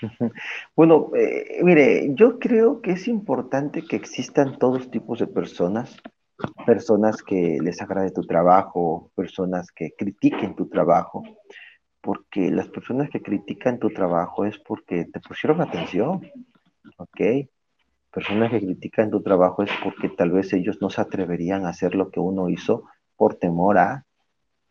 Bueno, 0.76 1.10
eh, 1.14 1.60
mire, 1.62 2.14
yo 2.14 2.38
creo 2.38 2.80
que 2.80 2.92
es 2.92 3.08
importante 3.08 3.82
que 3.82 3.96
existan 3.96 4.58
todos 4.58 4.90
tipos 4.90 5.18
de 5.18 5.26
personas, 5.26 5.96
personas 6.66 7.22
que 7.22 7.58
les 7.62 7.80
agrade 7.80 8.10
tu 8.10 8.22
trabajo, 8.22 9.10
personas 9.14 9.70
que 9.72 9.92
critiquen 9.96 10.54
tu 10.54 10.68
trabajo, 10.68 11.22
porque 12.00 12.50
las 12.50 12.68
personas 12.68 13.10
que 13.10 13.20
critican 13.20 13.78
tu 13.78 13.90
trabajo 13.90 14.44
es 14.44 14.58
porque 14.58 15.04
te 15.04 15.20
pusieron 15.20 15.60
atención, 15.60 16.22
¿ok? 16.96 17.48
Personas 18.10 18.50
que 18.50 18.60
critican 18.60 19.10
tu 19.10 19.22
trabajo 19.22 19.62
es 19.62 19.70
porque 19.84 20.08
tal 20.08 20.30
vez 20.30 20.52
ellos 20.52 20.78
no 20.80 20.90
se 20.90 21.00
atreverían 21.00 21.66
a 21.66 21.70
hacer 21.70 21.94
lo 21.94 22.10
que 22.10 22.20
uno 22.20 22.48
hizo 22.48 22.84
por 23.16 23.34
temor 23.34 23.78
a, 23.78 24.06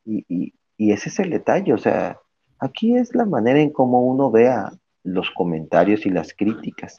y 0.04 0.54
ese 0.80 1.10
es 1.10 1.20
el 1.20 1.30
detalle, 1.30 1.74
o 1.74 1.78
sea, 1.78 2.20
aquí 2.60 2.96
es 2.96 3.14
la 3.14 3.26
manera 3.26 3.60
en 3.60 3.72
cómo 3.72 4.02
uno 4.02 4.32
vea 4.32 4.72
los 5.04 5.30
comentarios 5.32 6.06
y 6.06 6.10
las 6.10 6.34
críticas. 6.34 6.96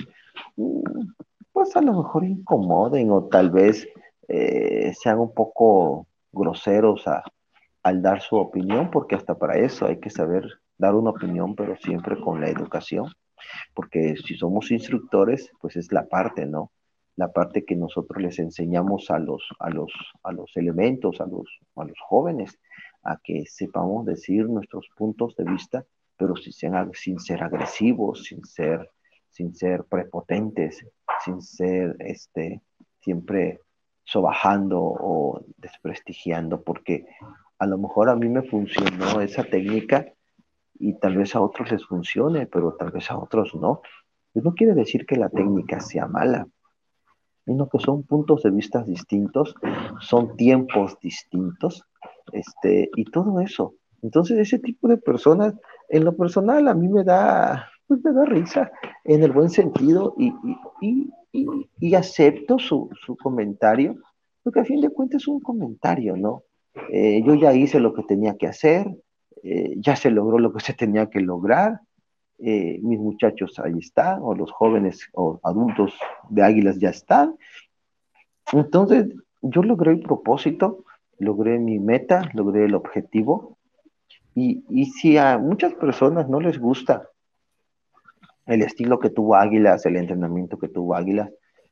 Mm, 0.57 0.83
pues 1.53 1.76
a 1.76 1.81
lo 1.81 1.95
mejor 1.95 2.24
incomoden 2.24 3.11
o 3.11 3.24
tal 3.24 3.51
vez 3.51 3.89
eh, 4.28 4.93
sean 4.95 5.18
un 5.18 5.35
poco 5.35 6.07
groseros 6.33 7.05
al 7.83 8.03
dar 8.03 8.20
su 8.20 8.37
opinión, 8.37 8.91
porque 8.91 9.16
hasta 9.16 9.35
para 9.37 9.57
eso 9.59 9.87
hay 9.87 9.99
que 9.99 10.11
saber 10.11 10.45
dar 10.78 10.95
una 10.95 11.11
opinión, 11.11 11.55
pero 11.55 11.76
siempre 11.76 12.20
con 12.20 12.41
la 12.41 12.49
educación, 12.49 13.07
porque 13.74 14.14
si 14.16 14.37
somos 14.37 14.70
instructores, 14.70 15.51
pues 15.61 15.76
es 15.76 15.93
la 15.93 16.07
parte, 16.07 16.47
¿no? 16.47 16.70
La 17.16 17.33
parte 17.33 17.64
que 17.64 17.76
nosotros 17.76 18.22
les 18.22 18.39
enseñamos 18.39 19.11
a 19.11 19.18
los, 19.18 19.43
a 19.59 19.68
los, 19.68 19.93
a 20.22 20.33
los 20.33 20.51
elementos, 20.57 21.20
a 21.20 21.26
los, 21.26 21.47
a 21.76 21.85
los 21.85 21.99
jóvenes, 22.01 22.59
a 23.03 23.18
que 23.22 23.44
sepamos 23.46 24.07
decir 24.07 24.48
nuestros 24.48 24.88
puntos 24.96 25.34
de 25.36 25.44
vista, 25.44 25.84
pero 26.16 26.36
sin, 26.36 26.53
sin 26.92 27.18
ser 27.18 27.42
agresivos, 27.42 28.24
sin 28.24 28.44
ser, 28.44 28.90
sin 29.30 29.55
ser 29.55 29.84
prepotentes, 29.84 30.84
sin 31.24 31.40
ser 31.40 31.96
este, 32.01 32.61
siempre 33.01 33.61
sobajando 34.05 34.80
o 34.80 35.44
desprestigiando, 35.57 36.62
porque 36.62 37.07
a 37.59 37.66
lo 37.66 37.78
mejor 37.78 38.09
a 38.09 38.16
mí 38.16 38.28
me 38.28 38.42
funcionó 38.42 39.20
esa 39.20 39.44
técnica 39.44 40.07
y 40.74 40.94
tal 40.94 41.16
vez 41.16 41.36
a 41.36 41.40
otros 41.40 41.70
les 41.70 41.84
funcione, 41.86 42.46
pero 42.46 42.74
tal 42.74 42.90
vez 42.90 43.11
a 43.11 43.18
otros 43.18 43.55
no. 43.55 43.82
Y 44.34 44.40
no 44.40 44.55
quiere 44.55 44.74
decir 44.74 45.07
que 45.07 45.16
la 45.16 45.28
técnica 45.28 45.80
sea 45.80 46.07
mala, 46.07 46.46
sino 47.44 47.68
que 47.68 47.78
son 47.78 48.03
puntos 48.05 48.42
de 48.42 48.51
vista 48.51 48.82
distintos, 48.82 49.55
son 50.01 50.36
tiempos 50.36 50.98
distintos, 51.01 51.84
este, 52.33 52.91
y 52.97 53.05
todo 53.05 53.41
eso. 53.41 53.74
Entonces, 54.03 54.39
ese 54.39 54.59
tipo 54.59 54.89
de 54.89 54.97
personas, 54.97 55.55
en 55.89 56.05
lo 56.05 56.16
personal, 56.16 56.68
a 56.68 56.74
mí 56.74 56.89
me 56.89 57.05
da, 57.05 57.68
pues 57.87 58.03
me 58.03 58.12
da 58.12 58.24
risa, 58.24 58.70
en 59.05 59.22
el 59.22 59.33
buen 59.33 59.51
sentido, 59.51 60.14
y, 60.18 60.33
y, 60.81 61.11
y, 61.78 61.95
acepto 61.95 62.59
su, 62.59 62.91
su, 63.05 63.16
comentario, 63.16 63.97
porque 64.43 64.61
a 64.61 64.64
fin 64.64 64.81
de 64.81 64.91
cuentas 64.91 65.22
es 65.22 65.28
un 65.28 65.41
comentario, 65.41 66.16
¿no? 66.16 66.45
Eh, 66.93 67.22
yo 67.24 67.35
ya 67.35 67.53
hice 67.53 67.78
lo 67.78 67.93
que 67.95 68.03
tenía 68.05 68.37
que 68.37 68.47
hacer, 68.47 68.87
eh, 69.43 69.74
ya 69.76 69.97
se 69.97 70.11
logró 70.11 70.39
lo 70.39 70.53
que 70.53 70.61
se 70.61 70.72
tenía 70.72 71.11
que 71.11 71.20
lograr, 71.20 71.81
eh, 72.39 72.78
mis 72.83 72.99
muchachos 72.99 73.59
ahí 73.59 73.78
están, 73.78 74.20
o 74.22 74.35
los 74.35 74.51
jóvenes 74.51 75.09
o 75.12 75.41
adultos 75.43 75.95
de 76.31 76.43
Águilas 76.43 76.78
ya 76.78 76.89
están. 76.89 77.37
Entonces, 78.53 79.09
yo 79.43 79.62
logré 79.62 79.93
el 79.93 80.01
propósito, 80.01 80.85
logré 81.20 81.58
mi 81.58 81.78
meta, 81.78 82.28
logré 82.34 82.64
el 82.64 82.74
objetivo. 82.74 83.56
Y, 84.34 84.64
y 84.68 84.86
si 84.86 85.16
a 85.16 85.38
muchas 85.38 85.74
personas 85.74 86.28
no 86.28 86.40
les 86.40 86.58
gusta 86.58 87.08
el 88.46 88.62
estilo 88.62 88.98
que 88.98 89.10
tuvo 89.10 89.36
Águilas, 89.36 89.86
el 89.86 89.96
entrenamiento 89.96 90.58
que 90.58 90.68
tuvo 90.68 90.94
Águilas, 90.94 91.30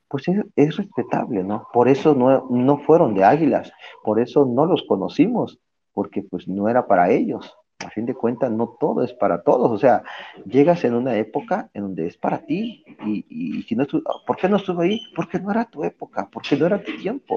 pues 0.08 0.24
es, 0.56 0.76
respetable, 0.76 1.42
¿no? 1.42 1.66
Por 1.72 1.88
eso 1.88 2.14
no, 2.14 2.46
no, 2.50 2.78
fueron 2.78 3.14
de 3.14 3.24
Águilas, 3.24 3.72
por 4.04 4.20
eso 4.20 4.46
no 4.46 4.64
los 4.64 4.84
conocimos, 4.84 5.58
porque 5.92 6.22
pues 6.22 6.48
no 6.48 6.68
era 6.68 6.86
para 6.86 7.10
ellos 7.10 7.54
a 7.84 7.90
fin 7.90 8.06
de 8.06 8.14
cuentas 8.14 8.50
no 8.50 8.76
todo 8.80 9.04
es 9.04 9.12
para 9.12 9.42
todos, 9.42 9.70
o 9.70 9.78
sea, 9.78 10.02
llegas 10.44 10.84
en 10.84 10.94
una 10.94 11.16
época 11.16 11.70
en 11.74 11.82
donde 11.82 12.06
es 12.06 12.16
para 12.16 12.44
ti 12.44 12.84
y, 13.06 13.24
y 13.28 13.62
si 13.62 13.76
no 13.76 13.86
¿por 14.26 14.36
qué 14.36 14.48
no 14.48 14.56
estuve 14.56 14.84
ahí? 14.84 15.00
Porque 15.14 15.38
no 15.38 15.52
era 15.52 15.64
tu 15.64 15.84
época, 15.84 16.28
porque 16.32 16.56
no 16.56 16.66
era 16.66 16.82
tu 16.82 16.96
tiempo, 16.96 17.36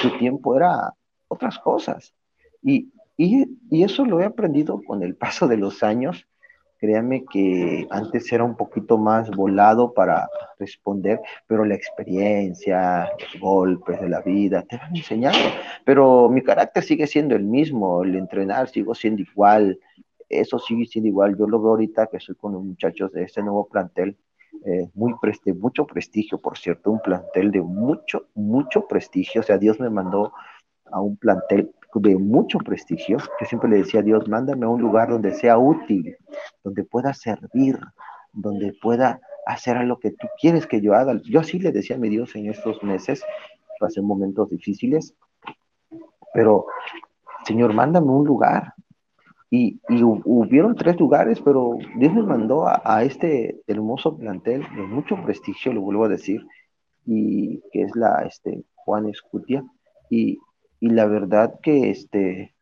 tu 0.00 0.16
tiempo 0.18 0.56
era 0.56 0.94
otras 1.30 1.58
cosas. 1.58 2.12
Y, 2.62 2.92
y, 3.16 3.46
y 3.70 3.84
eso 3.84 4.04
lo 4.04 4.20
he 4.20 4.24
aprendido 4.24 4.82
con 4.86 5.02
el 5.02 5.14
paso 5.14 5.48
de 5.48 5.56
los 5.56 5.82
años. 5.82 6.26
Créame 6.78 7.24
que 7.30 7.86
antes 7.90 8.32
era 8.32 8.42
un 8.42 8.56
poquito 8.56 8.96
más 8.96 9.30
volado 9.30 9.92
para 9.92 10.28
responder, 10.58 11.20
pero 11.46 11.64
la 11.66 11.74
experiencia, 11.74 13.10
los 13.20 13.40
golpes 13.40 14.00
de 14.00 14.08
la 14.08 14.22
vida 14.22 14.62
te 14.62 14.78
van 14.78 14.96
enseñando. 14.96 15.38
Pero 15.84 16.30
mi 16.30 16.42
carácter 16.42 16.82
sigue 16.82 17.06
siendo 17.06 17.36
el 17.36 17.44
mismo, 17.44 18.02
el 18.02 18.16
entrenar 18.16 18.68
sigo 18.68 18.94
siendo 18.94 19.20
igual, 19.22 19.78
eso 20.30 20.58
sigue 20.58 20.86
siendo 20.86 21.08
igual. 21.08 21.36
Yo 21.36 21.46
lo 21.46 21.60
veo 21.60 21.72
ahorita 21.72 22.06
que 22.06 22.18
soy 22.18 22.34
con 22.36 22.52
los 22.54 22.62
muchachos 22.62 23.12
de 23.12 23.24
este 23.24 23.42
nuevo 23.42 23.68
plantel, 23.68 24.16
eh, 24.64 24.88
muy 24.94 25.12
preste, 25.20 25.52
mucho 25.52 25.86
prestigio, 25.86 26.38
por 26.38 26.56
cierto, 26.56 26.90
un 26.90 27.00
plantel 27.00 27.50
de 27.50 27.60
mucho, 27.60 28.26
mucho 28.34 28.86
prestigio. 28.86 29.42
O 29.42 29.44
sea, 29.44 29.58
Dios 29.58 29.78
me 29.80 29.90
mandó 29.90 30.32
a 30.92 31.00
un 31.00 31.16
plantel 31.16 31.72
de 31.94 32.16
mucho 32.16 32.58
prestigio. 32.58 33.18
Yo 33.18 33.46
siempre 33.46 33.68
le 33.68 33.78
decía 33.78 34.00
a 34.00 34.02
Dios, 34.02 34.28
mándame 34.28 34.66
a 34.66 34.68
un 34.68 34.80
lugar 34.80 35.10
donde 35.10 35.32
sea 35.32 35.58
útil, 35.58 36.16
donde 36.62 36.84
pueda 36.84 37.12
servir, 37.14 37.78
donde 38.32 38.72
pueda 38.80 39.20
hacer 39.46 39.76
a 39.76 39.84
lo 39.84 39.98
que 39.98 40.10
tú 40.12 40.28
quieres 40.40 40.66
que 40.66 40.80
yo 40.80 40.94
haga. 40.94 41.20
Yo 41.24 41.40
así 41.40 41.58
le 41.58 41.72
decía 41.72 41.96
a 41.96 41.98
mi 41.98 42.08
Dios 42.08 42.34
en 42.36 42.48
estos 42.48 42.82
meses, 42.82 43.22
pasé 43.80 44.00
momentos 44.00 44.48
difíciles, 44.50 45.14
pero 46.32 46.66
Señor, 47.44 47.72
mándame 47.74 48.08
un 48.08 48.26
lugar. 48.26 48.74
Y, 49.52 49.80
y 49.88 50.02
hubieron 50.04 50.76
tres 50.76 50.98
lugares, 51.00 51.40
pero 51.40 51.76
Dios 51.96 52.14
me 52.14 52.22
mandó 52.22 52.68
a, 52.68 53.02
este 53.02 53.60
hermoso 53.66 54.16
plantel 54.16 54.62
de 54.76 54.82
mucho 54.82 55.16
prestigio, 55.24 55.72
lo 55.72 55.80
vuelvo 55.80 56.04
a 56.04 56.08
decir, 56.08 56.46
y 57.04 57.60
que 57.72 57.82
es 57.82 57.96
la 57.96 58.22
este, 58.28 58.62
Juan 58.76 59.08
Escutia. 59.08 59.64
Y, 60.08 60.38
y 60.80 60.88
la 60.88 61.06
verdad 61.06 61.60
que 61.62 61.90
este, 61.90 62.54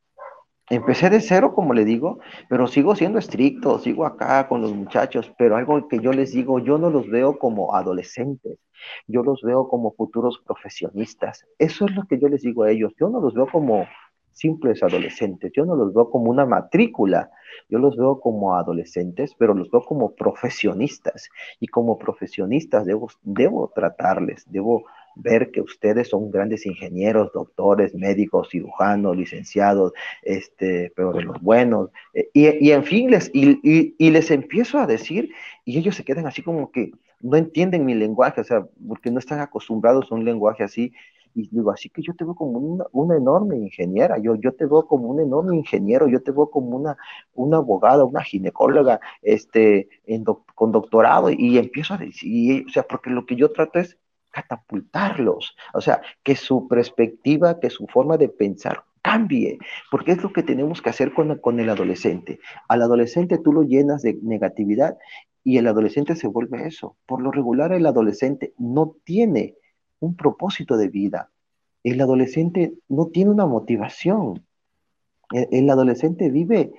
empecé 0.71 1.09
de 1.09 1.21
cero, 1.21 1.55
como 1.55 1.73
le 1.73 1.85
digo, 1.85 2.19
pero 2.49 2.66
sigo 2.66 2.95
siendo 2.95 3.19
estricto, 3.19 3.79
sigo 3.79 4.05
acá 4.05 4.49
con 4.49 4.61
los 4.61 4.75
muchachos, 4.75 5.33
pero 5.39 5.57
algo 5.57 5.89
que 5.89 6.01
yo 6.01 6.12
les 6.12 6.33
digo, 6.33 6.59
yo 6.59 6.79
no 6.79 6.91
los 6.91 7.09
veo 7.09 7.39
como 7.39 7.75
adolescentes, 7.75 8.59
yo 9.07 9.23
los 9.23 9.41
veo 9.43 9.69
como 9.69 9.93
futuros 9.93 10.41
profesionistas. 10.45 11.47
Eso 11.59 11.87
es 11.87 11.95
lo 11.95 12.05
que 12.05 12.19
yo 12.19 12.29
les 12.29 12.43
digo 12.43 12.64
a 12.64 12.71
ellos, 12.71 12.93
yo 12.99 13.09
no 13.09 13.21
los 13.21 13.35
veo 13.35 13.47
como 13.47 13.87
simples 14.33 14.83
adolescentes, 14.83 15.51
yo 15.55 15.64
no 15.64 15.75
los 15.75 15.93
veo 15.93 16.11
como 16.11 16.31
una 16.31 16.47
matrícula, 16.47 17.31
yo 17.69 17.79
los 17.79 17.97
veo 17.97 18.21
como 18.21 18.55
adolescentes, 18.55 19.35
pero 19.37 19.53
los 19.55 19.71
veo 19.71 19.83
como 19.83 20.14
profesionistas 20.14 21.29
y 21.59 21.66
como 21.66 21.99
profesionistas 21.99 22.85
debo, 22.85 23.09
debo 23.23 23.73
tratarles, 23.75 24.45
debo 24.49 24.85
ver 25.19 25.51
que 25.51 25.61
ustedes 25.61 26.09
son 26.09 26.31
grandes 26.31 26.64
ingenieros, 26.64 27.33
doctores, 27.33 27.95
médicos, 27.95 28.49
cirujanos, 28.51 29.16
licenciados, 29.16 29.93
este, 30.23 30.93
pero 30.95 31.12
de 31.12 31.23
los 31.23 31.41
buenos. 31.41 31.91
Eh, 32.14 32.29
y, 32.33 32.71
en 32.71 32.85
fin, 32.85 33.11
les, 33.11 33.31
y, 33.35 33.61
y, 33.62 34.11
les 34.11 34.31
empiezo 34.31 34.79
a 34.79 34.87
decir, 34.87 35.31
y 35.64 35.79
ellos 35.79 35.97
se 35.97 36.05
quedan 36.05 36.27
así 36.27 36.43
como 36.43 36.71
que 36.71 36.93
no 37.21 37.37
entienden 37.37 37.85
mi 37.85 37.95
lenguaje, 37.95 38.41
o 38.41 38.45
sea, 38.45 38.66
porque 38.87 39.11
no 39.11 39.19
están 39.19 39.41
acostumbrados 39.41 40.11
a 40.11 40.14
un 40.14 40.25
lenguaje 40.25 40.62
así. 40.62 40.93
Y 41.35 41.49
digo, 41.51 41.71
así 41.71 41.91
que 41.91 42.03
yo 42.03 42.14
te 42.14 42.25
veo 42.25 42.35
como 42.35 42.59
una, 42.59 42.85
una, 42.93 43.16
enorme 43.16 43.57
ingeniera, 43.57 44.19
yo, 44.19 44.35
yo 44.37 44.53
te 44.55 44.64
veo 44.64 44.87
como 44.87 45.09
un 45.09 45.21
enorme 45.21 45.57
ingeniero, 45.57 46.09
yo 46.09 46.23
te 46.23 46.33
veo 46.33 46.51
como 46.51 46.77
una, 46.77 46.97
una 47.35 47.59
abogada, 47.59 48.05
una 48.05 48.25
ginecóloga, 48.25 48.99
este, 49.23 49.89
con 50.55 50.73
doctorado, 50.73 51.31
y 51.31 51.59
empiezo 51.59 51.95
a 51.95 51.99
decir, 51.99 52.64
o 52.66 52.71
sea, 52.71 52.83
porque 52.83 53.11
lo 53.11 53.27
que 53.27 53.37
yo 53.37 53.53
trato 53.53 53.79
es 53.79 53.99
catapultarlos, 54.31 55.57
o 55.74 55.81
sea, 55.81 56.01
que 56.22 56.37
su 56.37 56.68
perspectiva, 56.68 57.59
que 57.61 57.70
su 57.70 57.87
forma 57.87 58.16
de 58.16 58.29
pensar 58.29 58.85
cambie, 59.03 59.59
porque 59.91 60.12
es 60.12 60.22
lo 60.22 60.33
que 60.33 60.43
tenemos 60.43 60.83
que 60.83 60.91
hacer 60.91 61.12
con, 61.12 61.61
el 61.61 61.70
adolescente. 61.70 62.41
Al 62.68 62.83
adolescente 62.83 63.39
tú 63.39 63.53
lo 63.53 63.62
llenas 63.62 64.03
de 64.03 64.18
negatividad 64.22 64.99
y 65.45 65.59
el 65.59 65.66
adolescente 65.66 66.16
se 66.16 66.26
vuelve 66.26 66.66
eso. 66.66 66.97
Por 67.07 67.22
lo 67.22 67.31
regular 67.31 67.72
el 67.72 67.87
adolescente 67.87 68.53
no 68.59 68.97
tiene 69.05 69.55
un 70.01 70.14
propósito 70.16 70.76
de 70.76 70.89
vida. 70.89 71.31
El 71.85 72.01
adolescente 72.01 72.74
no 72.89 73.07
tiene 73.07 73.31
una 73.31 73.47
motivación. 73.47 74.45
El, 75.33 75.70
adolescente 75.70 76.31
vive 76.31 76.72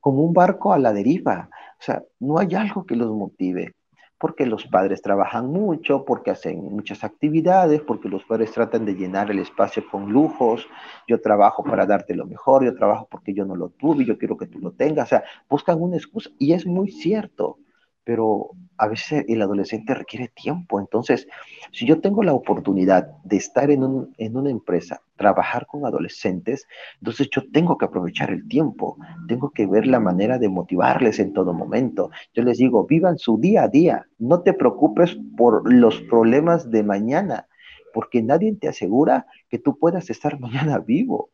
como 0.00 0.22
un 0.22 0.32
barco 0.32 0.72
a 0.72 0.78
la 0.78 0.92
deriva. 0.92 1.50
O 1.80 1.82
sea, 1.82 2.04
no 2.20 2.38
hay 2.38 2.54
algo 2.54 2.86
que 2.86 2.96
los 2.96 3.10
motive 3.10 3.75
porque 4.18 4.46
los 4.46 4.66
padres 4.66 5.02
trabajan 5.02 5.48
mucho, 5.48 6.04
porque 6.04 6.30
hacen 6.30 6.64
muchas 6.64 7.04
actividades, 7.04 7.82
porque 7.82 8.08
los 8.08 8.24
padres 8.24 8.52
tratan 8.52 8.84
de 8.84 8.94
llenar 8.94 9.30
el 9.30 9.38
espacio 9.38 9.84
con 9.90 10.12
lujos, 10.12 10.66
yo 11.06 11.20
trabajo 11.20 11.62
para 11.62 11.86
darte 11.86 12.14
lo 12.14 12.26
mejor, 12.26 12.64
yo 12.64 12.74
trabajo 12.74 13.06
porque 13.10 13.34
yo 13.34 13.44
no 13.44 13.56
lo 13.56 13.68
tuve, 13.70 14.04
yo 14.04 14.18
quiero 14.18 14.36
que 14.36 14.46
tú 14.46 14.58
lo 14.58 14.72
tengas, 14.72 15.06
o 15.06 15.08
sea, 15.10 15.24
buscan 15.48 15.80
una 15.80 15.96
excusa 15.96 16.30
y 16.38 16.52
es 16.52 16.66
muy 16.66 16.90
cierto, 16.90 17.58
pero 18.06 18.50
a 18.78 18.86
veces 18.86 19.24
el 19.26 19.42
adolescente 19.42 19.92
requiere 19.92 20.28
tiempo. 20.28 20.78
Entonces, 20.78 21.26
si 21.72 21.86
yo 21.86 22.00
tengo 22.00 22.22
la 22.22 22.34
oportunidad 22.34 23.08
de 23.24 23.36
estar 23.36 23.68
en, 23.72 23.82
una 23.82 24.48
empresa, 24.48 25.02
trabajar 25.16 25.66
con 25.66 25.84
adolescentes, 25.84 26.68
entonces 27.00 27.28
yo 27.34 27.42
tengo 27.50 27.76
que 27.76 27.86
aprovechar 27.86 28.30
el 28.30 28.46
tiempo, 28.46 28.96
tengo 29.26 29.50
que 29.50 29.66
ver 29.66 29.88
la 29.88 29.98
manera 29.98 30.38
de 30.38 30.48
motivarles 30.48 31.18
en 31.18 31.32
todo 31.32 31.52
momento. 31.52 32.10
Yo 32.32 32.44
les 32.44 32.58
digo, 32.58 32.86
vivan 32.86 33.18
su 33.18 33.38
día 33.38 33.64
a 33.64 33.68
día, 33.68 34.06
no 34.20 34.42
te 34.42 34.52
preocupes 34.52 35.18
por 35.36 35.68
los 35.72 36.00
problemas 36.02 36.70
de 36.70 36.84
mañana, 36.84 37.48
porque 37.92 38.22
nadie 38.22 38.54
te 38.54 38.68
asegura 38.68 39.26
que 39.48 39.58
tú 39.58 39.80
puedas 39.80 40.10
estar 40.10 40.38
mañana 40.46 40.78
vivo. 40.78 41.30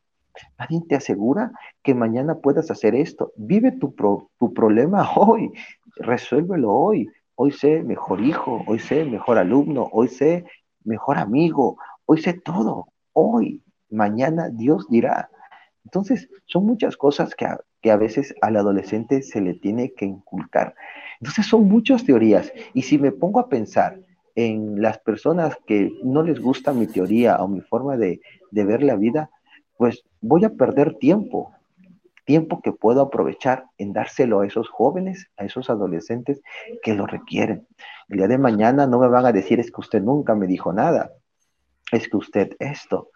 Nadie 0.59 0.81
te 0.89 0.95
asegura 0.95 1.53
que 1.83 1.95
mañana 1.95 2.37
puedas 2.37 2.71
hacer 2.71 2.95
esto. 2.95 3.33
Vive 3.37 3.73
tu, 3.73 3.95
tu 4.39 4.55
problema 4.55 5.07
hoy 5.17 5.53
resuélvelo 5.97 6.71
hoy. 6.73 7.09
Hoy 7.35 7.51
sé 7.53 7.83
mejor 7.83 8.21
hijo, 8.21 8.63
hoy 8.67 8.79
sé 8.79 9.05
mejor 9.05 9.39
alumno, 9.39 9.89
hoy 9.93 10.09
sé 10.09 10.45
mejor 10.85 11.19
amigo, 11.19 11.79
hoy 12.05 12.21
sé 12.21 12.35
todo. 12.35 12.89
Hoy, 13.13 13.63
mañana 13.91 14.49
Dios 14.51 14.87
dirá. 14.89 15.31
Entonces, 15.85 16.29
son 16.47 16.67
muchas 16.67 16.97
cosas 16.97 17.35
que 17.35 17.47
a, 17.47 17.59
que 17.81 17.91
a 17.91 17.97
veces 17.97 18.35
al 18.43 18.57
adolescente 18.57 19.23
se 19.23 19.41
le 19.41 19.55
tiene 19.55 19.93
que 19.93 20.05
inculcar. 20.05 20.75
Entonces, 21.21 21.47
son 21.47 21.69
muchas 21.69 22.05
teorías. 22.05 22.53
Y 22.75 22.83
si 22.83 22.99
me 22.99 23.13
pongo 23.13 23.41
a 23.41 23.49
pensar 23.49 23.99
en 24.35 24.81
las 24.81 24.99
personas 24.99 25.57
que 25.67 25.91
no 26.05 26.23
les 26.23 26.41
gusta 26.41 26.73
mi 26.73 26.87
teoría 26.87 27.37
o 27.37 27.49
mi 27.49 27.61
forma 27.61 27.97
de, 27.97 28.21
de 28.51 28.65
ver 28.65 28.83
la 28.83 28.97
vida, 28.97 29.31
pues 29.77 30.05
voy 30.21 30.45
a 30.45 30.51
perder 30.51 30.95
tiempo 30.95 31.53
tiempo 32.25 32.61
que 32.63 32.73
puedo 32.73 33.03
aprovechar 33.03 33.67
en 33.79 33.93
dárselo 33.93 34.41
a 34.41 34.47
esos 34.47 34.69
jóvenes, 34.69 35.31
a 35.37 35.45
esos 35.45 35.71
adolescentes 35.71 36.41
que 36.83 36.95
lo 36.95 37.07
requieren. 37.07 37.67
El 38.09 38.19
día 38.19 38.29
de 38.29 38.39
mañana 38.39 38.87
no 38.87 38.99
me 38.99 39.09
van 39.09 39.27
a 39.27 39.33
decir 39.33 39.61
es 39.61 39.71
que 39.71 39.81
usted 39.81 40.03
nunca 40.03 40.35
me 40.35 40.47
dijo 40.47 40.73
nada, 40.73 41.13
es 41.91 42.09
que 42.09 42.17
usted 42.17 42.57
esto. 42.59 43.11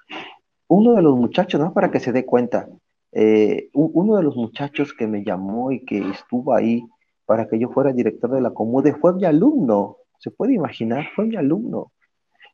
Uno 0.68 0.94
de 0.94 1.02
los 1.02 1.16
muchachos, 1.16 1.61
¿no? 1.61 1.72
Para 1.72 1.90
que 1.90 2.00
se 2.00 2.12
dé 2.12 2.24
cuenta, 2.24 2.68
eh, 3.12 3.70
uno 3.72 4.16
de 4.16 4.22
los 4.22 4.36
muchachos 4.36 4.92
que 4.92 5.07
me 5.07 5.24
llamó 5.24 5.70
y 5.72 5.84
que 5.84 5.98
estuvo 6.11 6.54
ahí 6.54 6.84
para 7.24 7.48
que 7.48 7.59
yo 7.59 7.68
fuera 7.70 7.92
director 7.92 8.30
de 8.30 8.40
la 8.40 8.50
Comude 8.50 8.94
fue 8.94 9.14
mi 9.14 9.24
alumno, 9.24 9.98
se 10.18 10.30
puede 10.30 10.54
imaginar, 10.54 11.07
fue 11.14 11.26
mi 11.26 11.36
alumno. 11.36 11.92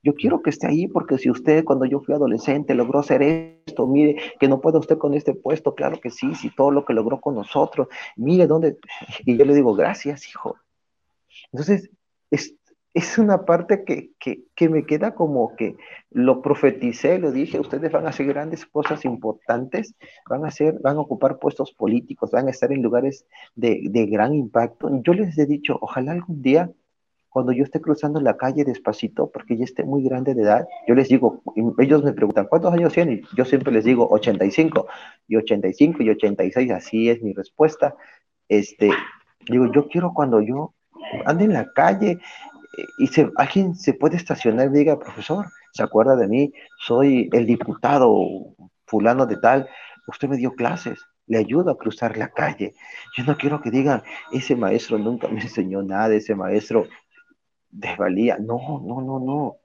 Yo 0.02 0.14
quiero 0.14 0.42
que 0.42 0.50
esté 0.50 0.66
ahí 0.66 0.88
porque 0.88 1.16
si 1.18 1.30
usted 1.30 1.64
cuando 1.64 1.84
yo 1.84 2.00
fui 2.00 2.14
adolescente 2.14 2.74
logró 2.74 2.98
hacer 2.98 3.22
esto, 3.22 3.86
mire 3.86 4.16
que 4.40 4.48
no 4.48 4.60
puede 4.60 4.78
usted 4.78 4.98
con 4.98 5.14
este 5.14 5.34
puesto, 5.34 5.74
claro 5.74 6.00
que 6.00 6.10
sí, 6.10 6.34
sí, 6.34 6.50
todo 6.56 6.70
lo 6.70 6.84
que 6.84 6.92
logró 6.92 7.20
con 7.20 7.34
nosotros, 7.34 7.88
mire 8.16 8.46
dónde, 8.46 8.78
y 9.24 9.36
yo 9.36 9.44
le 9.44 9.54
digo, 9.54 9.74
gracias, 9.74 10.28
hijo. 10.28 10.56
Entonces, 11.52 11.90
es, 12.30 12.56
es 12.94 13.16
una 13.16 13.44
parte 13.44 13.84
que, 13.84 14.10
que, 14.18 14.44
que, 14.54 14.68
me 14.68 14.84
queda 14.84 15.14
como 15.14 15.54
que 15.56 15.76
lo 16.10 16.42
profeticé, 16.42 17.18
lo 17.18 17.32
dije, 17.32 17.60
ustedes 17.60 17.90
van 17.90 18.06
a 18.06 18.10
hacer 18.10 18.26
grandes 18.26 18.66
cosas 18.66 19.04
importantes, 19.04 19.94
van 20.28 20.44
a, 20.44 20.48
hacer, 20.48 20.78
van 20.80 20.96
a 20.96 21.00
ocupar 21.00 21.38
puestos 21.38 21.72
políticos, 21.72 22.30
van 22.30 22.48
a 22.48 22.50
estar 22.50 22.72
en 22.72 22.82
lugares 22.82 23.24
de, 23.54 23.82
de 23.88 24.06
gran 24.06 24.34
impacto. 24.34 24.90
Yo 25.02 25.14
les 25.14 25.38
he 25.38 25.46
dicho, 25.46 25.78
ojalá 25.80 26.12
algún 26.12 26.42
día 26.42 26.70
cuando 27.32 27.52
yo 27.52 27.64
esté 27.64 27.80
cruzando 27.80 28.20
la 28.20 28.36
calle 28.36 28.62
despacito, 28.62 29.30
porque 29.30 29.56
ya 29.56 29.64
esté 29.64 29.84
muy 29.84 30.04
grande 30.04 30.34
de 30.34 30.42
edad, 30.42 30.68
yo 30.86 30.94
les 30.94 31.08
digo, 31.08 31.42
ellos 31.78 32.04
me 32.04 32.12
preguntan, 32.12 32.46
¿cuántos 32.46 32.74
años 32.74 32.92
tienen? 32.92 33.22
Yo 33.34 33.46
siempre 33.46 33.72
les 33.72 33.84
digo 33.84 34.06
85, 34.10 34.86
y 35.28 35.36
85 35.36 36.02
y 36.02 36.10
86, 36.10 36.70
así 36.72 37.08
es 37.08 37.22
mi 37.22 37.32
respuesta. 37.32 37.96
Este, 38.48 38.90
digo, 39.48 39.72
yo 39.72 39.88
quiero 39.88 40.12
cuando 40.12 40.42
yo 40.42 40.74
ande 41.24 41.44
en 41.44 41.54
la 41.54 41.72
calle 41.72 42.10
eh, 42.10 42.84
y 42.98 43.06
se, 43.06 43.30
alguien 43.36 43.74
se 43.76 43.94
puede 43.94 44.16
estacionar 44.16 44.66
y 44.66 44.78
diga, 44.78 44.98
profesor, 44.98 45.46
¿se 45.72 45.82
acuerda 45.82 46.16
de 46.16 46.28
mí? 46.28 46.52
Soy 46.80 47.30
el 47.32 47.46
diputado 47.46 48.14
fulano 48.84 49.24
de 49.24 49.38
tal, 49.38 49.70
usted 50.06 50.28
me 50.28 50.36
dio 50.36 50.52
clases, 50.52 51.00
le 51.26 51.38
ayudo 51.38 51.70
a 51.70 51.78
cruzar 51.78 52.18
la 52.18 52.28
calle. 52.28 52.74
Yo 53.16 53.24
no 53.24 53.38
quiero 53.38 53.62
que 53.62 53.70
digan, 53.70 54.02
ese 54.32 54.54
maestro 54.54 54.98
nunca 54.98 55.28
me 55.28 55.40
enseñó 55.40 55.82
nada, 55.82 56.14
ese 56.14 56.34
maestro 56.34 56.88
desvalía. 57.72 58.38
No, 58.38 58.80
no, 58.86 59.00
no, 59.00 59.18
no. 59.18 59.56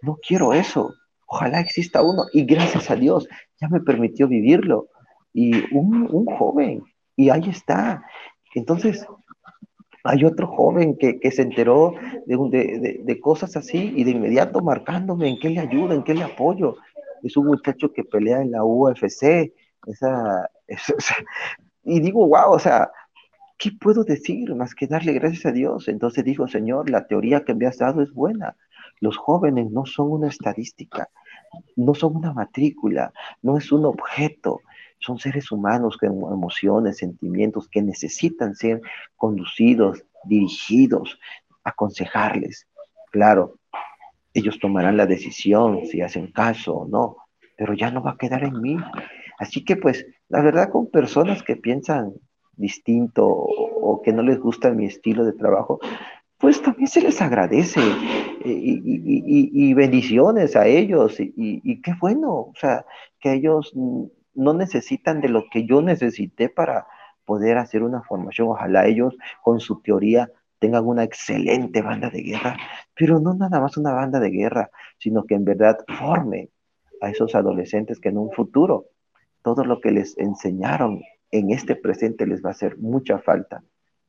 No 0.00 0.18
quiero 0.26 0.54
eso. 0.54 0.94
Ojalá 1.26 1.60
exista 1.60 2.02
uno. 2.02 2.22
Y 2.32 2.44
gracias 2.44 2.90
a 2.90 2.96
Dios, 2.96 3.28
ya 3.60 3.68
me 3.68 3.80
permitió 3.80 4.26
vivirlo. 4.26 4.88
Y 5.34 5.52
un, 5.74 6.26
joven. 6.38 6.82
Y 7.16 7.28
ahí 7.28 7.48
está. 7.48 8.02
Entonces, 8.54 9.06
hay 10.02 10.24
otro 10.24 10.46
joven 10.46 10.96
que, 10.96 11.30
se 11.30 11.42
enteró 11.42 11.94
de, 12.26 13.00
de, 13.04 13.20
cosas 13.20 13.56
así 13.56 13.92
y 13.94 14.04
de 14.04 14.12
inmediato 14.12 14.60
marcándome 14.60 15.28
en 15.28 15.38
qué 15.38 15.50
le 15.50 15.60
ayuda, 15.60 15.94
en 15.94 16.02
qué 16.02 16.14
le 16.14 16.24
apoyo. 16.24 16.76
Es 17.22 17.36
un 17.36 17.46
muchacho 17.46 17.92
que 17.92 18.02
pelea 18.02 18.40
en 18.40 18.52
la 18.52 18.64
UFC. 18.64 19.52
Esa, 19.86 20.50
esa 20.66 20.94
y 21.84 22.00
digo, 22.00 22.26
wow, 22.26 22.52
o 22.52 22.58
sea, 22.58 22.90
¿qué 23.60 23.72
puedo 23.72 24.04
decir 24.04 24.54
más 24.54 24.74
que 24.74 24.86
darle 24.86 25.12
gracias 25.12 25.44
a 25.46 25.52
Dios? 25.52 25.86
Entonces 25.88 26.24
dijo, 26.24 26.48
Señor, 26.48 26.88
la 26.88 27.06
teoría 27.06 27.44
que 27.44 27.54
me 27.54 27.66
has 27.66 27.76
dado 27.76 28.02
es 28.02 28.10
buena. 28.10 28.56
Los 29.00 29.18
jóvenes 29.18 29.70
no 29.70 29.84
son 29.84 30.10
una 30.10 30.28
estadística, 30.28 31.10
no 31.76 31.94
son 31.94 32.16
una 32.16 32.32
matrícula, 32.32 33.12
no 33.42 33.58
es 33.58 33.70
un 33.70 33.84
objeto, 33.84 34.60
son 34.98 35.18
seres 35.18 35.52
humanos 35.52 35.98
con 35.98 36.08
emociones, 36.08 36.96
sentimientos 36.96 37.68
que 37.68 37.82
necesitan 37.82 38.54
ser 38.54 38.80
conducidos, 39.16 40.04
dirigidos, 40.24 41.18
aconsejarles. 41.62 42.66
Claro, 43.12 43.58
ellos 44.32 44.58
tomarán 44.58 44.96
la 44.96 45.06
decisión 45.06 45.84
si 45.84 46.00
hacen 46.00 46.32
caso 46.32 46.74
o 46.74 46.88
no, 46.88 47.16
pero 47.58 47.74
ya 47.74 47.90
no 47.90 48.02
va 48.02 48.12
a 48.12 48.18
quedar 48.18 48.42
en 48.42 48.58
mí. 48.60 48.78
Así 49.38 49.64
que 49.64 49.76
pues, 49.76 50.06
la 50.28 50.40
verdad 50.40 50.70
con 50.70 50.90
personas 50.90 51.42
que 51.42 51.56
piensan 51.56 52.14
distinto 52.60 53.26
o, 53.26 54.02
que 54.02 54.12
no 54.12 54.22
les 54.22 54.38
gusta 54.38 54.70
mi 54.70 54.86
estilo 54.86 55.24
de 55.24 55.32
trabajo, 55.32 55.80
pues 56.38 56.62
también 56.62 56.88
se 56.88 57.02
les 57.02 57.20
agradece 57.20 57.80
eh, 58.44 58.44
y, 58.44 59.74
bendiciones 59.74 60.56
a 60.56 60.66
ellos 60.66 61.16
y, 61.18 61.82
qué 61.82 61.94
bueno, 62.00 62.32
o 62.32 62.52
sea, 62.54 62.86
que 63.18 63.32
ellos 63.34 63.72
no 63.74 64.54
necesitan 64.54 65.20
de 65.20 65.28
lo 65.28 65.44
que 65.50 65.66
yo 65.66 65.82
necesité 65.82 66.48
para 66.48 66.86
poder 67.24 67.58
hacer 67.58 67.82
una 67.82 68.02
formación. 68.02 68.48
Ojalá 68.48 68.86
ellos 68.86 69.16
con 69.42 69.60
su 69.60 69.80
teoría 69.82 70.30
tengan 70.58 70.86
una 70.86 71.04
excelente 71.04 71.82
banda 71.82 72.10
de 72.10 72.22
guerra, 72.22 72.56
pero 72.94 73.18
no 73.20 73.34
nada 73.34 73.60
más 73.60 73.76
una 73.76 73.92
banda 73.92 74.20
de 74.20 74.30
guerra, 74.30 74.70
sino 74.98 75.24
que 75.24 75.34
en 75.34 75.44
verdad 75.44 75.78
formen 75.98 76.50
a 77.00 77.10
esos 77.10 77.34
adolescentes 77.34 77.98
que 77.98 78.10
en 78.10 78.18
un 78.18 78.30
futuro 78.30 78.86
todo 79.42 79.64
lo 79.64 79.80
que 79.80 79.90
les 79.90 80.16
enseñaron 80.18 81.02
en 81.30 81.50
este 81.50 81.76
presente 81.76 82.26
les 82.26 82.42
va 82.44 82.48
a 82.48 82.52
hacer 82.52 82.78
mucha 82.78 83.18
falta, 83.18 83.62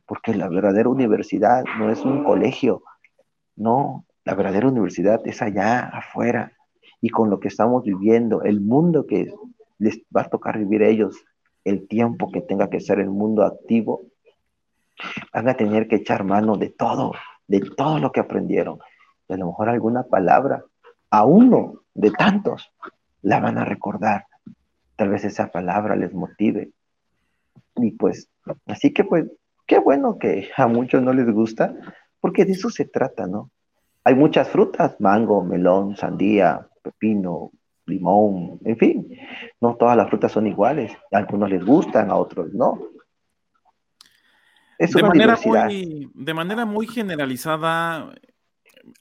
porque 0.05 0.33
la 0.33 0.49
verdadera 0.49 0.89
universidad 0.89 1.63
no 1.77 1.91
es 1.91 2.03
un 2.03 2.23
colegio, 2.23 2.83
no, 3.55 4.05
La 4.23 4.35
verdadera 4.35 4.67
universidad 4.67 5.21
es 5.25 5.41
allá 5.41 5.79
afuera 5.79 6.53
y 7.01 7.09
con 7.09 7.29
lo 7.29 7.39
que 7.39 7.47
estamos 7.47 7.83
viviendo, 7.83 8.43
el 8.43 8.61
mundo 8.61 9.07
que 9.07 9.33
les 9.79 10.01
va 10.15 10.21
a 10.21 10.29
tocar 10.29 10.59
vivir 10.59 10.83
ellos, 10.83 11.15
el 11.63 11.87
tiempo 11.87 12.31
que 12.31 12.41
tenga 12.41 12.69
que 12.69 12.79
ser 12.79 12.99
el 12.99 13.09
mundo 13.09 13.43
activo, 13.43 14.03
van 15.33 15.49
a 15.49 15.55
tener 15.55 15.87
que 15.87 15.97
echar 15.97 16.23
mano 16.23 16.55
de 16.57 16.69
todo, 16.69 17.13
de 17.47 17.61
todo 17.61 17.99
lo 17.99 18.11
que 18.11 18.19
aprendieron. 18.19 18.79
Y 19.27 19.33
a 19.33 19.37
lo 19.37 19.47
mejor 19.47 19.69
alguna 19.69 20.03
palabra, 20.03 20.63
a 21.09 21.25
uno 21.25 21.81
de 21.93 22.11
tantos, 22.11 22.71
la 23.21 23.39
van 23.39 23.57
a 23.57 23.65
recordar. 23.65 24.27
Tal 24.95 25.09
vez 25.09 25.23
esa 25.25 25.51
palabra 25.51 25.95
les 25.95 26.13
motive. 26.13 26.71
Y 27.75 27.91
pues, 27.91 28.29
así 28.65 28.93
que 28.93 29.03
pues, 29.03 29.25
qué 29.65 29.79
bueno 29.79 30.17
que 30.19 30.49
a 30.57 30.67
muchos 30.67 31.01
no 31.01 31.13
les 31.13 31.29
gusta, 31.31 31.75
porque 32.19 32.45
de 32.45 32.53
eso 32.53 32.69
se 32.69 32.85
trata, 32.85 33.27
¿no? 33.27 33.51
Hay 34.03 34.15
muchas 34.15 34.49
frutas, 34.49 34.99
mango, 34.99 35.43
melón, 35.43 35.95
sandía, 35.95 36.67
pepino, 36.81 37.51
limón, 37.85 38.59
en 38.63 38.77
fin, 38.77 39.07
no 39.59 39.75
todas 39.75 39.95
las 39.95 40.09
frutas 40.09 40.31
son 40.31 40.47
iguales. 40.47 40.91
A 41.11 41.17
algunos 41.17 41.49
les 41.49 41.63
gustan, 41.63 42.09
a 42.09 42.15
otros 42.15 42.53
no. 42.53 42.79
Es 44.77 44.93
de, 44.93 45.03
manera 45.03 45.37
muy, 45.45 46.09
de 46.13 46.33
manera 46.33 46.65
muy 46.65 46.87
generalizada, 46.87 48.11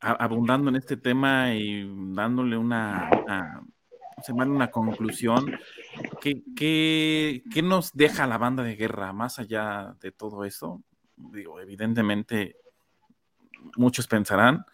abundando 0.00 0.68
en 0.68 0.76
este 0.76 0.98
tema 0.98 1.54
y 1.54 1.90
dándole 2.14 2.58
una, 2.58 3.08
una, 3.22 3.62
una 4.28 4.70
conclusión, 4.70 5.58
¿qué, 6.20 7.42
nos 7.62 7.92
deja 7.92 8.26
la 8.26 8.38
banda 8.38 8.62
de 8.62 8.76
guerra 8.76 9.12
más 9.12 9.38
allá 9.38 9.96
de 10.00 10.12
todo 10.12 10.44
eso? 10.44 10.82
Digo, 11.16 11.60
evidentemente, 11.60 12.56
muchos 13.76 14.06
pensarán, 14.06 14.64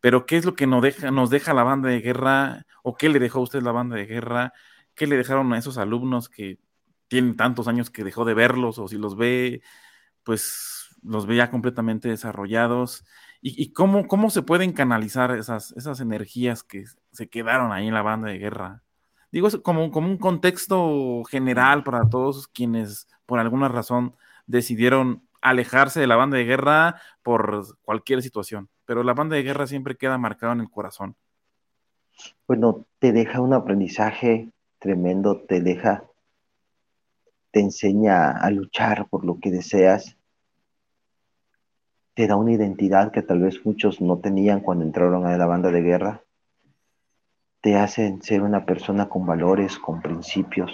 pero 0.00 0.26
¿qué 0.26 0.36
es 0.36 0.44
lo 0.44 0.54
que 0.54 0.66
nos 0.66 0.82
deja, 0.82 1.10
nos 1.10 1.30
deja 1.30 1.54
la 1.54 1.62
banda 1.62 1.88
de 1.88 2.00
guerra? 2.00 2.66
¿O 2.82 2.96
qué 2.96 3.08
le 3.08 3.18
dejó 3.18 3.38
a 3.38 3.42
usted 3.42 3.62
la 3.62 3.72
banda 3.72 3.96
de 3.96 4.06
guerra? 4.06 4.52
¿Qué 4.94 5.06
le 5.06 5.16
dejaron 5.16 5.52
a 5.52 5.58
esos 5.58 5.78
alumnos 5.78 6.28
que 6.28 6.58
tienen 7.08 7.36
tantos 7.36 7.68
años 7.68 7.90
que 7.90 8.04
dejó 8.04 8.24
de 8.24 8.34
verlos? 8.34 8.78
O 8.78 8.88
si 8.88 8.98
los 8.98 9.16
ve, 9.16 9.62
pues 10.24 10.88
los 11.02 11.26
ve 11.26 11.36
ya 11.36 11.50
completamente 11.50 12.08
desarrollados. 12.08 13.04
¿Y, 13.44 13.72
cómo, 13.72 14.06
cómo 14.06 14.30
se 14.30 14.42
pueden 14.42 14.72
canalizar 14.72 15.32
esas, 15.36 15.72
esas 15.72 15.98
energías 15.98 16.62
que 16.62 16.84
se 17.10 17.28
quedaron 17.28 17.72
ahí 17.72 17.88
en 17.88 17.94
la 17.94 18.02
banda 18.02 18.28
de 18.28 18.38
guerra? 18.38 18.84
Digo, 19.32 19.48
es 19.48 19.56
como, 19.56 19.90
como 19.90 20.08
un 20.08 20.18
contexto 20.18 21.24
general 21.24 21.82
para 21.82 22.08
todos 22.08 22.48
quienes 22.48 23.08
por 23.24 23.38
alguna 23.38 23.68
razón 23.68 24.14
decidieron 24.46 25.22
alejarse 25.40 26.00
de 26.00 26.06
la 26.06 26.16
banda 26.16 26.36
de 26.36 26.44
guerra 26.44 27.00
por 27.22 27.64
cualquier 27.82 28.22
situación, 28.22 28.68
pero 28.84 29.02
la 29.02 29.14
banda 29.14 29.36
de 29.36 29.42
guerra 29.42 29.66
siempre 29.66 29.96
queda 29.96 30.18
marcada 30.18 30.52
en 30.52 30.60
el 30.60 30.70
corazón. 30.70 31.16
Bueno, 32.46 32.84
te 32.98 33.12
deja 33.12 33.40
un 33.40 33.54
aprendizaje 33.54 34.50
tremendo, 34.78 35.40
te 35.40 35.60
deja, 35.60 36.04
te 37.50 37.60
enseña 37.60 38.32
a 38.32 38.50
luchar 38.50 39.08
por 39.08 39.24
lo 39.24 39.40
que 39.40 39.50
deseas, 39.50 40.16
te 42.14 42.26
da 42.26 42.36
una 42.36 42.52
identidad 42.52 43.12
que 43.12 43.22
tal 43.22 43.40
vez 43.40 43.64
muchos 43.64 44.02
no 44.02 44.18
tenían 44.18 44.60
cuando 44.60 44.84
entraron 44.84 45.26
a 45.26 45.36
la 45.38 45.46
banda 45.46 45.70
de 45.70 45.80
guerra, 45.80 46.22
te 47.62 47.76
hacen 47.76 48.20
ser 48.22 48.42
una 48.42 48.66
persona 48.66 49.08
con 49.08 49.24
valores, 49.24 49.78
con 49.78 50.02
principios, 50.02 50.72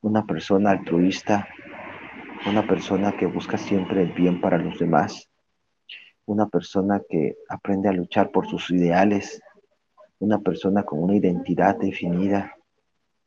una 0.00 0.24
persona 0.24 0.70
altruista, 0.70 1.48
una 2.46 2.64
persona 2.64 3.16
que 3.16 3.26
busca 3.26 3.58
siempre 3.58 4.02
el 4.02 4.12
bien 4.12 4.40
para 4.40 4.56
los 4.56 4.78
demás, 4.78 5.28
una 6.26 6.46
persona 6.46 7.02
que 7.08 7.38
aprende 7.48 7.88
a 7.88 7.92
luchar 7.92 8.30
por 8.30 8.46
sus 8.46 8.70
ideales, 8.70 9.42
una 10.20 10.38
persona 10.38 10.84
con 10.84 11.02
una 11.02 11.16
identidad 11.16 11.76
definida, 11.76 12.54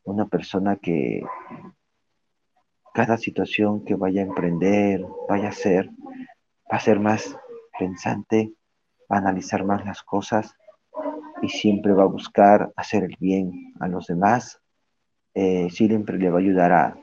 una 0.03 0.25
persona 0.25 0.77
que 0.77 1.21
cada 2.93 3.17
situación 3.17 3.83
que 3.83 3.95
vaya 3.95 4.21
a 4.21 4.25
emprender, 4.25 5.05
vaya 5.27 5.47
a 5.47 5.49
hacer, 5.49 5.89
va 6.71 6.77
a 6.77 6.79
ser 6.79 7.01
más 7.01 7.37
pensante, 7.77 8.53
va 9.11 9.17
a 9.17 9.19
analizar 9.19 9.65
más 9.65 9.85
las 9.85 10.01
cosas 10.01 10.55
y 11.41 11.49
siempre 11.49 11.93
va 11.93 12.03
a 12.03 12.07
buscar 12.07 12.71
hacer 12.75 13.03
el 13.03 13.15
bien 13.19 13.73
a 13.79 13.87
los 13.87 14.07
demás. 14.07 14.61
Eh, 15.33 15.69
siempre 15.69 16.17
le 16.17 16.29
va 16.29 16.37
a 16.37 16.41
ayudar 16.41 16.71
a, 16.71 16.97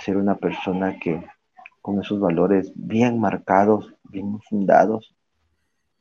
ser 0.00 0.16
una 0.16 0.36
persona 0.36 0.98
que 0.98 1.22
con 1.82 2.00
esos 2.00 2.18
valores 2.18 2.72
bien 2.74 3.20
marcados, 3.20 3.94
bien 4.04 4.40
fundados, 4.40 5.14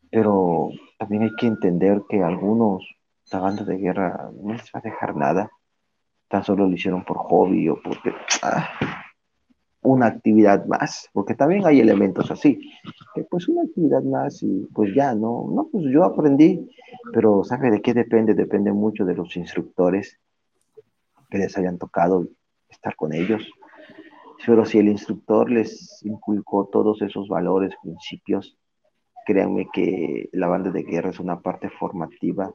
pero 0.10 0.70
también 0.98 1.24
hay 1.24 1.36
que 1.38 1.48
entender 1.48 2.02
que 2.10 2.24
algunos, 2.24 2.86
la 3.34 3.40
banda 3.40 3.66
de 3.66 3.78
guerra 3.78 4.32
no 4.34 4.54
les 4.54 4.72
va 4.74 4.80
a 4.80 4.82
dejar 4.82 5.16
nada, 5.18 5.52
tan 6.30 6.44
solo 6.46 6.68
lo 6.68 6.74
hicieron 6.74 7.04
por 7.04 7.18
hobby 7.18 7.68
o 7.68 7.82
porque 7.84 8.14
ah, 8.44 8.70
una 9.84 10.08
actividad 10.08 10.66
más, 10.66 11.10
porque 11.12 11.34
también 11.34 11.66
hay 11.66 11.80
elementos 11.80 12.30
así, 12.30 12.60
que 13.16 13.24
pues 13.24 13.48
una 13.48 13.64
actividad 13.64 14.04
más 14.04 14.44
y 14.44 14.68
pues 14.74 14.94
ya, 14.94 15.16
no, 15.16 15.48
no, 15.52 15.68
pues 15.72 15.86
yo 15.92 16.04
aprendí, 16.04 16.70
pero 17.14 17.44
¿sabe 17.44 17.72
de 17.72 17.82
qué 17.82 17.94
depende? 17.94 18.34
Depende 18.34 18.72
mucho 18.72 19.06
de 19.06 19.16
los 19.16 19.36
instructores 19.36 20.20
que 21.30 21.40
les 21.40 21.58
hayan 21.58 21.78
tocado 21.78 22.28
estar 22.70 22.96
con 22.96 23.14
ellos, 23.14 23.44
pero 24.46 24.66
si 24.66 24.78
el 24.78 24.88
instructor 24.88 25.50
les 25.50 26.04
inculcó 26.06 26.68
todos 26.72 27.02
esos 27.02 27.28
valores, 27.28 27.74
principios, 27.82 28.58
créanme 29.26 29.68
que 29.74 30.30
la 30.32 30.48
banda 30.48 30.72
de 30.72 30.84
guerra 30.84 31.10
es 31.10 31.20
una 31.20 31.40
parte 31.40 31.70
formativa 31.70 32.52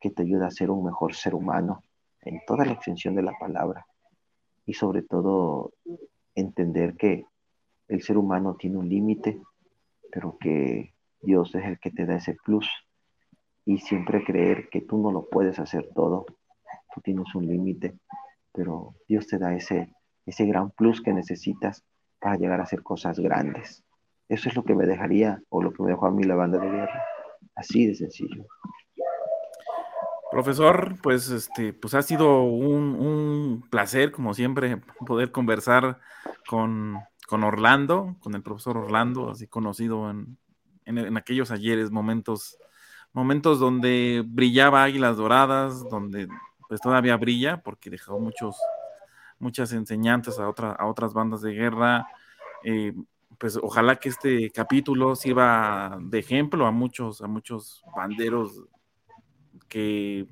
que 0.00 0.10
te 0.10 0.22
ayuda 0.22 0.46
a 0.46 0.50
ser 0.50 0.70
un 0.70 0.84
mejor 0.84 1.14
ser 1.14 1.34
humano 1.34 1.82
en 2.22 2.40
toda 2.46 2.64
la 2.64 2.72
extensión 2.72 3.14
de 3.14 3.22
la 3.22 3.32
palabra. 3.38 3.84
Y 4.64 4.74
sobre 4.74 5.02
todo 5.02 5.72
entender 6.40 6.96
que 6.96 7.24
el 7.88 8.02
ser 8.02 8.18
humano 8.18 8.56
tiene 8.58 8.78
un 8.78 8.88
límite, 8.88 9.40
pero 10.12 10.36
que 10.38 10.94
Dios 11.20 11.54
es 11.54 11.64
el 11.64 11.78
que 11.78 11.90
te 11.90 12.06
da 12.06 12.16
ese 12.16 12.34
plus. 12.34 12.68
Y 13.64 13.78
siempre 13.78 14.24
creer 14.24 14.68
que 14.70 14.80
tú 14.80 14.98
no 14.98 15.12
lo 15.12 15.28
puedes 15.28 15.58
hacer 15.58 15.90
todo. 15.94 16.26
Tú 16.94 17.00
tienes 17.02 17.34
un 17.34 17.46
límite, 17.46 17.98
pero 18.52 18.94
Dios 19.06 19.26
te 19.26 19.38
da 19.38 19.54
ese 19.54 19.92
ese 20.28 20.44
gran 20.44 20.70
plus 20.70 21.00
que 21.00 21.12
necesitas 21.12 21.82
para 22.20 22.36
llegar 22.36 22.60
a 22.60 22.64
hacer 22.64 22.82
cosas 22.82 23.18
grandes. 23.18 23.82
Eso 24.28 24.50
es 24.50 24.56
lo 24.56 24.62
que 24.62 24.74
me 24.74 24.84
dejaría 24.84 25.40
o 25.48 25.62
lo 25.62 25.72
que 25.72 25.82
me 25.82 25.90
dejó 25.90 26.06
a 26.06 26.10
mí 26.10 26.22
la 26.22 26.34
banda 26.34 26.58
de 26.58 26.70
guerra. 26.70 27.02
Así 27.54 27.86
de 27.86 27.94
sencillo. 27.94 28.46
Profesor, 30.30 30.96
pues 31.02 31.30
este, 31.30 31.72
pues 31.72 31.94
ha 31.94 32.02
sido 32.02 32.42
un, 32.42 33.64
placer, 33.70 34.12
como 34.12 34.34
siempre, 34.34 34.76
poder 35.06 35.32
conversar 35.32 36.00
con, 36.46 36.98
Orlando, 37.30 38.16
con 38.20 38.34
el 38.34 38.42
profesor 38.42 38.76
Orlando, 38.76 39.30
así 39.30 39.46
conocido 39.46 40.10
en, 40.10 40.36
en, 40.84 41.16
aquellos 41.16 41.50
ayeres, 41.50 41.90
momentos, 41.90 42.58
momentos 43.12 43.58
donde 43.58 44.22
brillaba 44.26 44.84
Águilas 44.84 45.16
Doradas, 45.16 45.88
donde 45.88 46.28
pues 46.68 46.80
todavía 46.82 47.16
brilla, 47.16 47.62
porque 47.62 47.88
dejó 47.88 48.20
muchos, 48.20 48.58
muchas 49.38 49.72
enseñanzas 49.72 50.38
a, 50.38 50.44
a 50.44 50.86
otras 50.86 51.14
bandas 51.14 51.40
de 51.40 51.52
guerra. 51.52 52.06
Eh, 52.64 52.92
pues 53.38 53.56
ojalá 53.56 53.96
que 53.96 54.10
este 54.10 54.50
capítulo 54.50 55.16
sirva 55.16 55.98
de 56.02 56.18
ejemplo 56.18 56.66
a 56.66 56.70
muchos, 56.70 57.22
a 57.22 57.28
muchos 57.28 57.82
banderos 57.96 58.64
que 59.68 60.26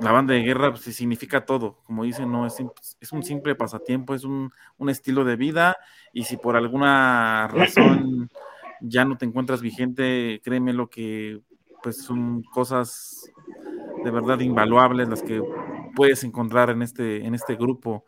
la 0.00 0.12
banda 0.12 0.34
de 0.34 0.42
guerra 0.42 0.70
pues, 0.70 0.82
significa 0.82 1.44
todo, 1.44 1.78
como 1.84 2.04
dicen, 2.04 2.30
no 2.30 2.46
es, 2.46 2.56
es 3.00 3.12
un 3.12 3.22
simple 3.22 3.54
pasatiempo, 3.54 4.14
es 4.14 4.24
un, 4.24 4.50
un, 4.78 4.90
estilo 4.90 5.24
de 5.24 5.36
vida. 5.36 5.76
Y 6.12 6.24
si 6.24 6.36
por 6.36 6.56
alguna 6.56 7.48
razón 7.48 8.28
ya 8.80 9.04
no 9.04 9.16
te 9.16 9.24
encuentras 9.24 9.62
vigente, 9.62 10.40
créeme 10.44 10.72
lo 10.72 10.88
que 10.88 11.40
pues 11.82 12.02
son 12.02 12.42
cosas 12.42 13.30
de 14.04 14.10
verdad 14.10 14.40
invaluables 14.40 15.08
las 15.08 15.22
que 15.22 15.42
puedes 15.94 16.24
encontrar 16.24 16.70
en 16.70 16.82
este, 16.82 17.24
en 17.24 17.34
este 17.34 17.56
grupo. 17.56 18.04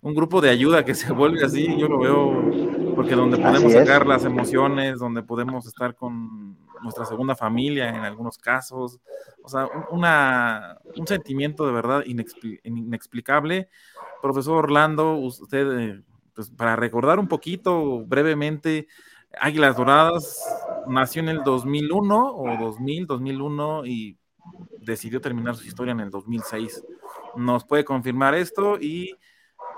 Un 0.00 0.14
grupo 0.14 0.40
de 0.40 0.50
ayuda 0.50 0.84
que 0.84 0.94
se 0.94 1.12
vuelve 1.12 1.44
así, 1.44 1.76
yo 1.78 1.88
lo 1.88 1.98
veo, 1.98 2.94
porque 2.94 3.14
donde 3.14 3.38
podemos 3.38 3.72
sacar 3.72 4.06
las 4.06 4.24
emociones, 4.24 4.98
donde 4.98 5.22
podemos 5.22 5.66
estar 5.66 5.94
con 5.94 6.56
nuestra 6.82 7.04
segunda 7.04 7.34
familia 7.34 7.88
en 7.88 8.04
algunos 8.04 8.38
casos, 8.38 9.00
o 9.42 9.48
sea, 9.48 9.68
una, 9.90 10.78
un 10.96 11.06
sentimiento 11.06 11.66
de 11.66 11.72
verdad 11.72 12.04
inexplicable. 12.06 13.68
Profesor 14.20 14.64
Orlando, 14.64 15.14
usted, 15.14 15.78
eh, 15.78 16.02
pues 16.34 16.50
para 16.50 16.76
recordar 16.76 17.18
un 17.18 17.28
poquito 17.28 18.04
brevemente, 18.04 18.86
Águilas 19.40 19.76
Doradas 19.76 20.40
nació 20.86 21.22
en 21.22 21.28
el 21.30 21.42
2001 21.42 22.34
o 22.36 22.56
2000, 22.58 23.06
2001 23.06 23.86
y 23.86 24.18
decidió 24.80 25.20
terminar 25.20 25.56
su 25.56 25.66
historia 25.66 25.92
en 25.92 26.00
el 26.00 26.10
2006. 26.10 26.84
¿Nos 27.36 27.64
puede 27.64 27.84
confirmar 27.84 28.34
esto? 28.34 28.78
Y 28.78 29.16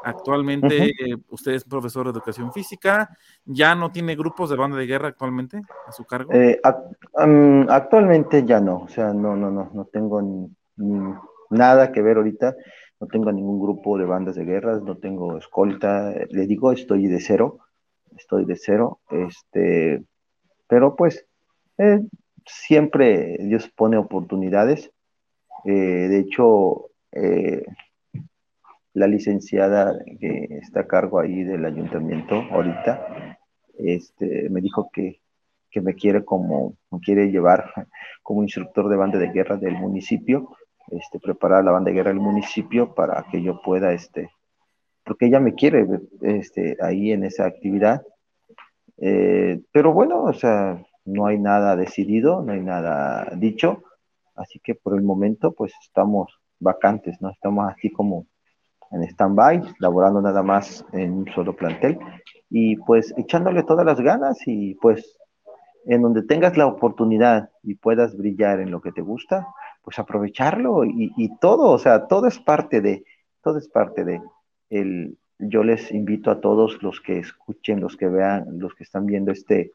Actualmente 0.04 0.92
usted 1.30 1.52
es 1.52 1.64
profesor 1.64 2.04
de 2.04 2.12
educación 2.12 2.52
física, 2.52 3.16
¿ya 3.44 3.74
no 3.74 3.90
tiene 3.90 4.14
grupos 4.14 4.50
de 4.50 4.56
banda 4.56 4.76
de 4.76 4.86
guerra 4.86 5.08
actualmente 5.08 5.62
a 5.86 5.92
su 5.92 6.04
cargo? 6.04 6.30
Eh, 6.34 6.60
actualmente 6.62 8.44
ya 8.44 8.60
no, 8.60 8.82
o 8.82 8.88
sea, 8.88 9.14
no, 9.14 9.34
no, 9.34 9.50
no, 9.50 9.70
no 9.72 9.84
tengo 9.86 10.50
nada 11.50 11.90
que 11.90 12.02
ver 12.02 12.18
ahorita, 12.18 12.54
no 13.00 13.06
tengo 13.06 13.32
ningún 13.32 13.60
grupo 13.60 13.96
de 13.96 14.04
bandas 14.04 14.34
de 14.34 14.44
guerra, 14.44 14.78
no 14.78 14.98
tengo 14.98 15.38
escolta, 15.38 16.14
le 16.28 16.46
digo, 16.46 16.72
estoy 16.72 17.06
de 17.06 17.20
cero, 17.20 17.60
estoy 18.16 18.44
de 18.44 18.56
cero, 18.56 19.00
este, 19.10 20.04
pero 20.68 20.96
pues 20.96 21.26
eh, 21.78 22.00
siempre 22.44 23.38
Dios 23.40 23.70
pone 23.74 23.96
oportunidades, 23.96 24.90
eh, 25.64 25.72
de 25.72 26.18
hecho, 26.18 26.90
la 28.94 29.08
licenciada 29.08 29.98
que 30.20 30.48
está 30.62 30.80
a 30.80 30.86
cargo 30.86 31.18
ahí 31.18 31.42
del 31.42 31.64
ayuntamiento 31.64 32.36
ahorita, 32.50 33.36
este, 33.78 34.48
me 34.50 34.60
dijo 34.60 34.88
que, 34.92 35.20
me 35.82 35.94
quiere 35.94 36.24
como, 36.24 36.76
me 36.92 37.00
quiere 37.00 37.32
llevar 37.32 37.72
como 38.22 38.44
instructor 38.44 38.88
de 38.88 38.96
banda 38.96 39.18
de 39.18 39.32
guerra 39.32 39.56
del 39.56 39.74
municipio, 39.74 40.50
este, 40.88 41.18
preparar 41.18 41.64
la 41.64 41.72
banda 41.72 41.90
de 41.90 41.96
guerra 41.96 42.10
del 42.10 42.20
municipio 42.20 42.94
para 42.94 43.26
que 43.30 43.42
yo 43.42 43.60
pueda, 43.60 43.92
este, 43.92 44.30
porque 45.04 45.26
ella 45.26 45.40
me 45.40 45.54
quiere 45.54 45.84
este, 46.22 46.76
ahí 46.80 47.10
en 47.10 47.24
esa 47.24 47.46
actividad. 47.46 48.02
Eh, 48.98 49.60
pero 49.72 49.92
bueno, 49.92 50.22
o 50.22 50.32
sea, 50.32 50.80
no 51.04 51.26
hay 51.26 51.38
nada 51.40 51.74
decidido, 51.74 52.42
no 52.42 52.52
hay 52.52 52.60
nada 52.60 53.28
dicho, 53.36 53.82
así 54.36 54.60
que 54.60 54.76
por 54.76 54.94
el 54.94 55.02
momento 55.02 55.52
pues 55.52 55.72
estamos 55.82 56.38
vacantes, 56.60 57.20
¿no? 57.20 57.30
Estamos 57.30 57.68
así 57.68 57.90
como 57.90 58.26
en 58.94 59.02
stand-by, 59.02 59.62
laborando 59.80 60.20
nada 60.20 60.42
más 60.42 60.84
en 60.92 61.12
un 61.12 61.26
solo 61.34 61.54
plantel 61.54 61.98
y 62.48 62.76
pues 62.76 63.12
echándole 63.16 63.64
todas 63.64 63.84
las 63.84 64.00
ganas 64.00 64.38
y 64.46 64.74
pues 64.76 65.18
en 65.86 66.02
donde 66.02 66.22
tengas 66.22 66.56
la 66.56 66.66
oportunidad 66.66 67.50
y 67.62 67.74
puedas 67.74 68.16
brillar 68.16 68.60
en 68.60 68.70
lo 68.70 68.80
que 68.80 68.92
te 68.92 69.02
gusta, 69.02 69.48
pues 69.82 69.98
aprovecharlo 69.98 70.84
y, 70.84 71.36
todo, 71.40 71.70
o 71.70 71.78
sea, 71.78 72.06
todo 72.06 72.26
es 72.26 72.38
parte 72.38 72.80
de, 72.80 73.04
todo 73.42 73.58
es 73.58 73.68
parte 73.68 74.04
de 74.04 74.22
el, 74.70 75.18
yo 75.38 75.62
les 75.62 75.90
invito 75.90 76.30
a 76.30 76.40
todos 76.40 76.82
los 76.82 77.00
que 77.00 77.18
escuchen, 77.18 77.80
los 77.80 77.96
que 77.96 78.08
vean, 78.08 78.58
los 78.58 78.74
que 78.74 78.84
están 78.84 79.04
viendo 79.04 79.30
este, 79.30 79.72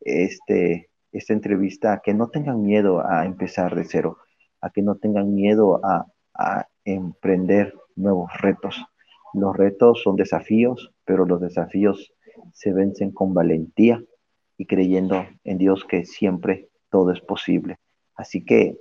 este, 0.00 0.90
esta 1.12 1.32
entrevista, 1.32 1.92
a 1.92 2.00
que 2.00 2.14
no 2.14 2.28
tengan 2.28 2.62
miedo 2.62 3.06
a 3.06 3.24
empezar 3.26 3.76
de 3.76 3.84
cero, 3.84 4.18
a 4.60 4.70
que 4.70 4.82
no 4.82 4.96
tengan 4.96 5.34
miedo 5.34 5.80
a 5.84 6.66
emprender 6.84 7.74
nuevos 7.96 8.30
retos. 8.40 8.84
Los 9.32 9.56
retos 9.56 10.02
son 10.02 10.16
desafíos, 10.16 10.92
pero 11.04 11.24
los 11.24 11.40
desafíos 11.40 12.12
se 12.52 12.72
vencen 12.72 13.10
con 13.10 13.34
valentía 13.34 14.02
y 14.56 14.66
creyendo 14.66 15.26
en 15.44 15.58
Dios 15.58 15.84
que 15.84 16.04
siempre 16.04 16.68
todo 16.90 17.12
es 17.12 17.20
posible. 17.20 17.78
Así 18.14 18.44
que 18.44 18.78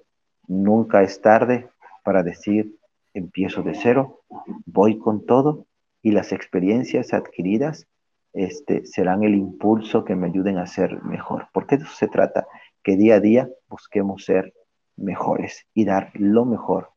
nunca 0.47 1.01
es 1.01 1.22
tarde 1.22 1.70
para 2.04 2.24
decir, 2.24 2.76
empiezo 3.14 3.64
de 3.64 3.74
cero, 3.74 4.22
voy 4.66 4.99
con 4.99 5.26
todo 5.26 5.66
y 6.01 6.12
las 6.12 6.32
experiencias 6.32 7.14
adquiridas 7.14 7.88
este, 8.34 8.86
serán 8.86 9.24
el 9.24 9.36
impulso 9.36 10.04
que 10.04 10.16
me 10.16 10.28
ayuden 10.28 10.58
a 10.58 10.68
ser 10.68 11.01
mejor. 11.04 11.47
Porque 11.54 11.78
de 11.78 11.84
eso 11.84 11.93
se 11.93 12.08
trata, 12.08 12.45
que 12.84 12.97
día 12.97 13.16
a 13.16 13.20
día 13.20 13.49
busquemos 13.70 14.26
ser 14.26 14.54
mejores 14.95 15.66
y 15.74 15.86
dar 15.86 16.12
lo 16.14 16.45
mejor 16.45 16.89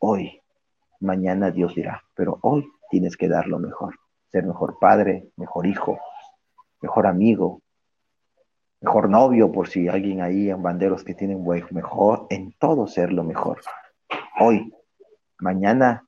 hoy 0.00 0.40
mañana 1.00 1.50
Dios 1.50 1.74
dirá, 1.74 2.02
pero 2.14 2.38
hoy 2.42 2.70
tienes 2.90 3.16
que 3.16 3.28
dar 3.28 3.46
lo 3.46 3.58
mejor, 3.58 3.94
ser 4.30 4.44
mejor 4.44 4.78
padre, 4.78 5.30
mejor 5.36 5.66
hijo, 5.66 5.98
mejor 6.80 7.06
amigo, 7.06 7.62
mejor 8.80 9.08
novio, 9.08 9.50
por 9.50 9.68
si 9.68 9.88
alguien 9.88 10.20
ahí 10.20 10.50
en 10.50 10.62
banderos 10.62 11.04
que 11.04 11.14
tienen 11.14 11.44
mejor, 11.70 12.26
en 12.30 12.52
todo 12.58 12.86
ser 12.86 13.12
lo 13.12 13.24
mejor. 13.24 13.60
Hoy, 14.38 14.72
mañana, 15.38 16.06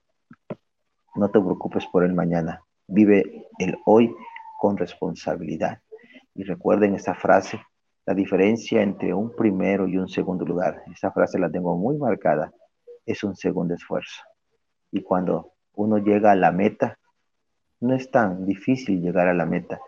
no 1.14 1.30
te 1.30 1.40
preocupes 1.40 1.86
por 1.86 2.04
el 2.04 2.14
mañana, 2.14 2.62
vive 2.86 3.48
el 3.58 3.76
hoy 3.84 4.14
con 4.60 4.76
responsabilidad. 4.76 5.80
Y 6.34 6.44
recuerden 6.44 6.94
esta 6.94 7.14
frase, 7.14 7.60
la 8.06 8.14
diferencia 8.14 8.82
entre 8.82 9.12
un 9.12 9.34
primero 9.36 9.86
y 9.86 9.98
un 9.98 10.08
segundo 10.08 10.44
lugar, 10.44 10.82
esa 10.92 11.12
frase 11.12 11.38
la 11.38 11.50
tengo 11.50 11.76
muy 11.76 11.98
marcada, 11.98 12.52
es 13.06 13.24
un 13.24 13.36
segundo 13.36 13.74
esfuerzo. 13.74 14.22
Y 14.90 15.02
cuando 15.02 15.52
uno 15.74 15.98
llega 15.98 16.32
a 16.32 16.36
la 16.36 16.52
meta, 16.52 16.98
no 17.80 17.94
es 17.94 18.10
tan 18.10 18.46
difícil 18.46 19.00
llegar 19.00 19.28
a 19.28 19.34
la 19.34 19.46
meta. 19.46 19.80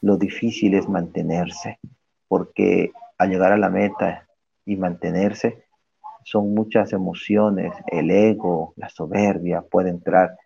Lo 0.00 0.16
difícil 0.16 0.74
es 0.74 0.88
mantenerse, 0.88 1.78
porque 2.28 2.92
al 3.18 3.30
llegar 3.30 3.52
a 3.52 3.58
la 3.58 3.70
meta 3.70 4.26
y 4.64 4.76
mantenerse, 4.76 5.64
son 6.24 6.54
muchas 6.54 6.92
emociones, 6.92 7.72
el 7.86 8.10
ego, 8.10 8.74
la 8.76 8.88
soberbia 8.88 9.62
puede 9.62 9.90
entrar 9.90 10.38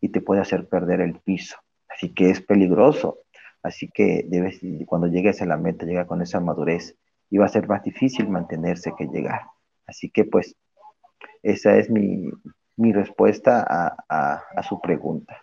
y 0.00 0.08
te 0.08 0.20
puede 0.20 0.40
hacer 0.40 0.66
perder 0.68 1.00
el 1.00 1.20
piso. 1.20 1.56
Así 1.88 2.12
que 2.14 2.30
es 2.30 2.40
peligroso. 2.40 3.18
Así 3.62 3.88
que 3.88 4.26
cuando 4.86 5.06
llegues 5.08 5.42
a 5.42 5.46
la 5.46 5.56
meta, 5.56 5.84
llega 5.84 6.06
con 6.06 6.22
esa 6.22 6.40
madurez 6.40 6.96
y 7.30 7.38
va 7.38 7.46
a 7.46 7.50
ser 7.50 7.68
más 7.68 7.82
difícil 7.82 8.28
mantenerse 8.28 8.94
que 8.96 9.06
llegar. 9.06 9.42
Así 9.86 10.10
que 10.10 10.24
pues 10.24 10.56
esa 11.42 11.76
es 11.76 11.90
mi, 11.90 12.30
mi 12.78 12.92
respuesta 12.92 13.66
a, 14.08 14.62
su 14.62 14.80
pregunta. 14.80 15.36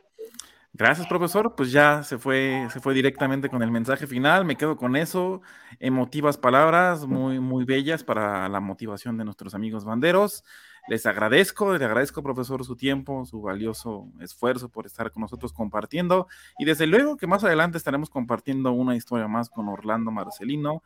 Gracias, 0.74 1.08
profesor. 1.08 1.56
Pues 1.56 1.72
ya 1.72 2.04
se 2.04 2.18
fue, 2.18 2.68
se 2.72 2.80
fue 2.80 2.94
directamente 2.94 3.50
con 3.50 3.62
el 3.62 3.72
mensaje 3.72 4.08
final. 4.08 4.46
Me 4.46 4.56
quedo 4.56 4.78
con 4.78 4.96
eso. 4.96 5.42
Emotivas 5.80 6.38
palabras, 6.38 7.06
muy, 7.06 7.40
muy 7.40 7.66
bellas 7.66 8.04
para 8.04 8.50
la 8.50 8.60
motivación 8.62 9.18
de 9.18 9.26
nuestros 9.26 9.54
amigos 9.54 9.86
banderos. 9.86 10.44
Les 10.88 11.06
agradezco, 11.06 11.74
les 11.74 11.82
agradezco, 11.82 12.24
profesor, 12.24 12.64
su 12.64 12.76
tiempo, 12.76 13.26
su 13.26 13.42
valioso 13.42 14.08
esfuerzo 14.22 14.70
por 14.70 14.86
estar 14.86 15.12
con 15.12 15.22
nosotros 15.22 15.52
compartiendo. 15.52 16.28
Y 16.58 16.66
desde 16.66 16.88
luego 16.88 17.18
que 17.18 17.28
más 17.28 17.44
adelante 17.44 17.78
estaremos 17.78 18.10
compartiendo 18.10 18.72
una 18.72 18.96
historia 18.96 19.28
más 19.28 19.50
con 19.50 19.68
Orlando 19.68 20.12
Marcelino. 20.12 20.84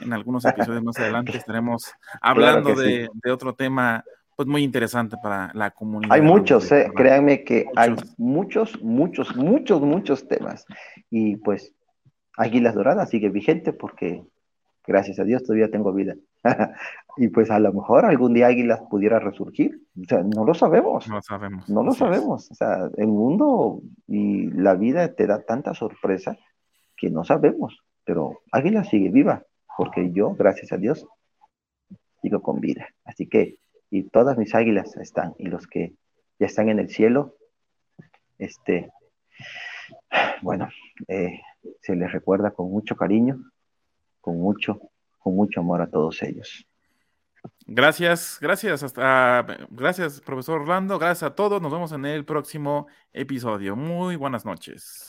En 0.00 0.12
algunos 0.12 0.44
episodios 0.44 0.84
más 0.84 0.98
adelante 0.98 1.36
estaremos 1.36 1.92
hablando 2.20 2.74
de, 2.74 3.08
de 3.12 3.32
otro 3.32 3.54
tema 3.54 4.04
pues 4.38 4.46
muy 4.46 4.62
interesante 4.62 5.16
para 5.20 5.50
la 5.52 5.72
comunidad. 5.72 6.14
Hay 6.14 6.22
muchos, 6.22 6.70
eh, 6.70 6.92
créanme 6.94 7.42
que 7.42 7.66
hay 7.74 7.96
muchos, 8.18 8.80
muchos, 8.80 9.34
muchos, 9.34 9.80
muchos 9.80 10.28
temas. 10.28 10.64
Y 11.10 11.34
pues 11.38 11.74
Águilas 12.36 12.76
Doradas 12.76 13.10
sigue 13.10 13.30
vigente 13.30 13.72
porque 13.72 14.22
gracias 14.86 15.18
a 15.18 15.24
Dios 15.24 15.42
todavía 15.42 15.72
tengo 15.72 15.92
vida. 15.92 16.14
y 17.16 17.26
pues 17.26 17.50
a 17.50 17.58
lo 17.58 17.72
mejor 17.72 18.04
algún 18.04 18.32
día 18.32 18.46
Águilas 18.46 18.80
pudiera 18.88 19.18
resurgir. 19.18 19.82
O 20.00 20.04
sea, 20.04 20.22
no 20.22 20.44
lo 20.44 20.54
sabemos. 20.54 21.08
No 21.08 21.20
sabemos. 21.20 21.68
No 21.68 21.82
lo 21.82 21.90
sabemos. 21.90 22.48
O 22.52 22.54
sea, 22.54 22.88
el 22.96 23.08
mundo 23.08 23.80
y 24.06 24.52
la 24.52 24.76
vida 24.76 25.16
te 25.16 25.26
da 25.26 25.42
tanta 25.42 25.74
sorpresa 25.74 26.38
que 26.96 27.10
no 27.10 27.24
sabemos. 27.24 27.76
Pero 28.04 28.38
Águilas 28.52 28.88
sigue 28.88 29.10
viva 29.10 29.42
porque 29.76 30.12
yo, 30.12 30.36
gracias 30.36 30.70
a 30.70 30.76
Dios, 30.76 31.08
sigo 32.22 32.40
con 32.40 32.60
vida. 32.60 32.86
Así 33.04 33.28
que 33.28 33.58
y 33.90 34.04
todas 34.04 34.36
mis 34.36 34.54
águilas 34.54 34.96
están, 34.96 35.34
y 35.38 35.46
los 35.46 35.66
que 35.66 35.94
ya 36.38 36.46
están 36.46 36.68
en 36.68 36.78
el 36.78 36.88
cielo, 36.88 37.36
este, 38.38 38.90
bueno, 40.42 40.68
eh, 41.08 41.40
se 41.80 41.96
les 41.96 42.12
recuerda 42.12 42.50
con 42.50 42.70
mucho 42.70 42.96
cariño, 42.96 43.38
con 44.20 44.38
mucho, 44.38 44.80
con 45.18 45.34
mucho 45.34 45.60
amor 45.60 45.82
a 45.82 45.90
todos 45.90 46.22
ellos. 46.22 46.64
Gracias, 47.66 48.38
gracias, 48.40 48.82
hasta, 48.82 49.44
gracias, 49.70 50.20
profesor 50.20 50.62
Orlando, 50.62 50.98
gracias 50.98 51.30
a 51.30 51.34
todos, 51.34 51.60
nos 51.60 51.70
vemos 51.70 51.92
en 51.92 52.04
el 52.06 52.24
próximo 52.24 52.86
episodio. 53.12 53.76
Muy 53.76 54.16
buenas 54.16 54.44
noches. 54.44 55.06